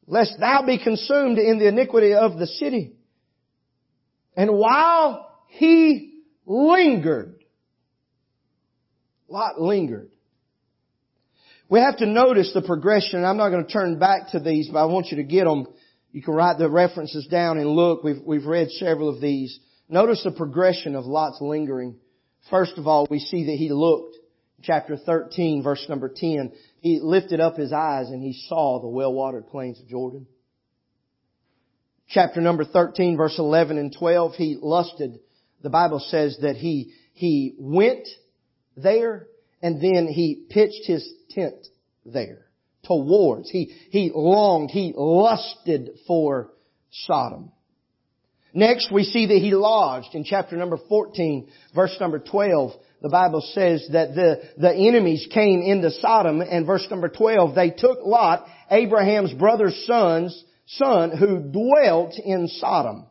lest 0.07 0.39
thou 0.39 0.65
be 0.65 0.83
consumed 0.83 1.39
in 1.39 1.59
the 1.59 1.69
iniquity 1.69 2.15
of 2.15 2.39
the 2.39 2.47
city. 2.47 2.93
And 4.37 4.57
while 4.57 5.31
he 5.49 6.23
lingered, 6.47 7.37
Lot 9.29 9.61
lingered. 9.61 10.11
We 11.69 11.81
have 11.81 11.97
to 11.99 12.07
notice 12.07 12.53
the 12.53 12.61
progression. 12.61 13.25
I'm 13.25 13.39
not 13.39 13.49
going 13.49 13.65
to 13.65 13.73
turn 13.73 13.99
back 13.99 14.33
to 14.33 14.41
these, 14.41 14.69
but 14.71 14.79
I 14.79 14.85
want 14.85 15.07
you 15.07 15.17
to 15.17 15.23
get 15.23 15.45
them. 15.45 15.67
You 16.13 16.23
can 16.23 16.35
write 16.35 16.59
the 16.59 16.69
references 16.69 17.27
down 17.29 17.57
and 17.57 17.67
look. 17.67 18.05
We've, 18.05 18.21
we've 18.27 18.45
read 18.45 18.71
several 18.73 19.09
of 19.09 19.23
these. 19.23 19.59
Notice 19.93 20.23
the 20.25 20.31
progression 20.31 20.97
of 20.97 21.05
Lot's 21.05 21.43
lingering. 21.43 21.97
First 22.49 22.79
of 22.79 22.87
all, 22.87 23.07
we 23.11 23.19
see 23.19 23.45
that 23.45 23.57
he 23.57 23.71
looked 23.71 24.17
chapter 24.63 24.97
13 24.97 25.63
verse 25.63 25.85
number 25.87 26.09
10, 26.09 26.51
he 26.81 26.99
lifted 27.03 27.41
up 27.41 27.59
his 27.59 27.75
eyes 27.75 28.09
and 28.09 28.23
he 28.23 28.33
saw 28.49 28.81
the 28.81 28.89
well-watered 28.89 29.49
plains 29.49 29.79
of 29.79 29.89
Jordan. 29.89 30.27
Chapter 32.09 32.41
number 32.41 32.65
13 32.65 33.19
verse 33.19 33.39
11 33.39 33.77
and 33.77 33.95
12, 33.95 34.35
he 34.37 34.57
lusted. 34.63 35.19
The 35.63 35.69
Bible 35.69 36.01
says 36.01 36.39
that 36.41 36.57
he, 36.57 36.95
he 37.13 37.55
went 37.59 38.09
there 38.79 39.27
and 39.61 39.77
then 39.77 40.07
he 40.07 40.47
pitched 40.49 40.87
his 40.87 41.07
tent 41.33 41.67
there 42.07 42.47
towards. 42.87 43.51
He, 43.51 43.67
he 43.91 44.11
longed, 44.15 44.71
he 44.71 44.95
lusted 44.97 45.91
for 46.07 46.51
Sodom. 46.91 47.53
Next, 48.55 48.93
we 48.93 49.05
see 49.05 49.27
that 49.27 49.39
he 49.39 49.55
lodged 49.55 50.15
in 50.15 50.25
chapter 50.25 50.57
number 50.57 50.79
14, 50.89 51.49
verse 51.75 51.97
number 52.01 52.19
12 52.19 52.73
the 53.03 53.09
Bible 53.09 53.41
says 53.53 53.85
that 53.93 54.15
the, 54.15 54.43
the 54.57 54.73
enemies 54.73 55.27
came 55.35 55.61
into 55.61 55.91
Sodom 55.91 56.41
and 56.41 56.65
verse 56.65 56.87
number 56.89 57.09
12, 57.09 57.55
they 57.55 57.71
took 57.71 57.99
Lot, 58.05 58.47
Abraham's 58.71 59.35
brother's 59.35 59.85
son's 59.87 60.45
son 60.67 61.17
who 61.17 61.41
dwelt 61.41 62.15
in 62.25 62.47
Sodom. 62.47 63.07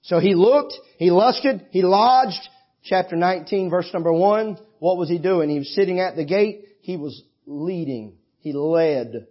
So 0.00 0.20
he 0.20 0.34
looked, 0.34 0.72
he 0.96 1.10
lusted, 1.10 1.66
he 1.70 1.82
lodged. 1.82 2.40
Chapter 2.84 3.14
19 3.14 3.70
verse 3.70 3.88
number 3.92 4.12
1, 4.12 4.56
what 4.80 4.96
was 4.96 5.08
he 5.08 5.18
doing? 5.18 5.50
He 5.50 5.58
was 5.58 5.72
sitting 5.74 6.00
at 6.00 6.16
the 6.16 6.24
gate, 6.24 6.64
he 6.80 6.96
was 6.96 7.22
leading. 7.46 8.16
He 8.40 8.52
led. 8.52 9.26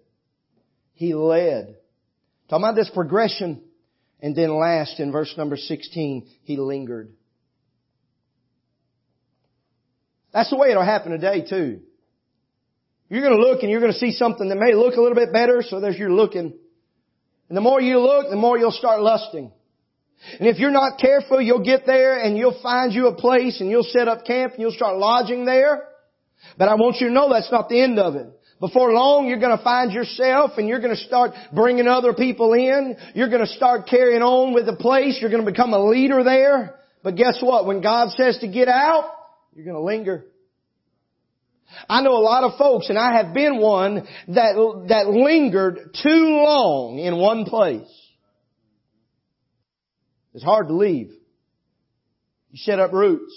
He 0.94 1.14
led. 1.14 1.76
Talking 2.48 2.64
about 2.64 2.76
this 2.76 2.92
progression. 2.94 3.62
And 4.22 4.36
then 4.36 4.54
last 4.56 5.00
in 5.00 5.12
verse 5.12 5.34
number 5.36 5.58
16, 5.58 6.28
he 6.44 6.58
lingered. 6.58 7.12
That's 10.32 10.50
the 10.50 10.58
way 10.58 10.70
it'll 10.70 10.86
happen 10.86 11.12
today 11.12 11.46
too. 11.48 11.82
You're 13.10 13.22
going 13.22 13.36
to 13.36 13.46
look 13.46 13.62
and 13.62 13.70
you're 13.70 13.82
going 13.82 13.92
to 13.92 14.00
see 14.00 14.14
something 14.14 14.48
that 14.50 14.56
may 14.56 14.74
look 14.74 14.96
a 14.96 15.02
little 15.02 15.16
bit 15.16 15.34
better, 15.34 15.62
so 15.68 15.82
there's 15.82 15.98
you're 15.98 16.12
looking. 16.12 16.54
And 17.50 17.58
the 17.58 17.62
more 17.62 17.82
you 17.82 18.00
look, 18.00 18.30
the 18.30 18.38
more 18.38 18.58
you'll 18.58 18.72
start 18.72 19.02
lusting. 19.02 19.52
And 20.40 20.48
if 20.48 20.60
you're 20.60 20.72
not 20.72 21.00
careful, 21.00 21.42
you'll 21.42 21.66
get 21.66 21.86
there 21.86 22.18
and 22.18 22.38
you'll 22.38 22.62
find 22.62 22.94
you 22.94 23.08
a 23.08 23.16
place 23.16 23.60
and 23.60 23.70
you'll 23.70 23.84
set 23.84 24.08
up 24.08 24.24
camp 24.24 24.54
and 24.54 24.62
you'll 24.62 24.72
start 24.72 24.98
lodging 24.98 25.46
there. 25.46 25.84
But 26.58 26.70
I 26.70 26.76
want 26.76 26.98
you 27.02 27.08
to 27.08 27.14
know 27.14 27.30
that's 27.30 27.52
not 27.52 27.70
the 27.70 27.82
end 27.82 28.00
of 28.00 28.16
it. 28.16 28.28
Before 28.62 28.94
long, 28.94 29.28
you're 29.28 29.40
going 29.40 29.58
to 29.58 29.64
find 29.64 29.92
yourself 29.92 30.52
and 30.58 30.68
you're 30.68 30.80
going 30.80 30.96
to 30.96 31.02
start 31.02 31.32
bringing 31.52 31.88
other 31.88 32.14
people 32.14 32.54
in. 32.54 32.96
You're 33.16 33.28
going 33.28 33.42
to 33.42 33.48
start 33.48 33.88
carrying 33.88 34.22
on 34.22 34.54
with 34.54 34.68
the 34.68 34.76
place. 34.76 35.18
You're 35.20 35.32
going 35.32 35.44
to 35.44 35.52
become 35.52 35.74
a 35.74 35.84
leader 35.84 36.24
there. 36.24 36.76
But 37.04 37.16
guess 37.16 37.40
what? 37.42 37.66
When 37.66 37.82
God 37.82 38.12
says 38.12 38.38
to 38.42 38.48
get 38.48 38.68
out, 38.68 39.12
you're 39.56 39.66
going 39.66 39.76
to 39.76 39.84
linger. 39.84 40.26
I 41.90 42.04
know 42.04 42.12
a 42.12 42.22
lot 42.22 42.44
of 42.44 42.60
folks, 42.60 42.90
and 42.90 43.00
I 43.00 43.18
have 43.18 43.34
been 43.34 43.60
one 43.60 44.08
that, 44.28 44.86
that 44.90 45.08
lingered 45.08 45.96
too 46.04 46.42
long 46.44 47.00
in 47.00 47.18
one 47.18 47.46
place. 47.46 47.90
It's 50.36 50.44
hard 50.44 50.68
to 50.68 50.76
leave. 50.76 51.12
You 52.52 52.58
set 52.58 52.78
up 52.78 52.94
roots. 52.94 53.34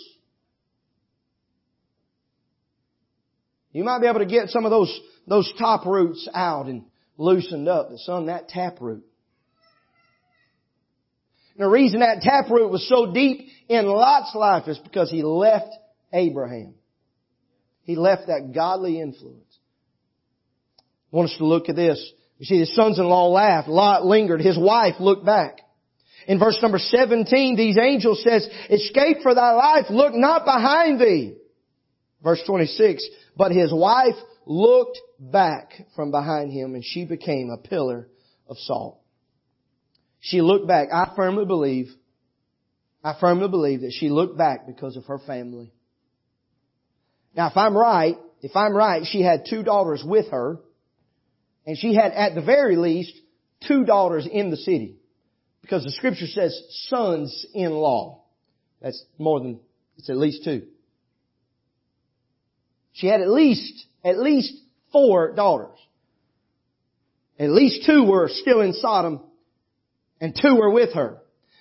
You 3.73 3.83
might 3.83 4.01
be 4.01 4.07
able 4.07 4.21
to 4.21 4.27
get 4.27 4.51
some 4.51 4.65
of 4.65 4.71
those, 4.71 5.01
those 5.27 5.53
top 5.59 5.87
roots 5.87 6.29
out 6.35 6.67
and 6.67 6.85
loosened 7.17 7.69
up, 7.69 7.91
but 7.91 7.99
son, 8.01 8.27
that 8.27 8.49
tap 8.49 8.81
root. 8.81 9.05
And 11.57 11.65
the 11.65 11.71
reason 11.71 12.01
that 12.01 12.21
tap 12.21 12.51
root 12.51 12.71
was 12.71 12.89
so 12.89 13.13
deep 13.13 13.49
in 13.69 13.87
Lot's 13.87 14.35
life 14.35 14.67
is 14.67 14.79
because 14.79 15.11
he 15.11 15.23
left 15.23 15.69
Abraham. 16.13 16.75
He 17.83 17.97
left 17.97 18.27
that 18.27 18.53
godly 18.55 19.01
influence. 19.01 19.59
I 21.13 21.17
want 21.17 21.31
us 21.31 21.37
to 21.39 21.47
look 21.47 21.69
at 21.69 21.77
this. 21.77 22.13
You 22.39 22.47
see, 22.47 22.59
his 22.59 22.75
sons-in-law 22.75 23.29
laughed. 23.29 23.69
Lot 23.69 24.05
lingered. 24.05 24.41
His 24.41 24.59
wife 24.59 24.95
looked 24.99 25.25
back. 25.25 25.59
In 26.27 26.39
verse 26.39 26.59
number 26.61 26.79
17, 26.79 27.57
these 27.57 27.79
angels 27.79 28.23
says, 28.23 28.49
escape 28.71 29.19
for 29.23 29.35
thy 29.35 29.53
life, 29.53 29.87
look 29.91 30.15
not 30.15 30.45
behind 30.45 30.99
thee. 30.99 31.37
Verse 32.23 32.43
26, 32.47 33.07
but 33.37 33.53
his 33.53 33.73
wife 33.73 34.15
looked 34.47 34.99
back 35.19 35.73
from 35.97 36.11
behind 36.11 36.53
him 36.53 36.75
and 36.75 36.85
she 36.85 37.05
became 37.05 37.51
a 37.51 37.69
pillar 37.69 38.09
of 38.49 38.57
salt. 38.59 39.01
She 40.21 40.41
looked 40.41 40.67
back. 40.67 40.89
I 40.93 41.13
firmly 41.17 41.45
believe, 41.45 41.89
I 43.03 43.15
firmly 43.21 43.49
believe 43.49 43.83
that 43.83 43.93
she 43.93 44.09
looked 44.09 44.39
back 44.39 44.67
because 44.67 44.97
of 44.97 45.05
her 45.07 45.19
family. 45.19 45.73
Now 47.37 47.49
if 47.49 47.57
I'm 47.57 47.77
right, 47.77 48.17
if 48.41 48.55
I'm 48.55 48.75
right, 48.75 49.03
she 49.07 49.23
had 49.23 49.47
two 49.49 49.63
daughters 49.63 50.03
with 50.05 50.31
her, 50.31 50.59
and 51.67 51.79
she 51.79 51.95
had 51.95 52.13
at 52.13 52.35
the 52.35 52.43
very 52.43 52.77
least 52.77 53.13
two 53.67 53.85
daughters 53.85 54.29
in 54.31 54.51
the 54.51 54.57
city. 54.57 54.97
Because 55.63 55.83
the 55.83 55.93
scripture 55.93 56.27
says 56.27 56.55
sons-in-law. 56.89 58.23
That's 58.83 59.03
more 59.19 59.41
than, 59.41 59.61
it's 59.97 60.11
at 60.11 60.19
least 60.19 60.45
two. 60.45 60.67
She 62.93 63.07
had 63.07 63.23
at 63.23 63.31
least, 63.31 63.87
at 64.05 64.19
least 64.19 64.53
four 64.93 65.35
daughters. 65.35 65.79
At 67.39 67.51
least 67.51 67.87
two 67.87 68.05
were 68.05 68.29
still 68.29 68.61
in 68.61 68.75
Sodom, 68.75 69.21
and 70.21 70.39
two 70.41 70.55
were 70.55 70.71
with 70.71 70.95
her. 70.95 71.19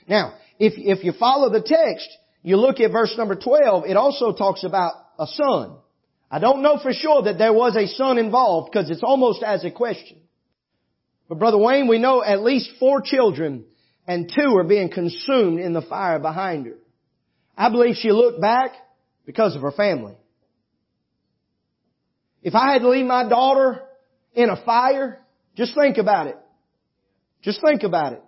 Now, 0.07 0.35
if, 0.59 0.73
if 0.77 1.03
you 1.03 1.13
follow 1.13 1.49
the 1.49 1.61
text, 1.61 2.07
you 2.43 2.57
look 2.57 2.79
at 2.79 2.91
verse 2.91 3.15
number 3.17 3.35
12, 3.35 3.85
it 3.85 3.97
also 3.97 4.33
talks 4.33 4.63
about 4.63 4.93
a 5.17 5.25
son. 5.25 5.77
I 6.29 6.39
don't 6.39 6.61
know 6.61 6.79
for 6.81 6.93
sure 6.93 7.23
that 7.23 7.37
there 7.37 7.53
was 7.53 7.75
a 7.75 7.87
son 7.87 8.17
involved 8.17 8.71
because 8.71 8.89
it's 8.89 9.03
almost 9.03 9.41
as 9.43 9.63
a 9.63 9.71
question. 9.71 10.17
But 11.29 11.39
Brother 11.39 11.57
Wayne, 11.57 11.87
we 11.87 11.99
know 11.99 12.23
at 12.23 12.43
least 12.43 12.71
four 12.79 13.01
children 13.01 13.65
and 14.07 14.31
two 14.35 14.55
are 14.57 14.63
being 14.63 14.89
consumed 14.89 15.59
in 15.59 15.73
the 15.73 15.81
fire 15.81 16.19
behind 16.19 16.65
her. 16.65 16.77
I 17.57 17.69
believe 17.69 17.95
she 17.95 18.11
looked 18.11 18.41
back 18.41 18.71
because 19.25 19.55
of 19.55 19.61
her 19.61 19.71
family. 19.71 20.15
If 22.43 22.55
I 22.55 22.73
had 22.73 22.79
to 22.79 22.89
leave 22.89 23.05
my 23.05 23.27
daughter 23.27 23.81
in 24.33 24.49
a 24.49 24.63
fire, 24.63 25.19
just 25.55 25.73
think 25.75 25.97
about 25.97 26.27
it. 26.27 26.37
Just 27.41 27.61
think 27.65 27.83
about 27.83 28.13
it. 28.13 28.21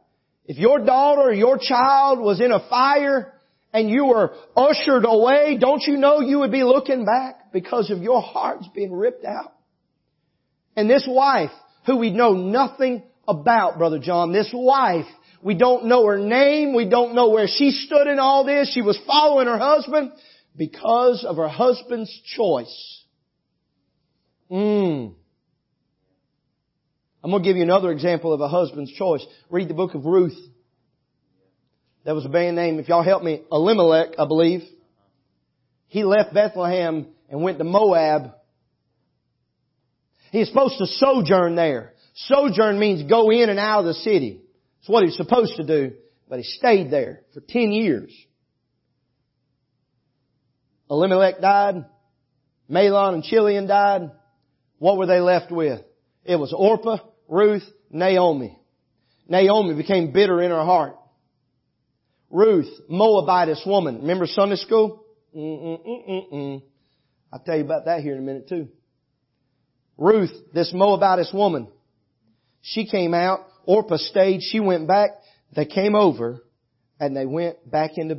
If 0.46 0.58
your 0.58 0.80
daughter 0.80 1.22
or 1.24 1.34
your 1.34 1.58
child 1.58 2.20
was 2.20 2.40
in 2.40 2.52
a 2.52 2.68
fire 2.70 3.34
and 3.74 3.90
you 3.90 4.06
were 4.06 4.34
ushered 4.56 5.06
away, 5.06 5.58
don't 5.60 5.84
you 5.84 5.98
know 5.98 6.22
you 6.22 6.40
would 6.40 6.52
be 6.52 6.64
looking 6.64 7.04
back 7.06 7.52
because 7.52 7.92
of 7.92 8.02
your 8.02 8.22
heart's 8.22 8.68
being 8.74 8.94
ripped 8.94 9.26
out? 9.26 9.54
And 10.76 10.90
this 10.90 11.06
wife, 11.08 11.52
who 11.86 11.98
we 11.98 12.12
know 12.12 12.34
nothing 12.34 13.04
about, 13.28 13.78
Brother 13.78 14.00
John, 14.00 14.32
this 14.32 14.52
wife, 14.54 15.06
we 15.42 15.56
don't 15.56 15.86
know 15.86 16.06
her 16.06 16.18
name, 16.18 16.74
we 16.76 16.88
don't 16.88 17.16
know 17.16 17.30
where 17.30 17.48
she 17.48 17.72
stood 17.72 18.08
in 18.08 18.20
all 18.20 18.46
this, 18.46 18.72
she 18.74 18.82
was 18.82 19.00
following 19.06 19.48
her 19.48 19.58
husband 19.58 20.12
because 20.56 21.26
of 21.28 21.38
her 21.38 21.48
husband's 21.48 22.12
choice. 22.36 23.04
Mm. 24.52 25.14
I'm 27.24 27.32
going 27.32 27.42
to 27.42 27.50
give 27.50 27.58
you 27.58 27.64
another 27.64 27.92
example 27.92 28.34
of 28.34 28.42
a 28.42 28.48
husband's 28.48 28.92
choice. 28.94 29.26
Read 29.50 29.68
the 29.68 29.74
book 29.74 29.96
of 29.96 30.06
Ruth. 30.06 30.38
That 32.06 32.14
was 32.14 32.26
a 32.26 32.30
band 32.30 32.56
name, 32.56 32.80
if 32.80 32.88
y'all 32.88 33.04
help 33.04 33.24
me, 33.24 33.42
Elimelech, 33.52 34.20
I 34.20 34.28
believe. 34.28 34.62
He 35.88 36.04
left 36.04 36.36
Bethlehem 36.36 37.08
and 37.30 37.42
went 37.42 37.58
to 37.58 37.64
Moab. 37.64 38.34
He 40.32 40.40
was 40.40 40.50
supposed 40.50 40.78
to 40.78 40.86
sojourn 40.86 41.56
there. 41.56 41.94
Sojourn 42.16 42.78
means 42.78 43.10
go 43.10 43.32
in 43.32 43.50
and 43.50 43.58
out 43.58 43.80
of 43.80 43.86
the 43.86 43.94
city. 43.96 44.42
It's 44.80 44.90
what 44.90 45.04
he's 45.04 45.18
supposed 45.18 45.56
to 45.56 45.66
do, 45.66 45.96
but 46.30 46.38
he 46.38 46.44
stayed 46.44 46.92
there 46.92 47.22
for 47.34 47.42
10 47.42 47.72
years. 47.72 48.14
Elimelech 50.92 51.42
died. 51.42 51.86
Mahlon 52.70 53.16
and 53.16 53.24
Chilion 53.24 53.68
died. 53.68 54.12
What 54.86 54.98
were 54.98 55.08
they 55.08 55.20
left 55.20 55.52
with? 55.52 55.82
It 56.26 56.36
was 56.36 56.54
Orpah, 56.56 57.00
Ruth, 57.28 57.68
Naomi. 57.90 58.56
Naomi 59.28 59.74
became 59.74 60.12
bitter 60.12 60.40
in 60.44 60.52
her 60.52 60.64
heart. 60.64 60.96
Ruth, 62.30 62.70
Moabitess 62.88 63.64
woman. 63.66 64.02
Remember 64.02 64.28
Sunday 64.28 64.58
school? 64.58 65.04
Mm-mm-mm-mm. 65.36 66.62
I'll 67.34 67.40
tell 67.40 67.58
you 67.58 67.66
about 67.66 67.86
that 67.86 68.02
here 68.02 68.14
in 68.14 68.20
a 68.20 68.22
minute 68.22 68.48
too. 68.48 68.68
Ruth, 69.98 70.30
this 70.54 70.72
Moabitess 70.72 71.34
woman, 71.34 71.68
she 72.62 72.86
came 72.86 73.16
out. 73.16 73.40
Orpah 73.66 73.98
stayed. 73.98 74.44
She 74.44 74.60
went 74.60 74.88
back. 74.88 75.10
They 75.56 75.66
came 75.66 75.96
over 75.96 76.44
and 77.00 77.18
they 77.18 77.26
went 77.26 77.68
back 77.68 77.98
into 77.98 78.14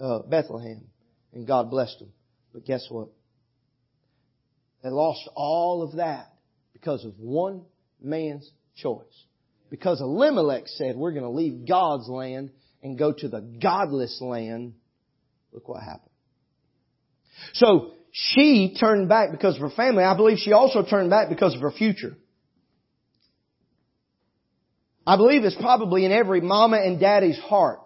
uh, 0.00 0.22
Bethlehem 0.28 0.88
and 1.32 1.46
God 1.46 1.70
blessed 1.70 2.00
them. 2.00 2.08
But 2.52 2.64
guess 2.64 2.88
what? 2.90 3.10
They 4.82 4.90
lost 4.90 5.28
all 5.34 5.82
of 5.82 5.96
that 5.96 6.32
because 6.72 7.04
of 7.04 7.18
one 7.18 7.62
man's 8.00 8.48
choice. 8.76 9.04
Because 9.70 10.00
Elimelech 10.00 10.64
said, 10.66 10.96
we're 10.96 11.12
going 11.12 11.24
to 11.24 11.30
leave 11.30 11.68
God's 11.68 12.08
land 12.08 12.50
and 12.82 12.98
go 12.98 13.12
to 13.12 13.28
the 13.28 13.40
godless 13.40 14.20
land. 14.20 14.74
Look 15.52 15.68
what 15.68 15.82
happened. 15.82 16.10
So, 17.54 17.92
she 18.10 18.76
turned 18.78 19.08
back 19.08 19.30
because 19.32 19.56
of 19.56 19.60
her 19.60 19.70
family. 19.70 20.02
I 20.02 20.16
believe 20.16 20.38
she 20.38 20.52
also 20.52 20.82
turned 20.84 21.10
back 21.10 21.28
because 21.28 21.54
of 21.54 21.60
her 21.60 21.70
future. 21.70 22.16
I 25.06 25.16
believe 25.16 25.44
it's 25.44 25.54
probably 25.54 26.04
in 26.04 26.12
every 26.12 26.40
mama 26.40 26.78
and 26.78 26.98
daddy's 26.98 27.38
heart 27.38 27.80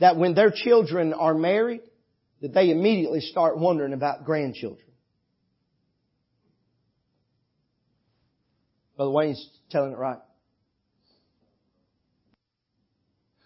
that 0.00 0.16
when 0.16 0.34
their 0.34 0.50
children 0.54 1.12
are 1.12 1.34
married, 1.34 1.80
that 2.40 2.54
they 2.54 2.70
immediately 2.70 3.20
start 3.20 3.58
wondering 3.58 3.92
about 3.92 4.24
grandchildren. 4.24 4.87
Brother 8.98 9.12
Wayne's 9.12 9.48
telling 9.70 9.92
it 9.92 9.96
right. 9.96 10.18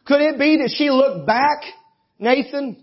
Could 0.06 0.22
it 0.22 0.38
be 0.38 0.56
that 0.56 0.74
she 0.74 0.88
looked 0.88 1.26
back, 1.26 1.58
Nathan? 2.18 2.82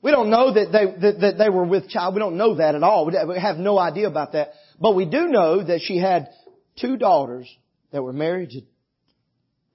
We 0.00 0.12
don't 0.12 0.30
know 0.30 0.54
that 0.54 0.70
they, 0.70 0.84
that, 0.86 1.20
that 1.20 1.38
they 1.38 1.50
were 1.50 1.64
with 1.64 1.90
child. 1.90 2.14
We 2.14 2.20
don't 2.20 2.36
know 2.36 2.54
that 2.54 2.76
at 2.76 2.84
all. 2.84 3.06
We 3.06 3.38
have 3.38 3.56
no 3.56 3.76
idea 3.76 4.06
about 4.06 4.32
that. 4.32 4.52
But 4.80 4.94
we 4.94 5.04
do 5.04 5.26
know 5.26 5.64
that 5.64 5.80
she 5.82 5.98
had 5.98 6.28
two 6.80 6.96
daughters 6.96 7.52
that 7.90 8.04
were 8.04 8.12
married, 8.12 8.52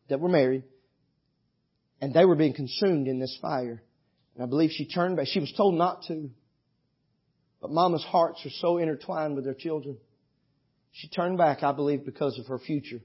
that 0.07 0.21
were 0.21 0.29
married, 0.29 0.63
and 1.99 2.13
they 2.13 2.23
were 2.23 2.35
being 2.35 2.53
consumed 2.53 3.09
in 3.09 3.19
this 3.19 3.37
fire. 3.41 3.83
And 4.35 4.43
I 4.43 4.47
believe 4.47 4.71
she 4.71 4.87
turned 4.87 5.17
back. 5.17 5.27
She 5.27 5.41
was 5.41 5.53
told 5.57 5.75
not 5.75 6.03
to. 6.07 6.29
But 7.61 7.71
mama's 7.71 8.05
hearts 8.05 8.39
are 8.45 8.51
so 8.61 8.77
intertwined 8.77 9.35
with 9.35 9.43
their 9.43 9.53
children. 9.53 9.97
She 10.93 11.09
turned 11.09 11.37
back, 11.37 11.63
I 11.63 11.71
believe, 11.71 12.05
because 12.05 12.39
of 12.39 12.47
her 12.47 12.59
future. 12.59 13.01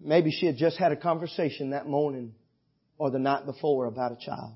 Maybe 0.00 0.30
she 0.30 0.46
had 0.46 0.56
just 0.56 0.76
had 0.76 0.92
a 0.92 0.96
conversation 0.96 1.70
that 1.70 1.86
morning 1.86 2.34
or 2.98 3.10
the 3.10 3.18
night 3.18 3.46
before 3.46 3.86
about 3.86 4.12
a 4.12 4.16
child. 4.16 4.52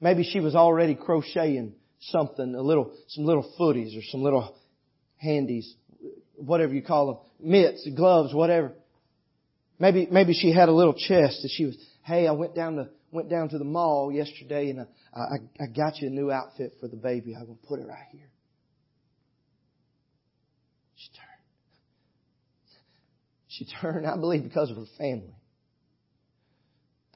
Maybe 0.00 0.24
she 0.24 0.40
was 0.40 0.54
already 0.54 0.94
crocheting 0.94 1.74
something, 2.00 2.54
a 2.54 2.60
little, 2.60 2.92
some 3.08 3.24
little 3.24 3.50
footies 3.58 3.96
or 3.98 4.02
some 4.10 4.22
little 4.22 4.54
handies, 5.16 5.74
whatever 6.34 6.74
you 6.74 6.82
call 6.82 7.06
them, 7.06 7.50
mitts, 7.50 7.88
gloves, 7.96 8.34
whatever. 8.34 8.72
Maybe, 9.78 10.06
maybe 10.10 10.34
she 10.34 10.52
had 10.52 10.68
a 10.68 10.72
little 10.72 10.94
chest 10.94 11.40
that 11.42 11.50
she 11.50 11.64
was, 11.64 11.76
hey, 12.02 12.26
I 12.26 12.32
went 12.32 12.54
down 12.54 12.76
to, 12.76 12.88
went 13.10 13.30
down 13.30 13.48
to 13.48 13.58
the 13.58 13.64
mall 13.64 14.12
yesterday 14.12 14.68
and 14.68 14.80
I, 14.80 15.18
I, 15.18 15.64
I 15.64 15.66
got 15.74 15.98
you 15.98 16.08
a 16.08 16.10
new 16.10 16.30
outfit 16.30 16.74
for 16.78 16.88
the 16.88 16.96
baby. 16.96 17.34
I'm 17.34 17.46
going 17.46 17.58
to 17.58 17.66
put 17.66 17.80
it 17.80 17.86
right 17.86 18.06
here. 18.12 18.28
She 20.96 21.08
turned. 21.10 21.26
She 23.56 23.66
turned, 23.80 24.06
I 24.06 24.16
believe, 24.16 24.44
because 24.44 24.70
of 24.70 24.76
her 24.76 24.84
family. 24.98 25.34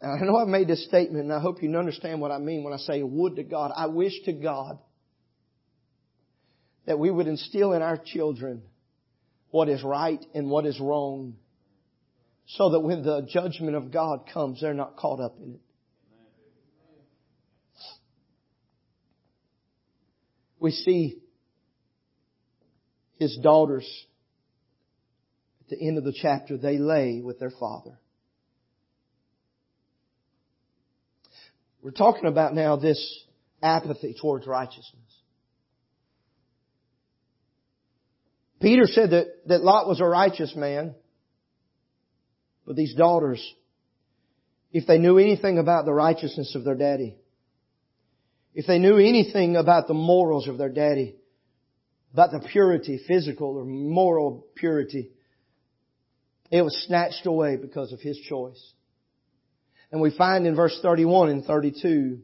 And 0.00 0.12
I 0.12 0.24
know 0.24 0.36
I've 0.36 0.48
made 0.48 0.68
this 0.68 0.84
statement 0.86 1.24
and 1.24 1.32
I 1.32 1.40
hope 1.40 1.62
you 1.62 1.76
understand 1.76 2.20
what 2.20 2.30
I 2.30 2.38
mean 2.38 2.64
when 2.64 2.72
I 2.72 2.78
say 2.78 3.02
would 3.02 3.36
to 3.36 3.42
God. 3.42 3.72
I 3.76 3.86
wish 3.86 4.14
to 4.24 4.32
God 4.32 4.78
that 6.86 6.98
we 6.98 7.10
would 7.10 7.26
instill 7.26 7.74
in 7.74 7.82
our 7.82 7.98
children 7.98 8.62
what 9.50 9.68
is 9.68 9.82
right 9.82 10.24
and 10.34 10.48
what 10.48 10.64
is 10.64 10.80
wrong 10.80 11.34
so 12.46 12.70
that 12.70 12.80
when 12.80 13.02
the 13.02 13.26
judgment 13.30 13.76
of 13.76 13.92
God 13.92 14.20
comes, 14.32 14.60
they're 14.60 14.72
not 14.72 14.96
caught 14.96 15.20
up 15.20 15.36
in 15.38 15.54
it. 15.54 15.60
We 20.58 20.72
see 20.72 21.18
his 23.18 23.38
daughters, 23.42 23.86
the 25.70 25.80
end 25.80 25.98
of 25.98 26.04
the 26.04 26.12
chapter, 26.12 26.56
they 26.56 26.78
lay 26.78 27.20
with 27.22 27.38
their 27.38 27.52
father. 27.58 27.98
We're 31.82 31.92
talking 31.92 32.26
about 32.26 32.54
now 32.54 32.76
this 32.76 33.24
apathy 33.62 34.14
towards 34.20 34.46
righteousness. 34.46 35.00
Peter 38.60 38.84
said 38.84 39.10
that, 39.10 39.26
that 39.46 39.62
Lot 39.62 39.88
was 39.88 40.00
a 40.00 40.04
righteous 40.04 40.54
man, 40.54 40.94
but 42.66 42.76
these 42.76 42.94
daughters, 42.94 43.42
if 44.70 44.86
they 44.86 44.98
knew 44.98 45.16
anything 45.16 45.58
about 45.58 45.86
the 45.86 45.94
righteousness 45.94 46.54
of 46.54 46.64
their 46.64 46.74
daddy, 46.74 47.16
if 48.54 48.66
they 48.66 48.78
knew 48.78 48.98
anything 48.98 49.56
about 49.56 49.86
the 49.86 49.94
morals 49.94 50.46
of 50.48 50.58
their 50.58 50.68
daddy, 50.68 51.16
about 52.12 52.32
the 52.32 52.46
purity, 52.52 53.00
physical 53.06 53.56
or 53.56 53.64
moral 53.64 54.46
purity. 54.56 55.10
It 56.50 56.62
was 56.62 56.84
snatched 56.86 57.26
away 57.26 57.56
because 57.56 57.92
of 57.92 58.00
his 58.00 58.18
choice. 58.18 58.60
And 59.92 60.00
we 60.00 60.16
find 60.16 60.46
in 60.46 60.56
verse 60.56 60.78
31 60.82 61.30
and 61.30 61.44
32, 61.44 62.20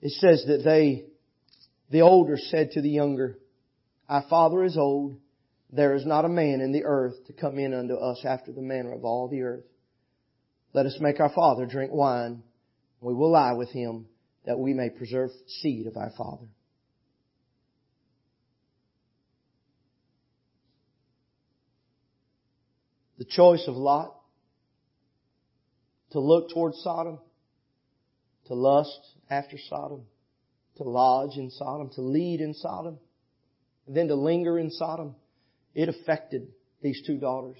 it 0.00 0.12
says 0.12 0.44
that 0.46 0.62
they, 0.64 1.04
the 1.90 2.02
older 2.02 2.36
said 2.36 2.72
to 2.72 2.82
the 2.82 2.90
younger, 2.90 3.38
Our 4.08 4.24
father 4.28 4.64
is 4.64 4.76
old. 4.76 5.18
There 5.70 5.94
is 5.94 6.04
not 6.04 6.24
a 6.24 6.28
man 6.28 6.60
in 6.60 6.72
the 6.72 6.84
earth 6.84 7.14
to 7.26 7.32
come 7.32 7.58
in 7.58 7.72
unto 7.72 7.94
us 7.94 8.22
after 8.24 8.52
the 8.52 8.60
manner 8.60 8.92
of 8.92 9.04
all 9.04 9.28
the 9.28 9.42
earth. 9.42 9.64
Let 10.74 10.86
us 10.86 10.98
make 11.00 11.20
our 11.20 11.32
father 11.32 11.66
drink 11.66 11.92
wine. 11.92 12.42
We 13.00 13.14
will 13.14 13.32
lie 13.32 13.52
with 13.52 13.70
him 13.70 14.06
that 14.44 14.58
we 14.58 14.74
may 14.74 14.90
preserve 14.90 15.30
seed 15.46 15.86
of 15.86 15.96
our 15.96 16.12
father. 16.16 16.46
The 23.22 23.28
choice 23.30 23.62
of 23.68 23.76
Lot 23.76 24.12
to 26.10 26.18
look 26.18 26.50
toward 26.50 26.74
Sodom, 26.74 27.20
to 28.46 28.54
lust 28.54 28.98
after 29.30 29.56
Sodom, 29.70 30.02
to 30.78 30.82
lodge 30.82 31.36
in 31.36 31.48
Sodom, 31.50 31.88
to 31.94 32.00
lead 32.00 32.40
in 32.40 32.52
Sodom, 32.52 32.98
and 33.86 33.96
then 33.96 34.08
to 34.08 34.16
linger 34.16 34.58
in 34.58 34.72
Sodom. 34.72 35.14
It 35.72 35.88
affected 35.88 36.48
these 36.82 37.00
two 37.06 37.16
daughters. 37.16 37.58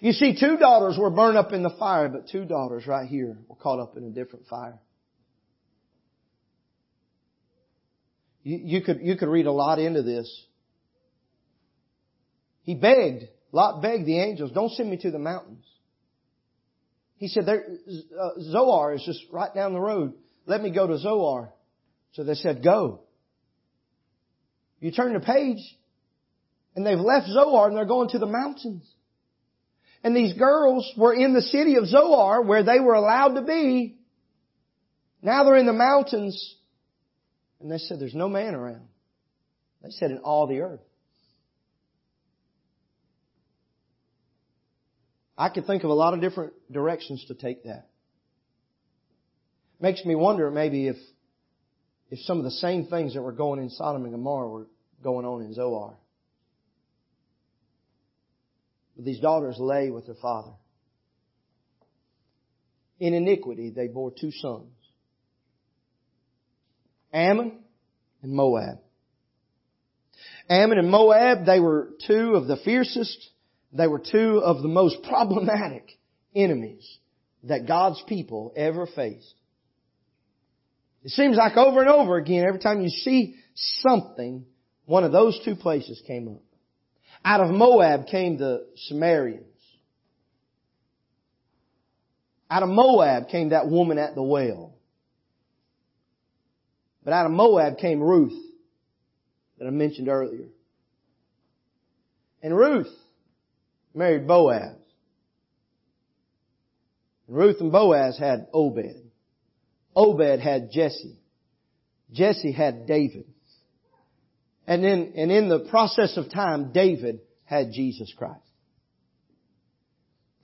You 0.00 0.10
see, 0.10 0.36
two 0.38 0.56
daughters 0.56 0.98
were 0.98 1.10
burned 1.10 1.38
up 1.38 1.52
in 1.52 1.62
the 1.62 1.70
fire, 1.78 2.08
but 2.08 2.28
two 2.28 2.44
daughters 2.44 2.88
right 2.88 3.08
here 3.08 3.38
were 3.46 3.54
caught 3.54 3.78
up 3.78 3.96
in 3.96 4.02
a 4.02 4.10
different 4.10 4.48
fire. 4.48 4.80
You, 8.42 8.58
you 8.64 8.80
could, 8.82 8.98
you 9.00 9.16
could 9.16 9.28
read 9.28 9.46
a 9.46 9.52
lot 9.52 9.78
into 9.78 10.02
this. 10.02 10.28
He 12.62 12.74
begged, 12.74 13.28
Lot 13.52 13.82
begged 13.82 14.06
the 14.06 14.20
angels, 14.20 14.50
don't 14.52 14.72
send 14.72 14.90
me 14.90 14.96
to 14.98 15.10
the 15.10 15.18
mountains. 15.18 15.64
He 17.16 17.28
said, 17.28 17.46
there, 17.46 17.64
uh, 18.20 18.40
Zoar 18.40 18.94
is 18.94 19.02
just 19.04 19.20
right 19.32 19.54
down 19.54 19.72
the 19.72 19.80
road. 19.80 20.14
Let 20.44 20.62
me 20.62 20.70
go 20.70 20.86
to 20.86 20.98
Zoar. 20.98 21.52
So 22.12 22.24
they 22.24 22.34
said, 22.34 22.62
go. 22.62 23.00
You 24.80 24.92
turn 24.92 25.14
the 25.14 25.20
page, 25.20 25.58
and 26.74 26.84
they've 26.84 26.98
left 26.98 27.28
Zoar 27.28 27.68
and 27.68 27.76
they're 27.76 27.86
going 27.86 28.10
to 28.10 28.18
the 28.18 28.26
mountains. 28.26 28.86
And 30.04 30.14
these 30.14 30.34
girls 30.34 30.88
were 30.96 31.14
in 31.14 31.32
the 31.32 31.42
city 31.42 31.76
of 31.76 31.86
Zoar 31.86 32.42
where 32.42 32.62
they 32.62 32.78
were 32.78 32.94
allowed 32.94 33.34
to 33.34 33.42
be. 33.42 33.96
Now 35.22 35.42
they're 35.44 35.56
in 35.56 35.66
the 35.66 35.72
mountains. 35.72 36.56
And 37.60 37.72
they 37.72 37.78
said, 37.78 37.98
there's 37.98 38.14
no 38.14 38.28
man 38.28 38.54
around. 38.54 38.86
They 39.82 39.90
said, 39.90 40.10
in 40.10 40.18
all 40.18 40.46
the 40.46 40.60
earth. 40.60 40.80
I 45.38 45.48
could 45.50 45.66
think 45.66 45.84
of 45.84 45.90
a 45.90 45.94
lot 45.94 46.14
of 46.14 46.20
different 46.20 46.54
directions 46.72 47.24
to 47.28 47.34
take 47.34 47.64
that. 47.64 47.88
Makes 49.80 50.04
me 50.04 50.14
wonder 50.14 50.50
maybe 50.50 50.88
if, 50.88 50.96
if 52.10 52.18
some 52.20 52.38
of 52.38 52.44
the 52.44 52.50
same 52.50 52.86
things 52.86 53.14
that 53.14 53.22
were 53.22 53.32
going 53.32 53.60
in 53.60 53.68
Sodom 53.68 54.04
and 54.04 54.12
Gomorrah 54.12 54.48
were 54.48 54.66
going 55.02 55.26
on 55.26 55.42
in 55.42 55.52
Zoar. 55.52 55.98
These 58.98 59.20
daughters 59.20 59.56
lay 59.58 59.90
with 59.90 60.06
their 60.06 60.14
father. 60.14 60.52
In 62.98 63.12
iniquity 63.12 63.68
they 63.68 63.88
bore 63.88 64.10
two 64.10 64.30
sons. 64.30 64.70
Ammon 67.12 67.60
and 68.22 68.32
Moab. 68.32 68.78
Ammon 70.48 70.78
and 70.78 70.90
Moab, 70.90 71.44
they 71.44 71.60
were 71.60 71.90
two 72.06 72.36
of 72.36 72.46
the 72.46 72.56
fiercest 72.56 73.30
they 73.76 73.86
were 73.86 74.00
two 74.00 74.40
of 74.44 74.62
the 74.62 74.68
most 74.68 75.02
problematic 75.02 75.98
enemies 76.34 76.98
that 77.44 77.66
God's 77.66 78.02
people 78.06 78.52
ever 78.56 78.86
faced. 78.86 79.34
It 81.02 81.10
seems 81.10 81.36
like 81.36 81.56
over 81.56 81.80
and 81.80 81.88
over 81.88 82.16
again, 82.16 82.44
every 82.46 82.58
time 82.58 82.82
you 82.82 82.88
see 82.88 83.36
something, 83.54 84.44
one 84.86 85.04
of 85.04 85.12
those 85.12 85.40
two 85.44 85.54
places 85.54 86.02
came 86.06 86.28
up. 86.28 86.42
Out 87.24 87.40
of 87.40 87.50
Moab 87.50 88.06
came 88.06 88.38
the 88.38 88.66
Samaritans. 88.88 89.44
Out 92.50 92.62
of 92.62 92.68
Moab 92.68 93.28
came 93.28 93.50
that 93.50 93.68
woman 93.68 93.98
at 93.98 94.14
the 94.14 94.22
well. 94.22 94.74
But 97.04 97.12
out 97.12 97.26
of 97.26 97.32
Moab 97.32 97.78
came 97.78 98.00
Ruth, 98.00 98.36
that 99.58 99.66
I 99.66 99.70
mentioned 99.70 100.08
earlier. 100.08 100.48
And 102.42 102.56
Ruth 102.56 102.92
married 103.96 104.26
Boaz. 104.26 104.76
Ruth 107.28 107.56
and 107.60 107.72
Boaz 107.72 108.18
had 108.18 108.46
Obed. 108.52 109.10
Obed 109.96 110.40
had 110.40 110.70
Jesse. 110.70 111.18
Jesse 112.12 112.52
had 112.52 112.86
David. 112.86 113.24
And 114.66 114.84
then, 114.84 115.14
and 115.16 115.32
in 115.32 115.48
the 115.48 115.60
process 115.70 116.16
of 116.16 116.30
time, 116.30 116.72
David 116.72 117.20
had 117.44 117.72
Jesus 117.72 118.12
Christ. 118.16 118.40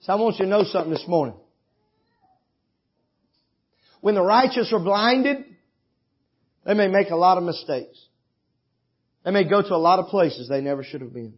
So 0.00 0.12
I 0.12 0.16
want 0.16 0.38
you 0.38 0.46
to 0.46 0.50
know 0.50 0.64
something 0.64 0.92
this 0.92 1.04
morning. 1.06 1.36
When 4.00 4.16
the 4.16 4.22
righteous 4.22 4.72
are 4.72 4.80
blinded, 4.80 5.44
they 6.64 6.74
may 6.74 6.88
make 6.88 7.10
a 7.10 7.16
lot 7.16 7.38
of 7.38 7.44
mistakes. 7.44 7.98
They 9.24 9.30
may 9.30 9.48
go 9.48 9.62
to 9.62 9.74
a 9.74 9.76
lot 9.76 10.00
of 10.00 10.06
places 10.06 10.48
they 10.48 10.60
never 10.60 10.82
should 10.82 11.02
have 11.02 11.14
been. 11.14 11.34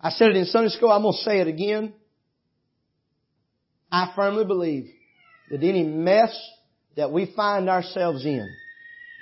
I 0.00 0.10
said 0.10 0.30
it 0.30 0.36
in 0.36 0.44
Sunday 0.46 0.68
school, 0.70 0.90
I'm 0.90 1.02
going 1.02 1.14
to 1.14 1.22
say 1.22 1.40
it 1.40 1.48
again. 1.48 1.94
I 3.90 4.12
firmly 4.14 4.44
believe 4.44 4.90
that 5.50 5.62
any 5.62 5.84
mess 5.84 6.36
that 6.96 7.12
we 7.12 7.32
find 7.34 7.68
ourselves 7.68 8.24
in, 8.24 8.48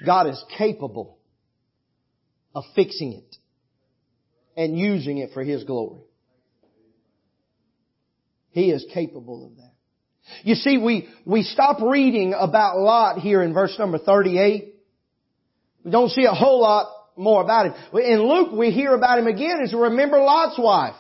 God 0.05 0.29
is 0.29 0.43
capable 0.57 1.19
of 2.55 2.65
fixing 2.75 3.13
it 3.13 3.37
and 4.57 4.79
using 4.79 5.19
it 5.19 5.31
for 5.33 5.45
His 5.45 5.65
glory. 5.65 6.01
He 8.51 8.71
is 8.71 8.87
capable 8.93 9.47
of 9.47 9.57
that. 9.57 9.73
You 10.43 10.55
see, 10.55 10.79
we, 10.79 11.09
we 11.25 11.43
stop 11.43 11.83
reading 11.83 12.35
about 12.39 12.79
Lot 12.79 13.19
here 13.19 13.43
in 13.43 13.53
verse 13.53 13.77
number 13.79 13.99
38. 13.99 14.75
We 15.85 15.91
don't 15.91 16.11
see 16.11 16.25
a 16.25 16.33
whole 16.33 16.61
lot 16.63 16.87
more 17.17 17.43
about 17.43 17.67
him. 17.67 17.75
In 18.01 18.23
Luke, 18.23 18.53
we 18.53 18.71
hear 18.71 18.95
about 18.95 19.19
him 19.19 19.27
again 19.27 19.61
as 19.63 19.73
we 19.73 19.79
remember 19.79 20.19
Lot's 20.19 20.59
wife. 20.59 20.97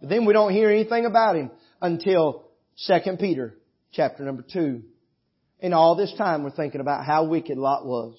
But 0.00 0.10
then 0.10 0.26
we 0.26 0.32
don't 0.32 0.52
hear 0.52 0.70
anything 0.70 1.06
about 1.06 1.36
him 1.36 1.50
until 1.80 2.44
2 2.86 3.16
Peter 3.18 3.54
chapter 3.92 4.24
number 4.24 4.44
2. 4.52 4.82
And 5.60 5.72
all 5.74 5.96
this 5.96 6.12
time 6.16 6.42
we're 6.42 6.50
thinking 6.50 6.80
about 6.80 7.06
how 7.06 7.24
wicked 7.24 7.56
Lot 7.56 7.86
was. 7.86 8.18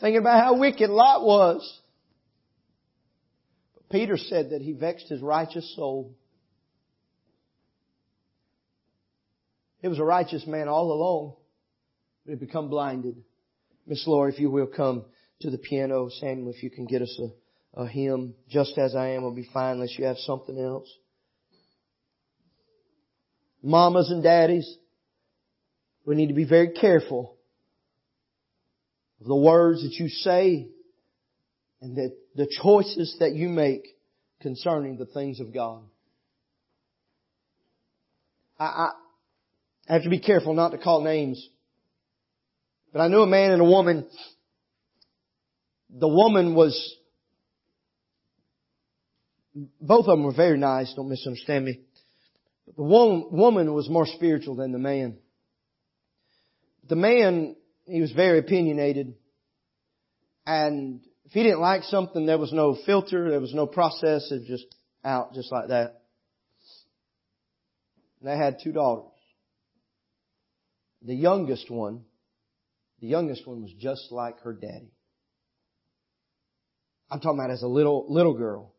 Thinking 0.00 0.20
about 0.20 0.42
how 0.42 0.58
wicked 0.58 0.90
Lot 0.90 1.24
was. 1.24 1.80
Peter 3.90 4.16
said 4.16 4.50
that 4.50 4.60
he 4.60 4.72
vexed 4.72 5.08
his 5.08 5.20
righteous 5.20 5.74
soul. 5.76 6.14
It 9.84 9.88
was 9.88 9.98
a 9.98 10.04
righteous 10.04 10.46
man 10.46 10.66
all 10.66 10.92
along, 10.92 11.34
but 12.24 12.30
he 12.30 12.36
become 12.38 12.70
blinded. 12.70 13.16
Miss 13.86 14.06
Laura, 14.06 14.32
if 14.32 14.40
you 14.40 14.50
will 14.50 14.66
come 14.66 15.04
to 15.42 15.50
the 15.50 15.58
piano. 15.58 16.08
Samuel, 16.08 16.54
if 16.56 16.62
you 16.62 16.70
can 16.70 16.86
get 16.86 17.02
us 17.02 17.20
a, 17.20 17.82
a 17.82 17.86
hymn. 17.86 18.32
Just 18.48 18.78
as 18.78 18.94
I 18.94 19.08
am 19.08 19.24
will 19.24 19.34
be 19.34 19.46
fine 19.52 19.74
unless 19.74 19.98
you 19.98 20.06
have 20.06 20.16
something 20.16 20.58
else. 20.58 20.88
Mamas 23.62 24.10
and 24.10 24.22
daddies, 24.22 24.74
we 26.06 26.14
need 26.14 26.28
to 26.28 26.34
be 26.34 26.48
very 26.48 26.70
careful 26.70 27.36
of 29.20 29.26
the 29.26 29.36
words 29.36 29.82
that 29.82 29.92
you 30.02 30.08
say 30.08 30.66
and 31.82 31.98
that 31.98 32.16
the 32.36 32.48
choices 32.62 33.18
that 33.20 33.34
you 33.34 33.50
make 33.50 33.86
concerning 34.40 34.96
the 34.96 35.04
things 35.04 35.40
of 35.40 35.52
God. 35.52 35.82
I, 38.58 38.88
I 39.88 39.94
have 39.94 40.02
to 40.04 40.10
be 40.10 40.20
careful 40.20 40.54
not 40.54 40.70
to 40.70 40.78
call 40.78 41.02
names. 41.02 41.46
But 42.92 43.00
I 43.00 43.08
knew 43.08 43.22
a 43.22 43.26
man 43.26 43.50
and 43.50 43.60
a 43.60 43.64
woman. 43.64 44.06
The 45.90 46.08
woman 46.08 46.54
was, 46.54 46.96
both 49.80 50.06
of 50.06 50.16
them 50.16 50.24
were 50.24 50.34
very 50.34 50.58
nice, 50.58 50.92
don't 50.94 51.08
misunderstand 51.08 51.64
me. 51.64 51.80
But 52.66 52.76
the 52.76 52.82
woman 52.82 53.74
was 53.74 53.88
more 53.88 54.06
spiritual 54.06 54.56
than 54.56 54.72
the 54.72 54.78
man. 54.78 55.18
The 56.88 56.96
man, 56.96 57.56
he 57.86 58.00
was 58.00 58.12
very 58.12 58.38
opinionated. 58.38 59.14
And 60.46 61.00
if 61.24 61.32
he 61.32 61.42
didn't 61.42 61.60
like 61.60 61.82
something, 61.84 62.26
there 62.26 62.38
was 62.38 62.52
no 62.52 62.76
filter, 62.86 63.30
there 63.30 63.40
was 63.40 63.54
no 63.54 63.66
process, 63.66 64.30
it 64.30 64.40
was 64.40 64.48
just 64.48 64.66
out 65.04 65.34
just 65.34 65.52
like 65.52 65.68
that. 65.68 66.00
And 68.20 68.30
they 68.30 68.36
had 68.36 68.58
two 68.62 68.72
daughters. 68.72 69.13
The 71.04 71.14
youngest 71.14 71.70
one, 71.70 72.04
the 73.00 73.06
youngest 73.06 73.46
one 73.46 73.62
was 73.62 73.72
just 73.78 74.10
like 74.10 74.40
her 74.40 74.54
daddy. 74.54 74.90
I'm 77.10 77.20
talking 77.20 77.38
about 77.38 77.50
as 77.50 77.62
a 77.62 77.68
little, 77.68 78.06
little 78.08 78.34
girl. 78.34 78.74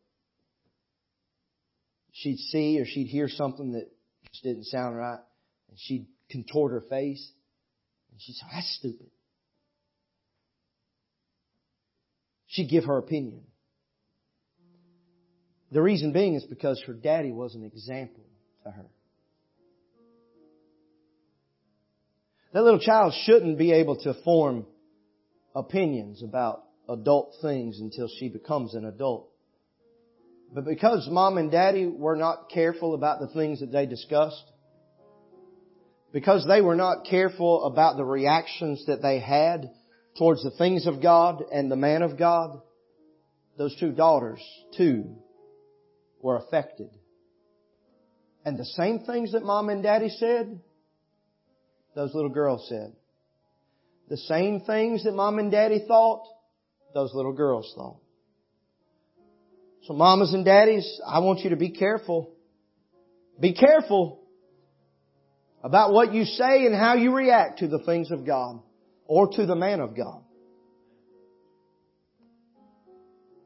She'd 2.12 2.38
see 2.38 2.80
or 2.80 2.84
she'd 2.84 3.06
hear 3.06 3.28
something 3.28 3.72
that 3.72 3.88
just 4.32 4.42
didn't 4.42 4.64
sound 4.64 4.96
right 4.96 5.20
and 5.68 5.78
she'd 5.78 6.06
contort 6.30 6.72
her 6.72 6.80
face 6.80 7.30
and 8.10 8.20
she'd 8.20 8.34
say, 8.34 8.46
that's 8.52 8.76
stupid. 8.78 9.06
She'd 12.48 12.68
give 12.68 12.84
her 12.84 12.98
opinion. 12.98 13.42
The 15.70 15.82
reason 15.82 16.12
being 16.12 16.34
is 16.34 16.44
because 16.44 16.82
her 16.86 16.94
daddy 16.94 17.32
was 17.32 17.54
an 17.54 17.64
example 17.64 18.24
to 18.64 18.70
her. 18.70 18.86
That 22.56 22.62
little 22.62 22.80
child 22.80 23.12
shouldn't 23.26 23.58
be 23.58 23.70
able 23.72 23.96
to 23.96 24.14
form 24.24 24.64
opinions 25.54 26.22
about 26.22 26.62
adult 26.88 27.34
things 27.42 27.80
until 27.80 28.08
she 28.08 28.30
becomes 28.30 28.72
an 28.72 28.86
adult. 28.86 29.28
But 30.54 30.64
because 30.64 31.06
mom 31.10 31.36
and 31.36 31.50
daddy 31.50 31.84
were 31.84 32.16
not 32.16 32.48
careful 32.48 32.94
about 32.94 33.20
the 33.20 33.28
things 33.28 33.60
that 33.60 33.72
they 33.72 33.84
discussed, 33.84 34.42
because 36.14 36.46
they 36.48 36.62
were 36.62 36.76
not 36.76 37.04
careful 37.04 37.66
about 37.66 37.98
the 37.98 38.06
reactions 38.06 38.86
that 38.86 39.02
they 39.02 39.20
had 39.20 39.68
towards 40.16 40.42
the 40.42 40.50
things 40.52 40.86
of 40.86 41.02
God 41.02 41.42
and 41.52 41.70
the 41.70 41.76
man 41.76 42.00
of 42.00 42.18
God, 42.18 42.58
those 43.58 43.76
two 43.78 43.92
daughters, 43.92 44.40
too, 44.78 45.14
were 46.22 46.38
affected. 46.38 46.88
And 48.46 48.58
the 48.58 48.64
same 48.64 49.00
things 49.00 49.32
that 49.32 49.44
mom 49.44 49.68
and 49.68 49.82
daddy 49.82 50.08
said, 50.08 50.58
those 51.96 52.14
little 52.14 52.30
girls 52.30 52.68
said. 52.68 52.92
The 54.08 54.18
same 54.18 54.60
things 54.60 55.02
that 55.04 55.14
mom 55.14 55.40
and 55.40 55.50
daddy 55.50 55.82
thought, 55.88 56.24
those 56.94 57.12
little 57.12 57.32
girls 57.32 57.72
thought. 57.74 57.98
So 59.84 59.94
mamas 59.94 60.32
and 60.34 60.44
daddies, 60.44 61.00
I 61.04 61.20
want 61.20 61.40
you 61.40 61.50
to 61.50 61.56
be 61.56 61.70
careful. 61.70 62.34
Be 63.40 63.54
careful 63.54 64.20
about 65.64 65.92
what 65.92 66.12
you 66.12 66.24
say 66.24 66.66
and 66.66 66.74
how 66.74 66.94
you 66.94 67.14
react 67.14 67.60
to 67.60 67.66
the 67.66 67.78
things 67.80 68.10
of 68.10 68.26
God 68.26 68.60
or 69.06 69.28
to 69.28 69.46
the 69.46 69.56
man 69.56 69.80
of 69.80 69.96
God. 69.96 70.22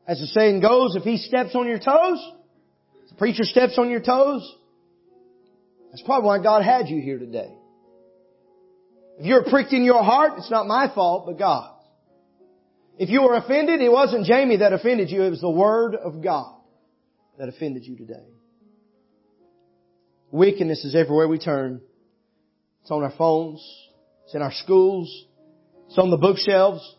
As 0.09 0.19
the 0.19 0.27
saying 0.27 0.61
goes, 0.61 0.97
if 0.97 1.05
he 1.05 1.19
steps 1.19 1.55
on 1.55 1.69
your 1.69 1.79
toes, 1.79 2.33
the 3.11 3.15
preacher 3.17 3.45
steps 3.45 3.79
on 3.79 3.91
your 3.91 4.01
toes, 4.01 4.57
that's 5.91 6.03
probably 6.03 6.27
why 6.27 6.43
God 6.43 6.65
had 6.65 6.89
you 6.89 7.01
here 7.01 7.19
today. 7.19 7.55
If 9.21 9.27
you're 9.27 9.45
pricked 9.45 9.75
in 9.75 9.85
your 9.85 10.03
heart, 10.03 10.39
it's 10.39 10.51
not 10.51 10.67
my 10.67 10.91
fault, 10.95 11.27
but 11.27 11.39
God's. 11.39 11.85
If 12.99 13.11
you 13.11 13.21
were 13.21 13.35
offended, 13.35 13.83
it 13.83 13.93
wasn't 13.93 14.25
Jamie 14.25 14.57
that 14.57 14.73
offended 14.73 15.11
you, 15.11 15.23
it 15.25 15.29
was 15.29 15.43
the 15.43 15.51
Word 15.51 15.95
of 15.95 16.23
God 16.23 16.55
that 17.39 17.47
offended 17.47 17.85
you 17.85 17.99
today. 17.99 18.25
Wickedness 20.31 20.87
is 20.87 20.97
everywhere 20.97 21.29
we 21.29 21.39
turn. 21.39 21.83
It's 22.81 22.91
on 22.91 23.03
our 23.03 23.13
phones. 23.19 23.63
It's 24.25 24.35
in 24.35 24.41
our 24.41 24.53
schools. 24.53 25.27
It's 25.89 25.99
on 25.99 26.11
the 26.11 26.17
bookshelves. 26.17 26.97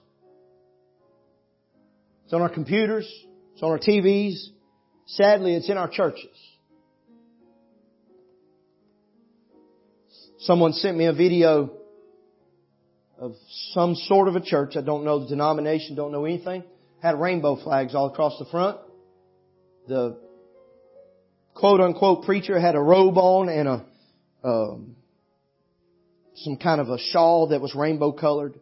It's 2.25 2.33
on 2.33 2.43
our 2.43 2.49
computers. 2.49 3.11
It's 3.53 3.63
on 3.63 3.71
our 3.71 3.79
TVs. 3.79 4.35
Sadly, 5.07 5.55
it's 5.55 5.71
in 5.71 5.77
our 5.77 5.89
churches. 5.89 6.37
Someone 10.37 10.73
sent 10.73 10.95
me 10.95 11.05
a 11.05 11.13
video 11.13 11.80
of 13.21 13.35
some 13.73 13.93
sort 13.93 14.27
of 14.27 14.35
a 14.35 14.41
church. 14.41 14.75
I 14.75 14.81
don't 14.81 15.05
know 15.05 15.19
the 15.19 15.27
denomination, 15.27 15.95
don't 15.95 16.11
know 16.11 16.25
anything. 16.25 16.63
Had 17.01 17.19
rainbow 17.19 17.55
flags 17.55 17.93
all 17.93 18.07
across 18.07 18.37
the 18.39 18.45
front. 18.45 18.79
The 19.87 20.17
quote 21.53 21.81
unquote 21.81 22.25
preacher 22.25 22.59
had 22.59 22.75
a 22.75 22.81
robe 22.81 23.17
on 23.17 23.47
and 23.47 23.67
a 23.67 23.85
um, 24.43 24.95
some 26.35 26.57
kind 26.57 26.81
of 26.81 26.89
a 26.89 26.97
shawl 26.97 27.49
that 27.49 27.61
was 27.61 27.75
rainbow 27.75 28.11
colored. 28.11 28.59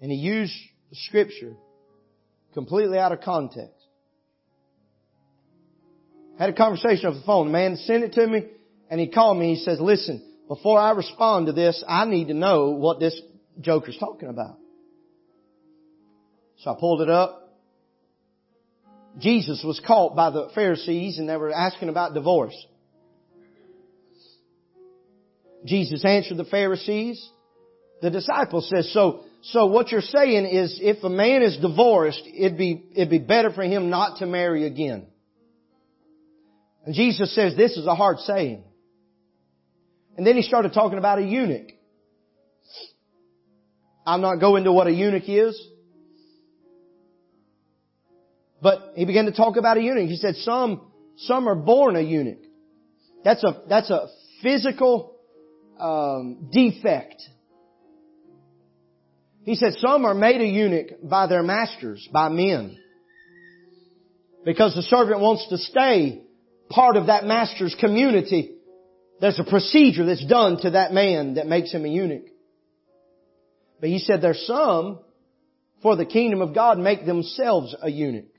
And 0.00 0.10
he 0.10 0.18
used 0.18 0.54
the 0.90 0.96
scripture 0.96 1.54
completely 2.54 2.98
out 2.98 3.10
of 3.10 3.22
context. 3.22 3.74
Had 6.38 6.50
a 6.50 6.52
conversation 6.52 7.06
over 7.06 7.18
the 7.18 7.24
phone. 7.24 7.46
The 7.46 7.52
man 7.52 7.76
sent 7.76 8.04
it 8.04 8.12
to 8.12 8.26
me 8.26 8.46
and 8.88 9.00
he 9.00 9.08
called 9.08 9.36
me. 9.36 9.54
He 9.54 9.64
says, 9.64 9.80
listen, 9.80 10.31
before 10.48 10.78
I 10.78 10.90
respond 10.92 11.46
to 11.46 11.52
this, 11.52 11.82
I 11.86 12.04
need 12.04 12.28
to 12.28 12.34
know 12.34 12.70
what 12.70 13.00
this 13.00 13.18
joker's 13.60 13.96
talking 13.98 14.28
about. 14.28 14.58
So 16.58 16.70
I 16.70 16.76
pulled 16.78 17.00
it 17.02 17.10
up. 17.10 17.38
Jesus 19.18 19.62
was 19.64 19.80
caught 19.86 20.16
by 20.16 20.30
the 20.30 20.48
Pharisees 20.54 21.18
and 21.18 21.28
they 21.28 21.36
were 21.36 21.52
asking 21.52 21.88
about 21.88 22.14
divorce. 22.14 22.56
Jesus 25.64 26.04
answered 26.04 26.38
the 26.38 26.44
Pharisees. 26.44 27.28
The 28.00 28.10
disciple 28.10 28.62
says, 28.62 28.92
so, 28.92 29.24
so 29.42 29.66
what 29.66 29.92
you're 29.92 30.00
saying 30.00 30.46
is 30.46 30.78
if 30.82 31.04
a 31.04 31.08
man 31.08 31.42
is 31.42 31.56
divorced, 31.58 32.22
it'd 32.26 32.58
be, 32.58 32.84
it'd 32.94 33.10
be 33.10 33.18
better 33.18 33.52
for 33.52 33.62
him 33.62 33.90
not 33.90 34.18
to 34.18 34.26
marry 34.26 34.66
again. 34.66 35.06
And 36.84 36.94
Jesus 36.94 37.32
says 37.34 37.56
this 37.56 37.76
is 37.76 37.86
a 37.86 37.94
hard 37.94 38.18
saying. 38.18 38.64
And 40.16 40.26
then 40.26 40.36
he 40.36 40.42
started 40.42 40.72
talking 40.72 40.98
about 40.98 41.18
a 41.18 41.22
eunuch. 41.22 41.72
I'm 44.06 44.20
not 44.20 44.40
going 44.40 44.64
to 44.64 44.72
what 44.72 44.86
a 44.86 44.92
eunuch 44.92 45.28
is. 45.28 45.60
But 48.60 48.92
he 48.94 49.04
began 49.04 49.24
to 49.24 49.32
talk 49.32 49.56
about 49.56 49.76
a 49.76 49.82
eunuch. 49.82 50.08
He 50.08 50.16
said 50.16 50.36
some, 50.36 50.92
some 51.16 51.48
are 51.48 51.54
born 51.54 51.96
a 51.96 52.00
eunuch. 52.00 52.42
That's 53.24 53.42
a, 53.42 53.62
that's 53.68 53.90
a 53.90 54.08
physical 54.42 55.16
um, 55.80 56.48
defect. 56.52 57.22
He 59.44 59.56
said 59.56 59.74
some 59.78 60.04
are 60.04 60.14
made 60.14 60.40
a 60.40 60.46
eunuch 60.46 60.90
by 61.02 61.26
their 61.26 61.42
masters, 61.42 62.08
by 62.12 62.28
men. 62.28 62.78
Because 64.44 64.74
the 64.74 64.82
servant 64.82 65.20
wants 65.20 65.48
to 65.48 65.58
stay 65.58 66.22
part 66.68 66.96
of 66.96 67.06
that 67.06 67.24
master's 67.24 67.76
community. 67.78 68.56
There's 69.22 69.38
a 69.38 69.44
procedure 69.44 70.04
that's 70.04 70.26
done 70.26 70.56
to 70.62 70.70
that 70.70 70.92
man 70.92 71.34
that 71.34 71.46
makes 71.46 71.72
him 71.72 71.84
a 71.84 71.88
eunuch. 71.88 72.26
But 73.80 73.88
he 73.88 74.00
said 74.00 74.20
there's 74.20 74.44
some 74.48 74.98
for 75.80 75.94
the 75.94 76.04
kingdom 76.04 76.42
of 76.42 76.56
God 76.56 76.76
make 76.76 77.06
themselves 77.06 77.72
a 77.80 77.88
eunuch. 77.88 78.34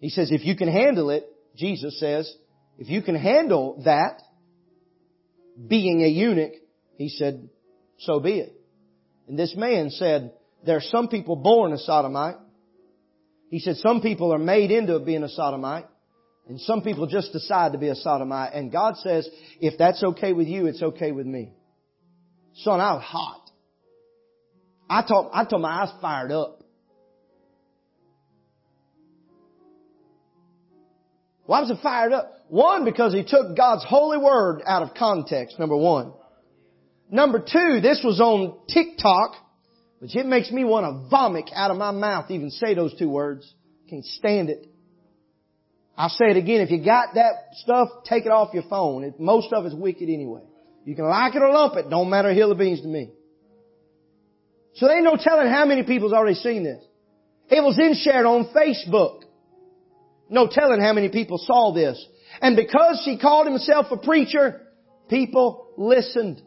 He 0.00 0.08
says 0.08 0.30
if 0.32 0.46
you 0.46 0.56
can 0.56 0.68
handle 0.68 1.10
it, 1.10 1.26
Jesus 1.56 2.00
says, 2.00 2.34
if 2.78 2.88
you 2.88 3.02
can 3.02 3.16
handle 3.16 3.82
that, 3.84 4.22
being 5.66 6.02
a 6.02 6.08
eunuch, 6.08 6.54
he 6.96 7.10
said, 7.10 7.50
so 7.98 8.18
be 8.18 8.38
it. 8.38 8.58
And 9.28 9.38
this 9.38 9.54
man 9.58 9.90
said, 9.90 10.32
there 10.64 10.78
are 10.78 10.80
some 10.80 11.08
people 11.08 11.36
born 11.36 11.74
a 11.74 11.78
sodomite. 11.78 12.36
He 13.50 13.58
said 13.58 13.76
some 13.76 14.00
people 14.00 14.32
are 14.32 14.38
made 14.38 14.70
into 14.70 14.98
being 15.00 15.22
a 15.22 15.28
sodomite. 15.28 15.84
And 16.48 16.58
some 16.60 16.80
people 16.80 17.06
just 17.06 17.32
decide 17.32 17.72
to 17.72 17.78
be 17.78 17.88
a 17.88 17.94
sodomite. 17.94 18.54
And 18.54 18.72
God 18.72 18.96
says, 18.96 19.28
if 19.60 19.78
that's 19.78 20.02
okay 20.02 20.32
with 20.32 20.48
you, 20.48 20.66
it's 20.66 20.82
okay 20.82 21.12
with 21.12 21.26
me. 21.26 21.52
Son, 22.54 22.80
I 22.80 22.94
was 22.94 23.02
hot. 23.02 23.50
I 24.88 25.02
told, 25.06 25.30
I 25.32 25.44
told 25.44 25.60
my 25.60 25.82
eyes 25.82 25.90
fired 26.00 26.32
up. 26.32 26.62
Why 31.44 31.60
was 31.60 31.70
it 31.70 31.78
fired 31.82 32.12
up? 32.12 32.32
One, 32.48 32.86
because 32.86 33.12
he 33.12 33.24
took 33.24 33.56
God's 33.56 33.84
holy 33.86 34.18
word 34.18 34.62
out 34.66 34.82
of 34.82 34.94
context, 34.94 35.58
number 35.58 35.76
one. 35.76 36.14
Number 37.10 37.40
two, 37.40 37.80
this 37.82 38.00
was 38.02 38.20
on 38.20 38.58
TikTok, 38.68 39.32
which 39.98 40.16
it 40.16 40.26
makes 40.26 40.50
me 40.50 40.64
want 40.64 40.84
to 40.84 41.10
vomit 41.10 41.50
out 41.54 41.70
of 41.70 41.76
my 41.76 41.90
mouth 41.90 42.30
even 42.30 42.50
say 42.50 42.74
those 42.74 42.94
two 42.98 43.08
words. 43.08 43.50
Can't 43.90 44.04
stand 44.04 44.50
it. 44.50 44.66
I'll 45.98 46.08
say 46.08 46.26
it 46.26 46.36
again. 46.36 46.60
If 46.60 46.70
you 46.70 46.82
got 46.82 47.14
that 47.14 47.32
stuff, 47.54 47.88
take 48.08 48.24
it 48.24 48.30
off 48.30 48.54
your 48.54 48.62
phone. 48.70 49.02
It, 49.02 49.18
most 49.18 49.52
of 49.52 49.66
it's 49.66 49.74
wicked 49.74 50.08
anyway. 50.08 50.42
You 50.84 50.94
can 50.94 51.06
like 51.06 51.34
it 51.34 51.42
or 51.42 51.52
lump 51.52 51.74
it. 51.74 51.90
Don't 51.90 52.08
matter 52.08 52.30
a 52.30 52.34
hill 52.34 52.52
of 52.52 52.58
beans 52.58 52.80
to 52.82 52.86
me. 52.86 53.10
So 54.76 54.86
there 54.86 54.94
ain't 54.94 55.04
no 55.04 55.16
telling 55.20 55.48
how 55.48 55.64
many 55.66 55.82
people's 55.82 56.12
already 56.12 56.36
seen 56.36 56.62
this. 56.62 56.82
It 57.50 57.64
was 57.64 57.76
then 57.76 57.94
shared 57.94 58.26
on 58.26 58.48
Facebook. 58.54 59.22
No 60.30 60.46
telling 60.48 60.80
how 60.80 60.92
many 60.92 61.08
people 61.08 61.36
saw 61.36 61.74
this. 61.74 62.02
And 62.40 62.54
because 62.54 63.02
he 63.04 63.18
called 63.18 63.48
himself 63.48 63.86
a 63.90 63.96
preacher, 63.96 64.60
people 65.10 65.72
listened. 65.76 66.40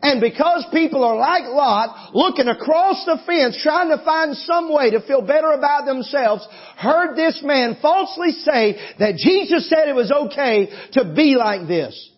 And 0.00 0.20
because 0.20 0.66
people 0.72 1.04
are 1.04 1.16
like 1.16 1.44
Lot, 1.44 2.14
looking 2.14 2.48
across 2.48 3.04
the 3.04 3.18
fence, 3.26 3.60
trying 3.62 3.90
to 3.90 4.02
find 4.04 4.36
some 4.36 4.72
way 4.72 4.90
to 4.90 5.00
feel 5.06 5.22
better 5.22 5.52
about 5.52 5.84
themselves, 5.84 6.46
heard 6.76 7.14
this 7.16 7.40
man 7.44 7.76
falsely 7.82 8.30
say 8.30 8.78
that 8.98 9.16
Jesus 9.16 9.68
said 9.68 9.88
it 9.88 9.94
was 9.94 10.10
okay 10.10 10.68
to 10.92 11.12
be 11.14 11.36
like 11.36 11.68
this. 11.68 12.10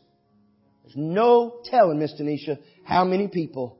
There's 0.84 0.96
no 0.96 1.60
telling, 1.64 1.98
Miss 1.98 2.14
Tanisha, 2.20 2.58
how 2.84 3.04
many 3.04 3.28
people 3.28 3.78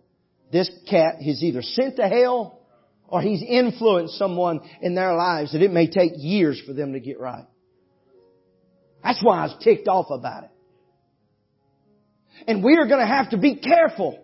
this 0.53 0.71
cat 0.89 1.17
has 1.25 1.43
either 1.43 1.63
sent 1.63 1.97
to 1.97 2.09
hell 2.09 2.61
or 3.09 3.21
he's 3.21 3.43
influenced 3.43 4.15
someone 4.15 4.61
in 4.81 4.95
their 4.95 5.15
lives 5.15 5.53
that 5.53 5.63
it 5.63 5.73
may 5.73 5.89
take 5.89 6.13
years 6.17 6.61
for 6.67 6.73
them 6.73 6.93
to 6.95 7.01
get 7.01 7.21
right. 7.21 7.47
That's 9.03 9.23
why 9.23 9.41
I 9.41 9.43
was 9.45 9.57
ticked 9.63 9.89
off 9.89 10.07
about 10.11 10.45
it. 10.45 10.51
And 12.47 12.63
we 12.63 12.77
are 12.77 12.87
going 12.87 13.01
to 13.01 13.07
have 13.07 13.31
to 13.31 13.39
be 13.39 13.57
careful. 13.57 14.19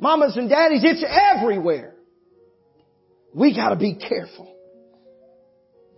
Mamas 0.00 0.36
and 0.36 0.48
daddies, 0.48 0.82
it's 0.84 1.04
everywhere. 1.36 1.94
We 3.34 3.54
got 3.54 3.70
to 3.70 3.76
be 3.76 3.96
careful. 3.96 4.54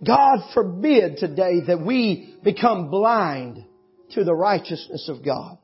God 0.05 0.39
forbid 0.53 1.17
today 1.17 1.61
that 1.67 1.83
we 1.83 2.35
become 2.43 2.89
blind 2.89 3.63
to 4.11 4.23
the 4.23 4.33
righteousness 4.33 5.09
of 5.09 5.25
God. 5.25 5.57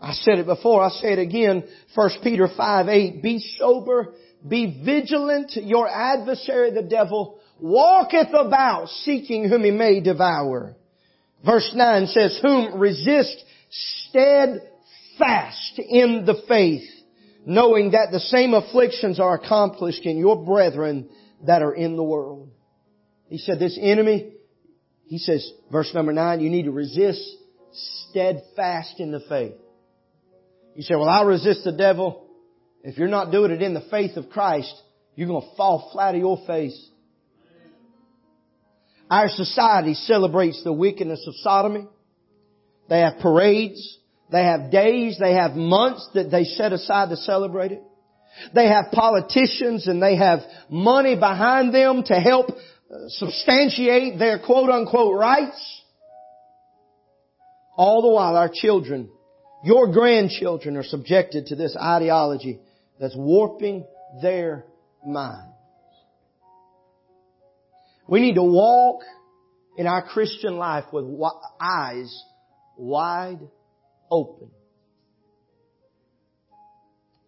I 0.00 0.12
said 0.12 0.38
it 0.38 0.46
before, 0.46 0.82
I 0.82 0.90
say 0.90 1.14
it 1.14 1.18
again, 1.18 1.64
1 1.94 2.10
Peter 2.22 2.48
5, 2.54 2.88
8, 2.88 3.22
be 3.22 3.40
sober, 3.58 4.14
be 4.46 4.82
vigilant, 4.84 5.52
your 5.56 5.88
adversary 5.88 6.70
the 6.70 6.82
devil 6.82 7.40
walketh 7.58 8.28
about 8.32 8.88
seeking 8.88 9.48
whom 9.48 9.64
he 9.64 9.72
may 9.72 10.00
devour. 10.00 10.76
Verse 11.44 11.70
9 11.74 12.06
says, 12.06 12.38
whom 12.42 12.78
resist 12.78 13.44
steadfast 13.70 14.62
in 15.78 16.24
the 16.26 16.42
faith, 16.46 16.88
knowing 17.44 17.92
that 17.92 18.08
the 18.12 18.20
same 18.20 18.54
afflictions 18.54 19.20
are 19.20 19.34
accomplished 19.34 20.04
in 20.04 20.18
your 20.18 20.44
brethren 20.44 21.08
that 21.46 21.62
are 21.62 21.74
in 21.74 21.96
the 21.96 22.02
world. 22.02 22.50
He 23.28 23.38
said 23.38 23.58
this 23.58 23.78
enemy, 23.80 24.32
he 25.06 25.18
says, 25.18 25.50
verse 25.70 25.92
number 25.94 26.12
9, 26.12 26.40
you 26.40 26.50
need 26.50 26.64
to 26.64 26.72
resist 26.72 27.22
steadfast 28.08 29.00
in 29.00 29.10
the 29.10 29.20
faith. 29.28 29.54
You 30.74 30.82
say, 30.82 30.94
well, 30.94 31.08
I'll 31.08 31.26
resist 31.26 31.64
the 31.64 31.72
devil. 31.72 32.26
If 32.84 32.98
you're 32.98 33.08
not 33.08 33.32
doing 33.32 33.50
it 33.50 33.62
in 33.62 33.74
the 33.74 33.84
faith 33.90 34.16
of 34.16 34.30
Christ, 34.30 34.72
you're 35.16 35.28
going 35.28 35.42
to 35.42 35.56
fall 35.56 35.90
flat 35.92 36.14
on 36.14 36.20
your 36.20 36.38
face. 36.46 36.90
Our 39.10 39.28
society 39.28 39.94
celebrates 39.94 40.62
the 40.62 40.72
wickedness 40.72 41.24
of 41.26 41.34
sodomy. 41.36 41.88
They 42.88 43.00
have 43.00 43.18
parades. 43.20 43.98
They 44.30 44.44
have 44.44 44.70
days. 44.70 45.18
They 45.18 45.34
have 45.34 45.52
months 45.52 46.08
that 46.14 46.30
they 46.30 46.44
set 46.44 46.72
aside 46.72 47.10
to 47.10 47.16
celebrate 47.16 47.72
it. 47.72 47.82
They 48.54 48.68
have 48.68 48.92
politicians 48.92 49.88
and 49.88 50.02
they 50.02 50.16
have 50.16 50.40
money 50.70 51.16
behind 51.16 51.74
them 51.74 52.02
to 52.04 52.14
help 52.14 52.50
uh, 52.50 53.08
substantiate 53.08 54.18
their 54.18 54.38
quote 54.38 54.70
unquote 54.70 55.18
rights. 55.18 55.82
All 57.76 58.02
the 58.02 58.08
while 58.08 58.36
our 58.36 58.50
children, 58.52 59.10
your 59.64 59.92
grandchildren 59.92 60.76
are 60.76 60.84
subjected 60.84 61.46
to 61.46 61.56
this 61.56 61.76
ideology 61.76 62.60
that's 63.00 63.16
warping 63.16 63.86
their 64.22 64.64
minds. 65.06 65.54
We 68.08 68.20
need 68.20 68.34
to 68.34 68.42
walk 68.42 69.02
in 69.76 69.86
our 69.86 70.02
Christian 70.02 70.56
life 70.56 70.84
with 70.92 71.04
eyes 71.60 72.24
wide 72.78 73.40
open. 74.10 74.50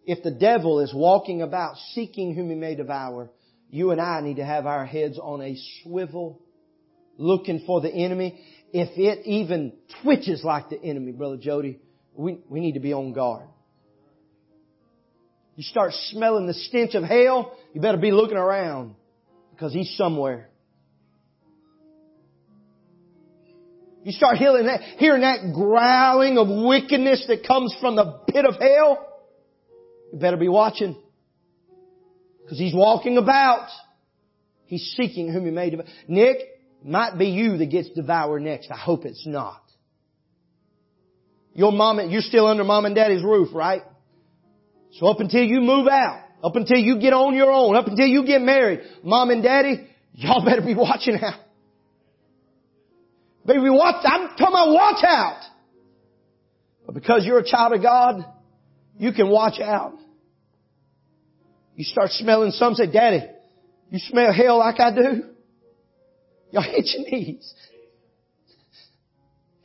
If 0.05 0.23
the 0.23 0.31
devil 0.31 0.79
is 0.79 0.93
walking 0.93 1.41
about 1.41 1.75
seeking 1.93 2.33
whom 2.33 2.49
he 2.49 2.55
may 2.55 2.75
devour, 2.75 3.29
you 3.69 3.91
and 3.91 4.01
I 4.01 4.21
need 4.21 4.37
to 4.37 4.45
have 4.45 4.65
our 4.65 4.85
heads 4.85 5.19
on 5.21 5.41
a 5.41 5.57
swivel 5.83 6.41
looking 7.17 7.63
for 7.65 7.81
the 7.81 7.89
enemy. 7.89 8.43
If 8.73 8.97
it 8.97 9.25
even 9.25 9.73
twitches 10.01 10.43
like 10.43 10.69
the 10.69 10.81
enemy, 10.81 11.11
Brother 11.11 11.37
Jody, 11.37 11.79
we, 12.15 12.39
we 12.49 12.59
need 12.59 12.73
to 12.73 12.79
be 12.79 12.93
on 12.93 13.13
guard. 13.13 13.47
You 15.55 15.63
start 15.63 15.91
smelling 16.09 16.47
the 16.47 16.53
stench 16.53 16.95
of 16.95 17.03
hell, 17.03 17.55
you 17.73 17.81
better 17.81 17.97
be 17.97 18.11
looking 18.11 18.37
around 18.37 18.95
because 19.51 19.73
he's 19.73 19.95
somewhere. 19.95 20.49
You 24.03 24.11
start 24.11 24.37
hearing 24.37 24.65
that, 24.65 24.81
hearing 24.97 25.21
that 25.21 25.53
growling 25.53 26.37
of 26.37 26.47
wickedness 26.47 27.25
that 27.27 27.45
comes 27.45 27.75
from 27.79 27.95
the 27.95 28.19
pit 28.27 28.45
of 28.45 28.55
hell. 28.59 29.07
You 30.11 30.19
better 30.19 30.37
be 30.37 30.49
watching. 30.49 30.95
Because 32.43 32.57
he's 32.57 32.73
walking 32.73 33.17
about. 33.17 33.67
He's 34.65 34.93
seeking 34.97 35.31
whom 35.31 35.45
he 35.45 35.51
may 35.51 35.69
devour. 35.69 35.85
Nick, 36.07 36.37
might 36.83 37.17
be 37.17 37.27
you 37.27 37.57
that 37.57 37.67
gets 37.67 37.89
devoured 37.89 38.41
next. 38.41 38.71
I 38.71 38.77
hope 38.77 39.05
it's 39.05 39.25
not. 39.27 39.61
Your 41.53 41.71
mom, 41.71 41.99
you're 42.09 42.21
still 42.21 42.47
under 42.47 42.63
mom 42.63 42.85
and 42.85 42.95
daddy's 42.95 43.23
roof, 43.23 43.49
right? 43.53 43.83
So 44.93 45.07
up 45.07 45.19
until 45.19 45.43
you 45.43 45.61
move 45.61 45.87
out, 45.87 46.23
up 46.43 46.55
until 46.55 46.77
you 46.77 46.99
get 46.99 47.13
on 47.13 47.35
your 47.35 47.51
own, 47.51 47.75
up 47.75 47.87
until 47.87 48.07
you 48.07 48.25
get 48.25 48.41
married, 48.41 48.81
mom 49.03 49.29
and 49.29 49.43
daddy, 49.43 49.87
y'all 50.13 50.43
better 50.43 50.61
be 50.61 50.73
watching 50.75 51.19
out. 51.21 51.39
Baby, 53.45 53.69
watch, 53.69 54.03
I'm 54.03 54.29
talking 54.29 54.47
about 54.47 54.73
watch 54.73 55.03
out. 55.03 55.41
But 56.85 56.95
because 56.95 57.25
you're 57.25 57.39
a 57.39 57.45
child 57.45 57.73
of 57.73 57.81
God, 57.81 58.25
you 58.97 59.11
can 59.13 59.29
watch 59.29 59.59
out. 59.59 59.93
You 61.75 61.85
start 61.85 62.09
smelling, 62.11 62.51
some 62.51 62.75
say, 62.75 62.91
Daddy, 62.91 63.25
you 63.89 63.99
smell 63.99 64.31
hell 64.33 64.59
like 64.59 64.79
I 64.79 64.93
do? 64.93 65.23
Y'all 66.51 66.61
hit 66.61 66.89
your 66.93 67.09
knees. 67.09 67.53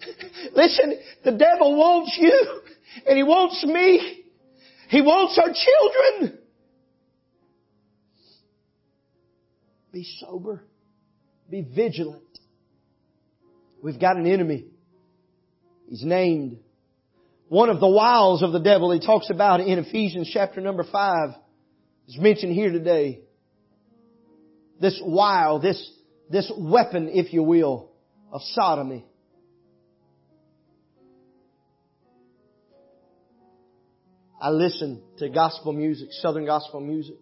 Listen, 0.55 0.99
the 1.25 1.33
devil 1.33 1.77
wants 1.77 2.17
you, 2.19 2.61
and 3.07 3.17
he 3.17 3.25
wants 3.25 3.65
me. 3.65 4.25
He 4.89 5.03
wants 5.03 5.39
our 5.39 5.53
children. 5.53 6.39
Be 9.93 10.07
sober. 10.21 10.63
Be 11.51 11.63
vigilant. 11.63 12.26
We've 13.87 14.01
got 14.01 14.17
an 14.17 14.27
enemy. 14.27 14.65
He's 15.89 16.03
named. 16.03 16.59
One 17.49 17.69
of 17.69 17.79
the 17.79 17.87
wiles 17.87 18.43
of 18.43 18.51
the 18.51 18.59
devil 18.59 18.91
he 18.91 18.99
talks 18.99 19.31
about 19.31 19.61
in 19.61 19.79
Ephesians 19.79 20.29
chapter 20.35 20.61
number 20.61 20.83
5 20.83 21.29
is 22.09 22.19
mentioned 22.19 22.53
here 22.53 22.73
today. 22.73 23.21
This 24.81 25.01
wile, 25.05 25.61
this, 25.61 25.89
this 26.29 26.51
weapon, 26.59 27.11
if 27.13 27.33
you 27.33 27.45
will, 27.45 27.93
of 28.33 28.41
sodomy. 28.55 29.07
I 34.41 34.51
listen 34.51 35.01
to 35.19 35.29
gospel 35.29 35.73
music, 35.73 36.09
Southern 36.11 36.45
gospel 36.45 36.81
music. 36.81 37.19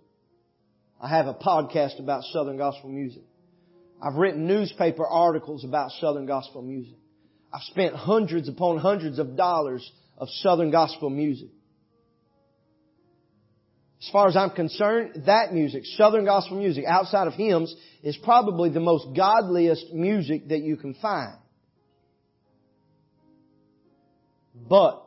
I 0.98 1.10
have 1.10 1.26
a 1.26 1.34
podcast 1.34 1.98
about 1.98 2.22
Southern 2.32 2.56
gospel 2.56 2.88
music. 2.88 3.24
I've 4.02 4.14
written 4.14 4.46
newspaper 4.46 5.06
articles 5.06 5.64
about 5.64 5.90
Southern 6.00 6.26
gospel 6.26 6.62
music. 6.62 6.96
I've 7.52 7.62
spent 7.62 7.94
hundreds 7.94 8.48
upon 8.48 8.78
hundreds 8.78 9.18
of 9.18 9.36
dollars 9.36 9.88
of 10.18 10.28
Southern 10.28 10.70
gospel 10.70 11.10
music. 11.10 11.48
As 14.02 14.10
far 14.10 14.28
as 14.28 14.36
I'm 14.36 14.50
concerned, 14.50 15.22
that 15.26 15.54
music, 15.54 15.84
Southern 15.96 16.26
gospel 16.26 16.58
music, 16.58 16.84
outside 16.86 17.26
of 17.26 17.32
hymns, 17.34 17.74
is 18.02 18.16
probably 18.18 18.68
the 18.68 18.80
most 18.80 19.16
godliest 19.16 19.92
music 19.92 20.48
that 20.48 20.60
you 20.60 20.76
can 20.76 20.94
find. 20.94 21.38
But, 24.68 25.02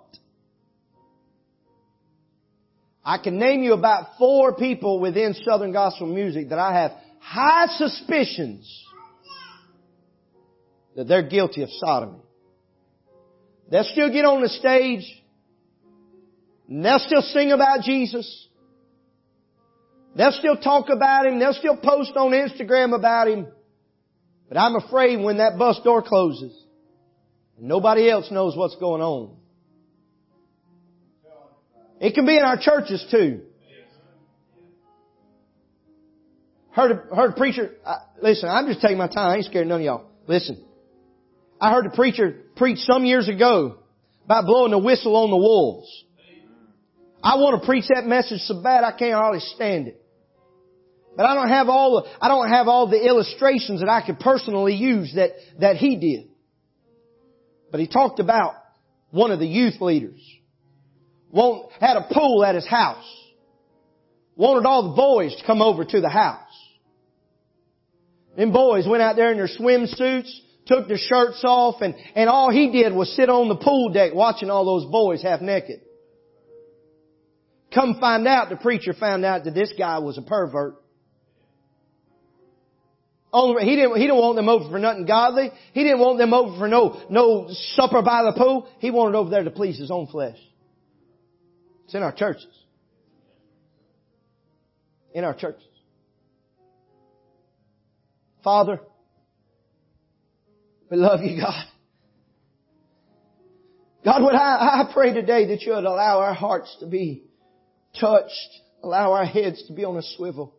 I 3.05 3.19
can 3.19 3.37
name 3.37 3.61
you 3.61 3.73
about 3.73 4.17
four 4.17 4.55
people 4.55 4.99
within 4.99 5.35
Southern 5.45 5.71
gospel 5.71 6.07
music 6.07 6.49
that 6.49 6.59
I 6.59 6.73
have 6.73 6.91
high 7.19 7.67
suspicions 7.67 8.85
that 10.95 11.07
they're 11.07 11.27
guilty 11.27 11.61
of 11.63 11.69
sodomy. 11.71 12.19
They'll 13.69 13.83
still 13.83 14.11
get 14.11 14.25
on 14.25 14.41
the 14.41 14.49
stage 14.49 15.05
and 16.67 16.83
they'll 16.83 16.99
still 16.99 17.21
sing 17.21 17.51
about 17.51 17.81
Jesus. 17.81 18.47
They'll 20.15 20.31
still 20.31 20.57
talk 20.57 20.89
about 20.89 21.27
Him. 21.27 21.39
They'll 21.39 21.53
still 21.53 21.77
post 21.77 22.13
on 22.15 22.31
Instagram 22.31 22.95
about 22.95 23.27
Him. 23.27 23.47
But 24.49 24.57
I'm 24.57 24.75
afraid 24.75 25.19
when 25.21 25.37
that 25.37 25.57
bus 25.57 25.79
door 25.83 26.01
closes 26.01 26.53
nobody 27.59 28.09
else 28.09 28.29
knows 28.31 28.55
what's 28.55 28.75
going 28.75 29.01
on. 29.01 29.35
It 31.99 32.13
can 32.13 32.25
be 32.25 32.37
in 32.37 32.43
our 32.43 32.57
churches 32.59 33.05
too. 33.09 33.41
Heard 36.77 36.91
a, 36.91 37.15
heard 37.15 37.31
a 37.31 37.35
preacher, 37.35 37.71
uh, 37.83 37.95
listen, 38.21 38.47
I'm 38.47 38.67
just 38.67 38.81
taking 38.81 38.99
my 38.99 39.07
time. 39.07 39.31
I 39.31 39.35
ain't 39.37 39.45
scared 39.45 39.63
of 39.63 39.69
none 39.69 39.79
of 39.79 39.85
y'all. 39.85 40.05
Listen. 40.27 40.63
I 41.59 41.71
heard 41.71 41.87
a 41.87 41.89
preacher 41.89 42.35
preach 42.55 42.77
some 42.77 43.03
years 43.03 43.27
ago 43.27 43.79
about 44.25 44.45
blowing 44.45 44.69
the 44.69 44.77
whistle 44.77 45.15
on 45.15 45.31
the 45.31 45.37
wolves. 45.37 45.87
I 47.23 47.37
want 47.37 47.59
to 47.59 47.65
preach 47.65 47.85
that 47.91 48.05
message 48.05 48.41
so 48.41 48.61
bad 48.61 48.83
I 48.83 48.91
can't 48.91 49.15
hardly 49.15 49.39
stand 49.39 49.87
it. 49.87 49.99
But 51.15 51.25
I 51.25 51.33
don't 51.33 51.49
have 51.49 51.67
all 51.67 52.03
the, 52.03 52.23
I 52.23 52.27
don't 52.27 52.47
have 52.47 52.67
all 52.67 52.87
the 52.87 53.03
illustrations 53.03 53.79
that 53.79 53.89
I 53.89 54.05
could 54.05 54.19
personally 54.19 54.75
use 54.75 55.13
that, 55.15 55.31
that 55.59 55.77
he 55.77 55.95
did. 55.95 56.27
But 57.71 57.79
he 57.79 57.87
talked 57.87 58.19
about 58.19 58.53
one 59.09 59.31
of 59.31 59.39
the 59.39 59.47
youth 59.47 59.81
leaders. 59.81 60.21
Had 61.33 61.97
a 61.97 62.07
pool 62.13 62.45
at 62.45 62.53
his 62.53 62.67
house. 62.67 63.03
Wanted 64.35 64.67
all 64.67 64.89
the 64.91 64.95
boys 64.95 65.35
to 65.37 65.43
come 65.43 65.63
over 65.63 65.83
to 65.83 66.01
the 66.01 66.09
house. 66.09 66.46
Them 68.37 68.51
boys 68.51 68.87
went 68.87 69.01
out 69.01 69.15
there 69.15 69.31
in 69.31 69.37
their 69.37 69.47
swimsuits, 69.47 70.31
took 70.67 70.87
their 70.87 70.99
shirts 70.99 71.41
off, 71.43 71.81
and, 71.81 71.95
and 72.15 72.29
all 72.29 72.51
he 72.51 72.71
did 72.71 72.93
was 72.93 73.13
sit 73.15 73.29
on 73.29 73.49
the 73.49 73.55
pool 73.55 73.89
deck 73.89 74.13
watching 74.13 74.51
all 74.51 74.63
those 74.63 74.89
boys 74.89 75.23
half 75.23 75.41
naked. 75.41 75.81
Come 77.73 77.97
find 77.99 78.27
out, 78.27 78.49
the 78.49 78.55
preacher 78.55 78.93
found 78.93 79.25
out 79.25 79.43
that 79.43 79.55
this 79.55 79.73
guy 79.77 79.97
was 79.99 80.19
a 80.19 80.21
pervert. 80.21 80.75
He 83.33 83.75
didn't, 83.75 83.95
he 83.95 84.03
didn't 84.03 84.17
want 84.17 84.35
them 84.35 84.49
over 84.49 84.69
for 84.69 84.79
nothing 84.79 85.05
godly. 85.05 85.51
He 85.73 85.83
didn't 85.83 85.99
want 85.99 86.17
them 86.17 86.33
over 86.33 86.57
for 86.57 86.67
no, 86.67 87.03
no 87.09 87.47
supper 87.75 88.01
by 88.01 88.23
the 88.23 88.33
pool. 88.37 88.69
He 88.79 88.89
wanted 88.89 89.17
over 89.17 89.29
there 89.29 89.43
to 89.43 89.51
please 89.51 89.77
his 89.77 89.91
own 89.91 90.07
flesh. 90.07 90.37
It's 91.85 91.93
in 91.93 92.03
our 92.03 92.13
churches. 92.13 92.47
In 95.13 95.23
our 95.23 95.33
churches. 95.33 95.66
Father, 98.47 98.79
we 100.89 100.95
love 100.95 101.19
you, 101.21 101.41
God. 101.41 101.65
God, 104.05 104.23
would 104.23 104.35
I, 104.35 104.85
I 104.87 104.93
pray 104.93 105.11
today 105.13 105.47
that 105.47 105.63
you 105.63 105.73
would 105.73 105.83
allow 105.83 106.19
our 106.19 106.33
hearts 106.33 106.73
to 106.79 106.87
be 106.87 107.25
touched, 107.99 108.31
allow 108.81 109.11
our 109.11 109.25
heads 109.25 109.61
to 109.67 109.73
be 109.73 109.83
on 109.83 109.97
a 109.97 110.01
swivel. 110.15 110.55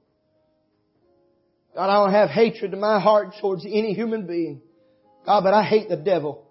God, 1.74 1.88
I 1.88 2.04
don't 2.04 2.12
have 2.12 2.28
hatred 2.28 2.74
in 2.74 2.80
my 2.80 3.00
heart 3.00 3.28
towards 3.40 3.64
any 3.64 3.94
human 3.94 4.26
being. 4.26 4.60
God, 5.24 5.44
but 5.44 5.54
I 5.54 5.64
hate 5.64 5.88
the 5.88 5.96
devil. 5.96 6.46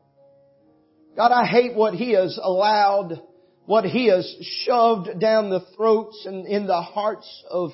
God, 1.15 1.31
I 1.31 1.45
hate 1.45 1.75
what 1.75 1.93
he 1.93 2.13
has 2.13 2.39
allowed, 2.41 3.21
what 3.67 3.85
he 3.85 4.07
has 4.07 4.25
shoved 4.65 5.19
down 5.19 5.51
the 5.51 5.63
throats 5.75 6.25
and 6.25 6.47
in 6.47 6.65
the 6.65 6.81
hearts 6.81 7.43
of 7.47 7.73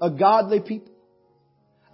a 0.00 0.10
godly 0.10 0.60
people. 0.60 0.93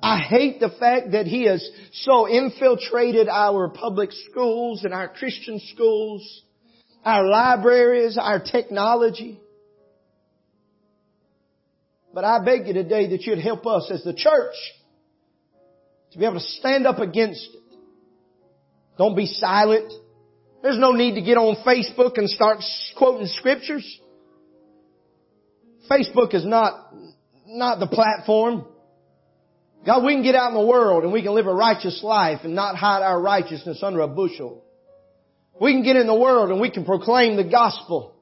I 0.03 0.19
hate 0.19 0.61
the 0.61 0.71
fact 0.71 1.13
that 1.13 1.27
he 1.27 1.45
has 1.45 1.67
so 1.93 2.27
infiltrated 2.27 3.29
our 3.29 3.69
public 3.69 4.11
schools 4.13 4.85
and 4.85 4.95
our 4.95 5.09
Christian 5.09 5.61
schools, 5.75 6.43
our 7.05 7.27
libraries, 7.27 8.17
our 8.19 8.41
technology. 8.41 9.39
But 12.15 12.25
I 12.25 12.43
beg 12.45 12.67
you 12.67 12.73
today 12.73 13.11
that 13.11 13.23
you'd 13.23 13.39
help 13.39 13.67
us 13.67 13.91
as 13.93 14.03
the 14.03 14.15
church 14.15 14.55
to 16.13 16.19
be 16.19 16.25
able 16.25 16.35
to 16.35 16.41
stand 16.41 16.87
up 16.87 16.99
against 16.99 17.49
it. 17.55 17.61
Don't 18.99 19.15
be 19.15 19.27
silent. 19.27 19.93
There's 20.63 20.79
no 20.79 20.93
need 20.93 21.15
to 21.15 21.23
get 21.23 21.37
on 21.37 21.57
Facebook 21.65 22.19
and 22.19 22.29
start 22.29 22.59
quoting 22.97 23.27
scriptures. 23.27 24.01
Facebook 25.91 26.35
is 26.35 26.45
not, 26.45 26.93
not 27.47 27.81
the 27.81 27.87
platform. 27.87 28.67
God, 29.87 30.05
we 30.05 30.13
can 30.13 30.23
get 30.23 30.35
out 30.35 30.49
in 30.49 30.55
the 30.55 30.67
world 30.67 31.05
and 31.05 31.13
we 31.13 31.23
can 31.23 31.35
live 31.35 31.47
a 31.47 31.55
righteous 31.55 32.03
life 32.03 32.41
and 32.45 32.55
not 32.55 32.77
hide 32.77 33.03
our 33.03 33.21
righteousness 33.21 33.83
under 33.83 34.01
a 34.01 34.09
bushel. 34.09 34.63
We 35.61 35.73
can 35.73 35.83
get 35.83 35.97
in 35.97 36.07
the 36.07 36.15
world 36.15 36.51
and 36.51 36.61
we 36.61 36.71
can 36.71 36.85
proclaim 36.85 37.37
the 37.37 37.45
gospel. 37.45 38.15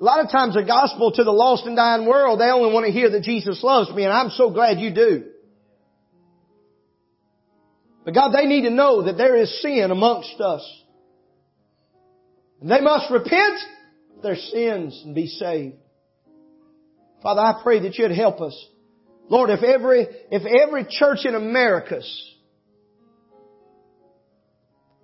A 0.00 0.04
lot 0.04 0.24
of 0.24 0.30
times 0.30 0.54
the 0.54 0.62
gospel 0.62 1.12
to 1.12 1.24
the 1.24 1.30
lost 1.30 1.64
and 1.64 1.76
dying 1.76 2.06
world, 2.06 2.40
they 2.40 2.50
only 2.50 2.72
want 2.72 2.86
to 2.86 2.92
hear 2.92 3.10
that 3.10 3.22
Jesus 3.22 3.62
loves 3.62 3.90
me 3.90 4.04
and 4.04 4.12
I'm 4.12 4.30
so 4.30 4.50
glad 4.50 4.78
you 4.78 4.92
do. 4.92 5.24
But 8.04 8.14
God, 8.14 8.32
they 8.32 8.46
need 8.46 8.62
to 8.62 8.70
know 8.70 9.02
that 9.04 9.16
there 9.16 9.36
is 9.36 9.62
sin 9.62 9.90
amongst 9.90 10.40
us. 10.40 10.82
And 12.60 12.70
they 12.70 12.80
must 12.80 13.10
repent 13.10 13.58
their 14.22 14.36
sins 14.36 15.00
and 15.04 15.14
be 15.14 15.28
saved. 15.28 15.76
Father, 17.22 17.40
I 17.40 17.60
pray 17.62 17.80
that 17.80 17.96
you'd 17.96 18.10
help 18.10 18.40
us. 18.40 18.66
Lord, 19.32 19.48
if 19.48 19.62
every, 19.62 20.06
if 20.30 20.42
every 20.44 20.84
church 20.86 21.20
in 21.24 21.34
America's, 21.34 22.34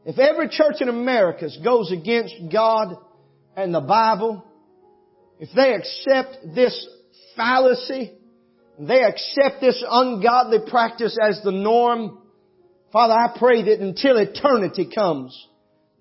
if 0.04 0.18
every 0.18 0.50
church 0.50 0.82
in 0.82 0.90
America's 0.90 1.58
goes 1.64 1.90
against 1.90 2.34
God 2.52 2.98
and 3.56 3.74
the 3.74 3.80
Bible, 3.80 4.44
if 5.40 5.48
they 5.56 5.72
accept 5.72 6.54
this 6.54 6.86
fallacy, 7.38 8.12
they 8.78 9.02
accept 9.02 9.62
this 9.62 9.82
ungodly 9.90 10.58
practice 10.68 11.16
as 11.22 11.40
the 11.42 11.50
norm, 11.50 12.18
Father, 12.92 13.14
I 13.14 13.34
pray 13.38 13.62
that 13.62 13.80
until 13.80 14.18
eternity 14.18 14.90
comes, 14.94 15.48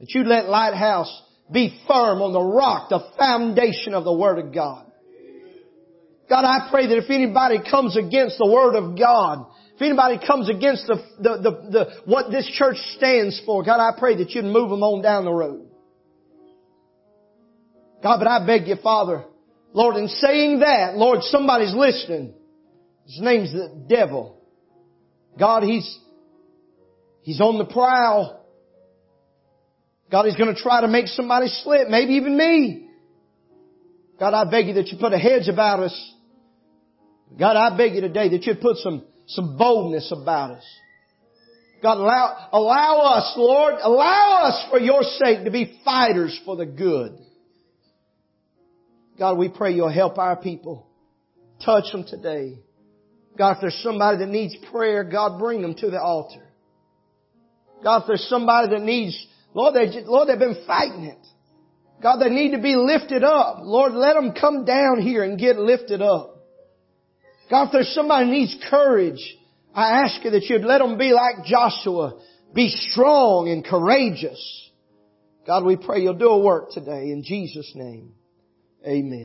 that 0.01 0.13
you 0.13 0.25
let 0.25 0.49
Lighthouse 0.49 1.23
be 1.49 1.80
firm 1.88 2.21
on 2.21 2.34
the 2.34 2.43
rock, 2.43 2.89
the 2.89 3.09
foundation 3.17 3.93
of 3.93 4.03
the 4.03 4.11
Word 4.11 4.38
of 4.38 4.53
God. 4.53 4.87
God, 6.30 6.43
I 6.43 6.69
pray 6.69 6.88
that 6.88 6.97
if 6.97 7.09
anybody 7.09 7.59
comes 7.69 7.95
against 7.95 8.38
the 8.38 8.47
Word 8.47 8.75
of 8.75 8.97
God, 8.97 9.45
if 9.75 9.82
anybody 9.82 10.19
comes 10.25 10.49
against 10.49 10.88
the, 10.88 10.95
the, 11.19 11.38
the, 11.38 11.51
the, 11.71 12.01
what 12.05 12.32
this 12.32 12.45
church 12.53 12.78
stands 12.97 13.41
for, 13.45 13.63
God, 13.63 13.80
I 13.80 13.97
pray 13.97 14.17
that 14.17 14.32
you'd 14.32 14.45
move 14.45 14.69
them 14.69 14.84
on 14.84 15.01
down 15.01 15.23
the 15.23 15.32
road. 15.32 15.67
God, 18.03 18.17
but 18.19 18.28
I 18.28 18.45
beg 18.45 18.67
you, 18.67 18.75
Father, 18.82 19.23
Lord, 19.73 19.95
in 19.95 20.07
saying 20.07 20.59
that, 20.59 20.95
Lord, 20.95 21.19
somebody's 21.21 21.73
listening. 21.73 22.34
His 23.05 23.19
name's 23.21 23.53
the 23.53 23.86
devil. 23.88 24.41
God, 25.39 25.63
he's, 25.63 25.97
he's 27.21 27.39
on 27.39 27.57
the 27.57 27.65
prowl. 27.65 28.45
God, 30.11 30.25
he's 30.25 30.36
going 30.36 30.53
to 30.53 30.61
try 30.61 30.82
to 30.82 30.88
make 30.88 31.07
somebody 31.07 31.47
slip, 31.47 31.89
maybe 31.89 32.13
even 32.13 32.38
me. 32.38 32.89
God, 34.19 34.34
I 34.34 34.49
beg 34.49 34.67
you 34.67 34.73
that 34.75 34.88
you 34.88 34.97
put 34.99 35.13
a 35.13 35.17
hedge 35.17 35.47
about 35.47 35.82
us. 35.82 36.13
God, 37.39 37.55
I 37.55 37.75
beg 37.78 37.93
you 37.93 38.01
today 38.01 38.30
that 38.30 38.43
you'd 38.43 38.61
put 38.61 38.78
some, 38.78 39.03
some 39.28 39.57
boldness 39.57 40.11
about 40.11 40.51
us. 40.51 40.63
God, 41.82 41.97
allow, 41.97 42.47
allow 42.51 43.17
us, 43.17 43.34
Lord, 43.38 43.75
allow 43.82 44.45
us 44.45 44.65
for 44.69 44.80
your 44.80 45.03
sake 45.03 45.45
to 45.45 45.51
be 45.51 45.80
fighters 45.86 46.39
for 46.45 46.55
the 46.55 46.65
good. 46.65 47.17
God, 49.19 49.38
we 49.38 49.49
pray 49.49 49.73
you'll 49.73 49.89
help 49.89 50.17
our 50.17 50.36
people. 50.36 50.88
Touch 51.63 51.91
them 51.91 52.05
today. 52.07 52.59
God, 53.38 53.57
if 53.57 53.61
there's 53.61 53.80
somebody 53.84 54.19
that 54.19 54.30
needs 54.30 54.55
prayer, 54.71 55.03
God, 55.03 55.39
bring 55.39 55.61
them 55.61 55.75
to 55.75 55.89
the 55.89 55.99
altar. 55.99 56.47
God, 57.84 58.01
if 58.01 58.07
there's 58.07 58.28
somebody 58.28 58.69
that 58.69 58.82
needs, 58.82 59.28
Lord, 59.53 59.75
they, 59.75 60.01
Lord, 60.03 60.28
they've 60.28 60.39
been 60.39 60.63
fighting 60.65 61.03
it. 61.03 61.17
God, 62.01 62.17
they 62.17 62.30
need 62.30 62.51
to 62.51 62.61
be 62.61 62.75
lifted 62.75 63.23
up. 63.23 63.57
Lord, 63.61 63.93
let 63.93 64.13
them 64.13 64.34
come 64.39 64.65
down 64.65 65.01
here 65.01 65.23
and 65.23 65.39
get 65.39 65.57
lifted 65.57 66.01
up. 66.01 66.37
God, 67.50 67.68
if 67.68 67.72
there's 67.72 67.93
somebody 67.93 68.26
who 68.26 68.32
needs 68.32 68.56
courage, 68.70 69.38
I 69.74 70.04
ask 70.04 70.24
you 70.24 70.32
that 70.32 70.43
you'd 70.45 70.64
let 70.66 70.80
them 70.80 70.98
be 70.98 71.14
like 71.14 71.45
Joshua. 71.45 72.20
Be 72.54 72.70
strong 72.70 73.50
and 73.50 73.64
courageous. 73.64 74.72
God, 75.45 75.64
we 75.64 75.78
pray 75.78 76.02
you'll 76.02 76.14
do 76.16 76.30
a 76.30 76.39
work 76.39 76.72
today 76.72 77.12
in 77.12 77.24
Jesus' 77.24 77.72
name. 77.76 78.14
Amen. 78.86 79.14